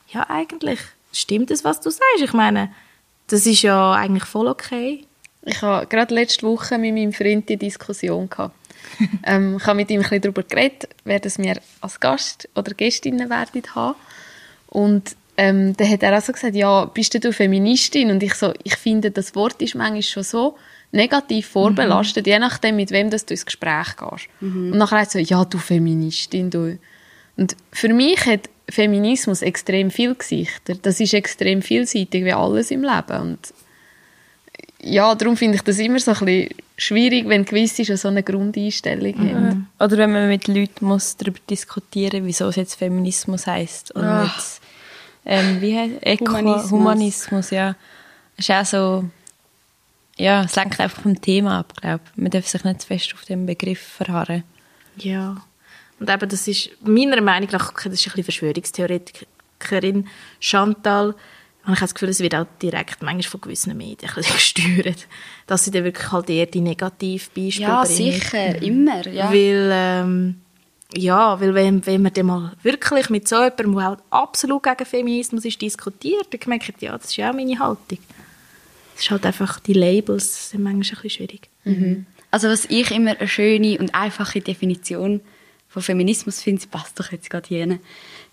ja 0.09 0.29
eigentlich 0.29 0.81
stimmt 1.13 1.51
das, 1.51 1.63
was 1.63 1.81
du 1.81 1.91
sagst. 1.91 2.23
Ich 2.23 2.33
meine, 2.33 2.73
das 3.29 3.47
ist 3.47 3.63
ja 3.63 3.93
eigentlich 3.93 4.25
voll 4.25 4.49
okay. 4.49 5.05
Ich 5.43 5.63
habe 5.63 5.87
gerade 5.87 6.13
letzte 6.13 6.45
Woche 6.45 6.77
mit 6.79 6.93
meinem 6.93 7.13
Freund 7.13 7.49
die 7.49 7.57
Diskussion 7.57 8.29
gehabt. 8.29 8.57
ähm, 9.25 9.57
ich 9.59 9.67
habe 9.67 9.77
mit 9.77 9.91
ihm 9.91 10.01
ein 10.01 10.03
bisschen 10.03 10.23
darüber 10.23 10.43
geredet, 10.43 10.89
wer 11.05 11.21
das 11.21 11.39
wir 11.39 11.61
als 11.81 12.01
Gast 12.01 12.49
oder 12.55 12.73
Gästinnen 12.75 13.31
werden 13.31 13.63
haben. 13.75 13.97
Und 14.69 15.17
ähm, 15.37 15.77
dann 15.77 15.91
hat 15.91 16.03
er 16.03 16.17
auch 16.17 16.23
so 16.23 16.33
gesagt, 16.33 16.55
ja, 16.55 16.87
bist 16.87 17.23
du 17.23 17.33
Feministin? 17.33 18.11
Und 18.11 18.23
ich 18.23 18.35
so, 18.35 18.53
ich 18.63 18.77
finde, 18.77 19.11
das 19.11 19.35
Wort 19.35 19.61
ist 19.61 19.75
manchmal 19.75 20.03
schon 20.03 20.23
so 20.23 20.57
negativ 20.93 21.49
vorbelastet, 21.49 22.27
mhm. 22.27 22.33
je 22.33 22.39
nachdem, 22.39 22.77
mit 22.77 22.91
wem 22.91 23.11
das 23.11 23.27
du 23.27 23.35
ins 23.35 23.45
Gespräch 23.45 23.97
gehst. 23.97 24.29
Mhm. 24.41 24.73
Und 24.73 24.79
nachher 24.79 25.01
hat 25.01 25.09
er 25.09 25.11
so, 25.13 25.19
ja, 25.19 25.45
du 25.45 25.59
Feministin, 25.59 26.51
du. 26.51 26.79
Und 27.37 27.57
für 27.71 27.93
mich 27.93 28.25
hat 28.25 28.49
Feminismus 28.69 29.43
extrem 29.43 29.91
viel 29.91 30.15
Gesichter. 30.15 30.75
Das 30.75 31.01
ist 31.01 31.15
extrem 31.15 31.63
vielseitig 31.63 32.25
wie 32.25 32.33
alles 32.33 32.71
im 32.71 32.83
Leben. 32.83 33.21
Und 33.21 33.39
ja, 34.87 35.15
darum 35.15 35.37
finde 35.37 35.57
ich 35.57 35.63
das 35.63 35.79
immer 35.79 35.99
so 35.99 36.13
ein 36.13 36.25
bisschen 36.25 36.55
schwierig, 36.77 37.29
wenn 37.29 37.45
gewisse 37.45 37.85
schon 37.85 37.97
so 37.97 38.09
eine 38.09 38.23
Grundeinstellung 38.23 39.15
mhm. 39.17 39.35
haben. 39.35 39.69
Oder 39.79 39.99
wenn 39.99 40.13
man 40.13 40.29
mit 40.29 40.47
Leuten 40.49 40.87
muss 40.87 41.17
darüber 41.17 41.39
diskutieren 41.51 42.21
muss, 42.21 42.29
wieso 42.29 42.49
es 42.49 42.57
jetzt 42.57 42.75
Feminismus 42.75 43.47
heisst 43.47 43.91
und 43.93 44.05
Ach. 44.05 44.23
nicht, 44.23 44.61
ähm, 45.25 45.61
wie 45.61 45.77
heißt 45.77 45.95
Eco 46.03 46.27
Humanismus. 46.27 46.71
Humanismus, 46.71 47.51
ja. 47.51 47.75
Es 48.37 48.49
ist 48.49 48.55
auch 48.55 48.65
so, 48.65 49.05
ja, 50.17 50.45
es 50.45 50.55
lenkt 50.57 50.79
einfach 50.79 51.03
vom 51.03 51.21
Thema 51.21 51.61
ab, 51.61 51.73
glaube 51.81 52.01
ich. 52.05 52.23
Man 52.23 52.31
darf 52.31 52.47
sich 52.47 52.65
nicht 52.65 52.83
zu 52.83 52.87
fest 52.87 53.13
auf 53.15 53.25
den 53.25 53.47
Begriff 53.47 53.81
verharren. 53.81 54.45
Ja. 54.99 55.37
Und 55.99 56.11
eben, 56.11 56.29
das 56.29 56.47
ist 56.47 56.71
meiner 56.83 57.21
Meinung 57.21 57.49
nach, 57.51 57.73
das 57.73 57.87
ist 57.87 57.91
ein 57.91 57.93
bisschen 57.93 58.25
Verschwörungstheoretikerin 58.25 60.07
Chantal, 60.39 61.15
und 61.67 61.73
ich 61.73 61.81
habe 61.81 61.87
das 61.87 61.95
Gefühl, 61.95 62.11
es 62.11 62.21
wird 62.21 62.35
auch 62.35 62.47
direkt 62.63 63.03
manchmal 63.03 63.23
von 63.31 63.41
gewissen 63.41 63.77
Medien 63.77 64.11
gesteuert, 64.15 65.09
dass 65.47 65.65
sie 65.65 65.73
dann 65.73 65.85
wirklich 65.85 66.13
halt 66.13 66.31
eher 66.31 66.47
die 66.47 66.61
Negativbeispiele 66.61 67.69
ja, 67.69 67.83
bringen. 67.83 68.07
Ja, 68.07 68.13
sicher, 68.13 68.63
immer, 68.63 69.07
ja. 69.09 69.31
Weil, 69.31 69.71
ähm, 69.73 70.37
ja, 70.95 71.41
weil 71.41 71.55
wenn, 71.55 71.85
wenn 71.85 72.03
man 72.03 72.13
dann 72.13 72.27
mal 72.27 72.53
wirklich 72.63 73.11
mit 73.11 73.27
so 73.27 73.37
jemandem, 73.37 73.75
der 73.75 73.85
halt 73.85 73.99
absolut 74.11 74.63
gegen 74.63 74.87
Feminismus 74.87 75.45
ist, 75.45 75.61
diskutiert, 75.61 76.29
dann 76.31 76.41
merkt 76.47 76.69
man, 76.69 76.77
ja, 76.81 76.97
das 76.97 77.07
ist 77.07 77.17
ja 77.17 77.31
auch 77.31 77.35
meine 77.35 77.59
Haltung. 77.59 77.99
Es 78.95 79.03
ist 79.03 79.11
halt 79.11 79.27
einfach, 79.27 79.59
die 79.59 79.73
Labels 79.73 80.51
sind 80.51 80.63
manchmal 80.63 80.83
ein 80.83 81.03
bisschen 81.03 81.11
schwierig. 81.11 81.49
Mhm. 81.65 82.07
Also 82.31 82.49
was 82.49 82.67
ich 82.67 82.93
immer 82.93 83.19
eine 83.19 83.29
schöne 83.29 83.79
und 83.79 83.95
einfache 83.95 84.41
Definition 84.41 85.21
von 85.69 85.83
Feminismus 85.83 86.41
finde, 86.41 86.67
passt 86.69 86.99
doch 87.01 87.11
jetzt 87.11 87.29
gerade 87.29 87.49
hier 87.49 87.79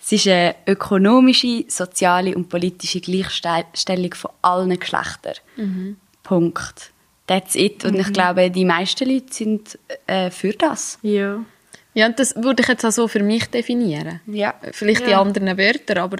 Es 0.06 0.12
ist 0.12 0.28
eine 0.28 0.56
ökonomische, 0.68 1.64
soziale 1.70 2.36
und 2.36 2.49
politische 2.49 2.99
Gleichstellung 2.99 4.14
von 4.14 4.32
allen 4.41 4.78
Geschlechtern. 4.78 5.36
Mhm. 5.56 5.95
Punkt. 6.24 6.91
That's 7.26 7.56
it. 7.56 7.86
Und 7.86 7.93
mhm. 7.93 8.01
ich 8.01 8.12
glaube, 8.12 8.51
die 8.51 8.66
meisten 8.66 9.10
Leute 9.10 9.34
sind 9.34 9.80
äh, 10.06 10.30
für 10.30 10.51
das. 10.51 10.99
Ja. 11.04 11.45
Ja, 11.93 12.08
und 12.08 12.20
das 12.20 12.36
würde 12.36 12.64
ich 12.64 12.68
jetzt 12.68 12.84
auch 12.84 12.91
so 12.91 13.08
für 13.08 13.24
mich 13.24 13.45
definieren. 13.45 14.20
Ja. 14.26 14.56
Vielleicht 14.72 15.01
ja. 15.01 15.08
die 15.08 15.16
anderen 15.16 15.58
Wörter, 15.58 16.01
aber 16.01 16.18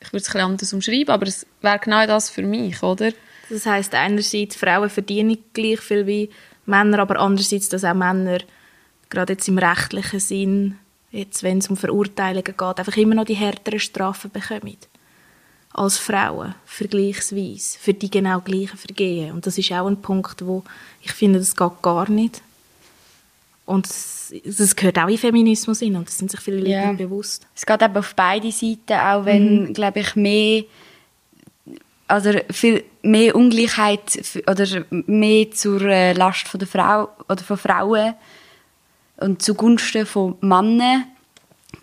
ich 0.00 0.12
würde 0.12 0.22
es 0.22 0.28
ein 0.28 0.32
bisschen 0.32 0.40
anders 0.40 0.72
umschreiben, 0.72 1.10
aber 1.12 1.26
es 1.26 1.44
wäre 1.60 1.78
genau 1.80 2.06
das 2.06 2.30
für 2.30 2.42
mich, 2.42 2.82
oder? 2.82 3.10
Das 3.50 3.66
heißt 3.66 3.94
einerseits, 3.94 4.54
Frauen 4.54 4.90
verdienen 4.90 5.38
gleich 5.52 5.80
viel 5.80 6.06
wie 6.06 6.30
Männer, 6.66 7.00
aber 7.00 7.18
andererseits, 7.18 7.68
dass 7.68 7.84
auch 7.84 7.94
Männer 7.94 8.38
gerade 9.10 9.32
jetzt 9.32 9.48
im 9.48 9.58
rechtlichen 9.58 10.20
Sinn, 10.20 10.78
jetzt 11.14 11.42
wenn 11.42 11.58
es 11.58 11.68
um 11.68 11.76
Verurteilungen 11.76 12.44
geht, 12.44 12.60
einfach 12.60 12.96
immer 12.96 13.14
noch 13.14 13.24
die 13.24 13.34
härteren 13.34 13.80
Strafen 13.80 14.30
bekommen 14.30 14.76
als 15.72 15.98
Frauen, 15.98 16.54
vergleichsweise, 16.66 17.78
für 17.78 17.94
die 17.94 18.10
genau 18.10 18.40
gleichen 18.40 18.78
Vergehen. 18.78 19.32
Und 19.32 19.46
das 19.46 19.58
ist 19.58 19.72
auch 19.72 19.86
ein 19.86 20.00
Punkt, 20.00 20.46
wo 20.46 20.62
ich 21.02 21.12
finde, 21.12 21.40
das 21.40 21.56
geht 21.56 21.82
gar 21.82 22.08
nicht. 22.08 22.42
Und 23.66 23.88
das 23.88 24.76
gehört 24.76 24.98
auch 24.98 25.08
in 25.08 25.18
Feminismus 25.18 25.80
hin 25.80 25.96
und 25.96 26.06
das 26.06 26.18
sind 26.18 26.30
sich 26.30 26.40
viele 26.40 26.58
Leute 26.58 26.70
ja. 26.70 26.86
nicht 26.88 26.98
bewusst. 26.98 27.46
Es 27.56 27.64
geht 27.66 27.82
eben 27.82 27.96
auf 27.96 28.14
beide 28.14 28.52
Seiten, 28.52 28.92
auch 28.92 29.24
wenn, 29.24 29.64
mhm. 29.64 29.72
glaube 29.72 30.00
ich, 30.00 30.14
mehr 30.16 30.64
also 32.06 32.32
viel 32.50 32.84
mehr 33.02 33.34
Ungleichheit 33.34 34.20
oder 34.46 34.84
mehr 34.90 35.50
zur 35.52 35.80
äh, 35.82 36.12
Last 36.12 36.48
von 36.48 36.60
der 36.60 36.68
Frau 36.68 37.08
oder 37.28 37.42
von 37.42 37.56
Frauen 37.56 38.14
und 39.16 39.42
zugunsten 39.42 40.06
von 40.06 40.36
Männern 40.40 41.04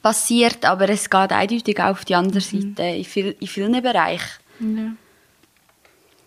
passiert, 0.01 0.65
aber 0.65 0.89
es 0.89 1.09
geht 1.09 1.31
eindeutig 1.31 1.79
auch 1.79 1.91
auf 1.91 2.05
die 2.05 2.15
andere 2.15 2.39
mhm. 2.39 2.75
Seite 2.75 2.97
in, 2.97 3.05
viel, 3.05 3.35
in 3.39 3.47
vielen 3.47 3.81
Bereichen. 3.81 4.39
Ja. 4.59 4.93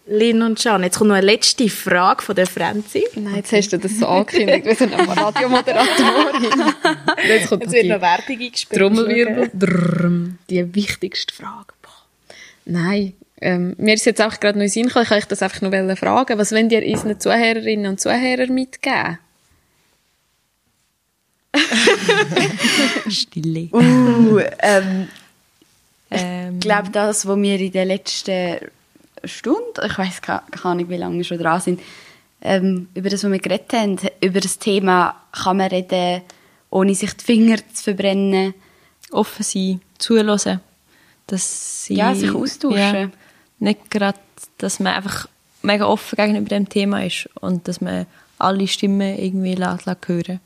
Lynn 0.07 0.43
und 0.43 0.63
Can, 0.63 0.83
jetzt 0.83 0.99
kommt 0.99 1.09
noch 1.09 1.17
eine 1.17 1.25
letzte 1.25 1.69
Frage 1.71 2.23
von 2.23 2.35
der 2.35 2.47
Franzi. 2.47 3.05
Nein, 3.15 3.37
jetzt 3.37 3.53
hast 3.53 3.73
du 3.73 3.79
das 3.79 3.99
so 3.99 4.07
angekündigt, 4.07 4.67
wir 4.67 4.75
sind 4.75 4.93
eine 4.93 5.09
Radiomoderatorin. 5.09 6.75
jetzt 7.27 7.49
kommt 7.49 7.63
jetzt 7.63 7.73
wird 7.73 7.87
noch 7.87 8.03
Werbung 8.03 8.39
eingespielt. 8.39 8.81
Trommelwirbel. 8.81 10.37
Die 10.51 10.75
wichtigste 10.75 11.35
Frage. 11.35 11.75
Nein, 12.67 13.13
ähm, 13.41 13.75
mir 13.79 13.95
ist 13.95 14.07
jetzt 14.07 14.23
auch 14.23 14.41
gerade 14.41 14.59
noch 14.59 14.65
in 14.65 14.71
Sinn 14.71 14.87
gekommen, 14.87 15.03
ich 15.03 15.09
kann 15.11 15.19
euch 15.19 15.27
das 15.27 15.43
einfach 15.43 15.61
noch 15.61 15.99
fragen. 15.99 16.39
Was 16.39 16.53
wollt 16.53 16.73
ihr 16.73 16.87
unseren 16.87 17.21
Zuhörerinnen 17.21 17.87
und 17.87 18.01
Zuhörern 18.01 18.55
mitgeben? 18.55 19.19
Stille. 23.09 23.69
Uh, 23.73 24.41
ähm, 24.61 25.09
ähm. 26.11 26.55
Ich 26.55 26.61
glaube, 26.61 26.91
das, 26.91 27.27
was 27.27 27.37
wir 27.37 27.61
in 27.61 27.73
der 27.73 27.85
letzten 27.85 28.59
Stunde, 29.25 29.87
ich 29.87 29.99
weiß 29.99 30.23
gar 30.23 30.75
nicht, 30.75 30.91
wie 30.91 30.97
lange 30.97 31.17
wir 31.17 31.25
schon 31.25 31.39
dran 31.39 31.61
sind, 31.61 31.81
ähm, 32.43 32.89
über 32.95 33.09
das, 33.09 33.25
was 33.25 33.33
wir 33.33 33.39
geredet 33.39 33.73
haben, 33.73 33.99
über 34.21 34.41
das 34.41 34.59
Thema 34.59 35.17
kann 35.33 35.57
man 35.57 35.69
reden, 35.69 36.23
ohne 36.71 36.95
sich 36.95 37.15
die 37.15 37.25
Finger 37.25 37.57
zu 37.73 37.85
verbrennen. 37.85 38.55
Offen 39.11 39.43
sein, 39.43 39.81
zuhören. 39.99 40.61
Dass 41.27 41.85
sie, 41.85 41.95
ja, 41.95 42.15
sich 42.15 42.35
austauschen. 42.35 42.79
Ja, 42.79 43.11
nicht 43.61 43.91
gerade, 43.91 44.19
dass 44.59 44.81
man 44.81 44.95
einfach 44.95 45.29
mega 45.63 45.87
offen 45.87 46.17
gegenüber 46.17 46.49
dem 46.49 46.69
Thema 46.69 47.05
ist 47.05 47.31
und 47.41 47.67
dass 47.67 47.81
man 47.81 48.07
alle 48.39 48.69
Stimmen 48.69 49.19
irgendwie 49.19 49.55
lässt, 49.55 49.87
lässt 49.87 50.09
hören 50.09 50.41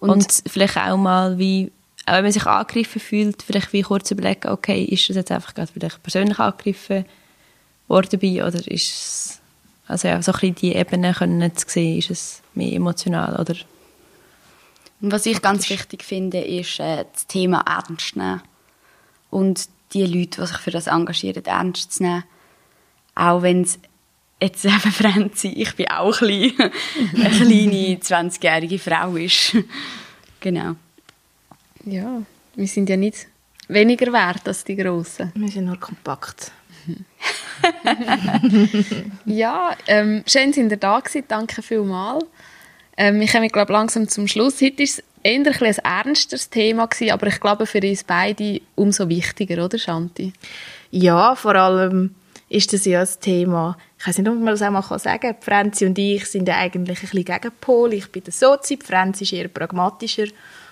und, 0.00 0.10
und 0.10 0.42
vielleicht 0.46 0.76
auch 0.76 0.96
mal 0.96 1.38
wie 1.38 1.70
auch 2.06 2.14
wenn 2.14 2.24
man 2.24 2.32
sich 2.32 2.46
angegriffen 2.46 3.00
fühlt, 3.00 3.42
vielleicht 3.42 3.72
wie 3.72 3.82
kurz 3.82 4.10
überlegen, 4.10 4.48
okay, 4.48 4.82
ist 4.82 5.08
das 5.08 5.16
jetzt 5.16 5.30
einfach 5.30 5.54
gerade 5.54 5.70
vielleicht 5.72 6.02
persönlich 6.02 6.38
angegriffen 6.38 7.04
worden 7.86 8.18
bei 8.18 8.44
oder 8.44 8.58
ist 8.66 8.88
es, 8.88 9.40
also 9.86 10.08
ja, 10.08 10.20
so 10.22 10.32
ein 10.32 10.40
bisschen 10.40 10.54
die 10.56 10.74
Ebene 10.74 11.14
können 11.14 11.54
zu 11.54 11.68
sehen, 11.68 11.98
ist 11.98 12.10
es 12.10 12.42
mehr 12.54 12.72
emotional 12.72 13.36
oder? 13.36 13.54
Und 15.00 15.12
was 15.12 15.26
ich 15.26 15.40
ganz 15.40 15.68
wichtig 15.70 16.02
finde, 16.02 16.40
ist 16.40 16.78
äh, 16.80 17.04
das 17.12 17.26
Thema 17.26 17.60
ernst 17.66 18.16
nehmen. 18.16 18.42
Und 19.30 19.68
die 19.92 20.04
Leute, 20.04 20.42
die 20.42 20.46
sich 20.46 20.58
für 20.58 20.70
das 20.70 20.88
engagieren, 20.88 21.44
ernst 21.44 21.92
zu 21.92 22.02
nehmen, 22.02 22.24
auch 23.14 23.42
wenn 23.42 23.62
es 23.62 23.78
jetzt 24.40 24.64
eben 24.64 24.92
Franzi, 24.92 25.48
ich 25.48 25.74
bin 25.74 25.88
auch 25.88 26.16
klein, 26.16 26.52
eine 27.16 27.30
kleine 27.30 27.96
20-jährige 27.96 28.78
Frau 28.78 29.16
ist. 29.16 29.56
genau. 30.40 30.76
Ja, 31.84 32.22
wir 32.54 32.66
sind 32.66 32.88
ja 32.88 32.96
nicht 32.96 33.26
weniger 33.68 34.12
wert 34.12 34.46
als 34.46 34.64
die 34.64 34.76
Grossen. 34.76 35.32
Wir 35.34 35.48
sind 35.48 35.66
nur 35.66 35.78
kompakt. 35.78 36.52
Ja, 39.26 39.76
ähm, 39.86 40.24
schön, 40.26 40.52
sind 40.52 40.70
ihr 40.70 40.78
da 40.78 40.98
gewesen. 40.98 41.24
Danke 41.28 41.62
vielmals. 41.62 42.24
Ähm, 42.96 43.20
ich 43.20 43.32
komme, 43.32 43.48
glaube 43.48 43.72
langsam 43.72 44.08
zum 44.08 44.26
Schluss. 44.26 44.60
Heute 44.62 44.78
war 44.78 44.84
es 44.84 45.02
eher 45.22 45.34
ein, 45.34 45.42
bisschen 45.42 45.66
ein 45.66 45.84
ernsteres 45.84 46.50
Thema, 46.50 46.86
gewesen, 46.86 47.12
aber 47.12 47.26
ich 47.26 47.40
glaube 47.40 47.66
für 47.66 47.80
uns 47.80 48.04
beide 48.04 48.60
umso 48.74 49.08
wichtiger, 49.08 49.64
oder 49.64 49.78
Shanti? 49.78 50.32
Ja, 50.90 51.36
vor 51.36 51.54
allem 51.54 52.14
ist 52.50 52.72
das 52.72 52.84
ja 52.84 53.00
das 53.00 53.18
Thema, 53.20 53.78
ich 53.98 54.06
weiß 54.06 54.18
nicht, 54.18 54.28
ob 54.28 54.34
man 54.34 54.46
das 54.46 54.60
auch 54.60 54.70
mal 54.70 54.98
sagen 54.98 55.20
kann, 55.20 55.36
Franzi 55.40 55.86
und 55.86 55.96
ich 55.98 56.26
sind 56.26 56.48
ja 56.48 56.56
eigentlich 56.56 56.98
ein 56.98 57.02
bisschen 57.02 57.24
Gegenpol. 57.24 57.94
Ich 57.94 58.10
bin 58.10 58.24
der 58.24 58.32
Sozi, 58.32 58.76
Franzi 58.76 59.22
ist 59.24 59.32
eher 59.32 59.48
pragmatischer. 59.48 60.26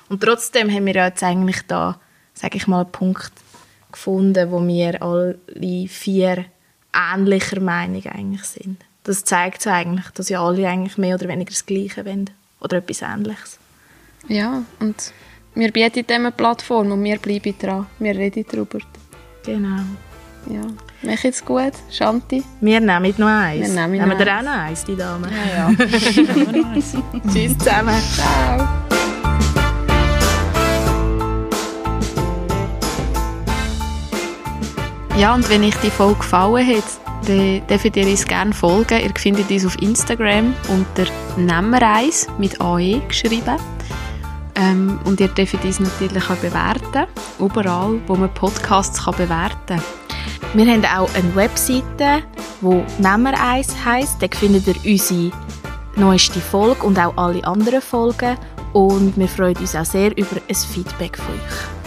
Und 0.09 0.22
trotzdem 0.22 0.70
haben 0.70 0.87
wir 0.87 0.95
ja 0.95 1.07
jetzt 1.07 1.22
eigentlich 1.22 1.62
da, 1.68 2.01
sage 2.35 2.57
ich 2.57 2.66
mal, 2.66 2.81
einen 2.81 2.91
Punkt 2.91 3.33
gefunden, 3.93 4.51
wo 4.51 4.66
wir 4.66 5.01
alle 5.03 5.39
vier 5.89 6.47
ähnlicher 6.93 7.61
Meinung 7.61 8.05
eigentlich 8.07 8.45
sind. 8.45 8.85
Das 9.05 9.24
zeigt 9.24 9.62
so 9.62 9.70
eigentlich, 9.70 10.09
dass 10.11 10.29
ja 10.29 10.45
alle 10.45 10.68
eigentlich 10.68 10.99
mehr 10.99 11.14
oder 11.14 11.29
weniger 11.29 11.51
das 11.51 11.64
Gleiche 11.64 12.05
wollen. 12.05 12.31
Oder 12.61 12.79
etwas 12.79 13.03
Ähnliches. 13.03 13.59
Ja, 14.26 14.64
und 14.81 15.12
wir 15.55 15.70
bieten 15.70 16.07
dem 16.09 16.22
eine 16.22 16.33
Plattform 16.33 16.91
und 16.91 17.05
wir 17.05 17.18
bleiben 17.18 17.55
dran. 17.57 17.87
Wir 18.01 18.16
reden 18.16 18.45
darüber. 18.51 18.81
Genau. 19.45 19.83
Ja, 20.51 20.66
mach 21.03 21.24
jetzt 21.24 21.44
gut, 21.44 21.72
Shanti. 21.90 22.42
Wir 22.61 22.80
nehmen 22.80 23.14
noch 23.16 23.26
eins. 23.26 23.68
Wir 23.68 23.74
nehmen 23.74 23.92
nehmen 23.92 24.09
noch 24.09 24.18
wir 24.18 24.38
auch 24.38 24.42
noch 24.42 24.53
eins, 24.53 24.84
die 24.84 24.96
Dame. 24.96 25.28
Ja, 25.28 25.70
ja. 25.70 25.74
Tschüss 27.32 27.59
zusammen. 27.59 27.94
Ciao. 28.14 28.68
Ja, 35.18 35.34
und 35.34 35.51
wenn 35.51 35.64
euch 35.64 35.74
die 35.82 35.90
Folge 35.90 36.20
gefallen 36.20 36.64
hat, 36.64 36.84
dann 37.26 37.66
dürft 37.66 37.96
ihr 37.96 38.07
uns 38.07 38.24
gerne 38.24 38.53
folgen. 38.53 39.01
Ihr 39.01 39.11
findet 39.18 39.51
uns 39.51 39.66
auf 39.66 39.76
Instagram 39.82 40.55
unter 40.68 41.11
Nemmereis 41.36 42.28
mit 42.38 42.61
AE 42.61 43.01
geschrieben. 43.09 43.57
Ähm, 44.55 44.99
und 45.05 45.18
ihr 45.18 45.26
dürft 45.26 45.64
uns 45.64 45.80
natürlich 45.80 46.30
auch 46.30 46.36
bewerten. 46.36 47.07
Überall, 47.40 48.01
wo 48.07 48.14
man 48.14 48.32
Podcasts 48.32 49.05
kann 49.05 49.16
bewerten 49.16 49.57
kann. 49.66 50.07
Wir 50.55 50.66
haben 50.66 50.85
auch 50.85 51.12
eine 51.14 51.35
Webseite, 51.35 52.23
die 52.61 53.03
Nemmereis 53.03 53.69
heisst. 53.85 54.23
Da 54.23 54.27
findet 54.31 54.66
ihr 54.66 54.93
unsere 54.93 55.31
neueste 55.97 56.41
Folge 56.41 56.85
und 56.85 56.99
auch 56.99 57.16
alle 57.16 57.45
anderen 57.45 57.83
Folgen. 57.83 58.37
Und 58.73 59.16
wir 59.16 59.29
freuen 59.29 59.57
uns 59.57 59.75
auch 59.75 59.85
sehr 59.85 60.16
über 60.16 60.37
ein 60.49 60.55
Feedback 60.55 61.16
von 61.16 61.35
euch. 61.35 61.78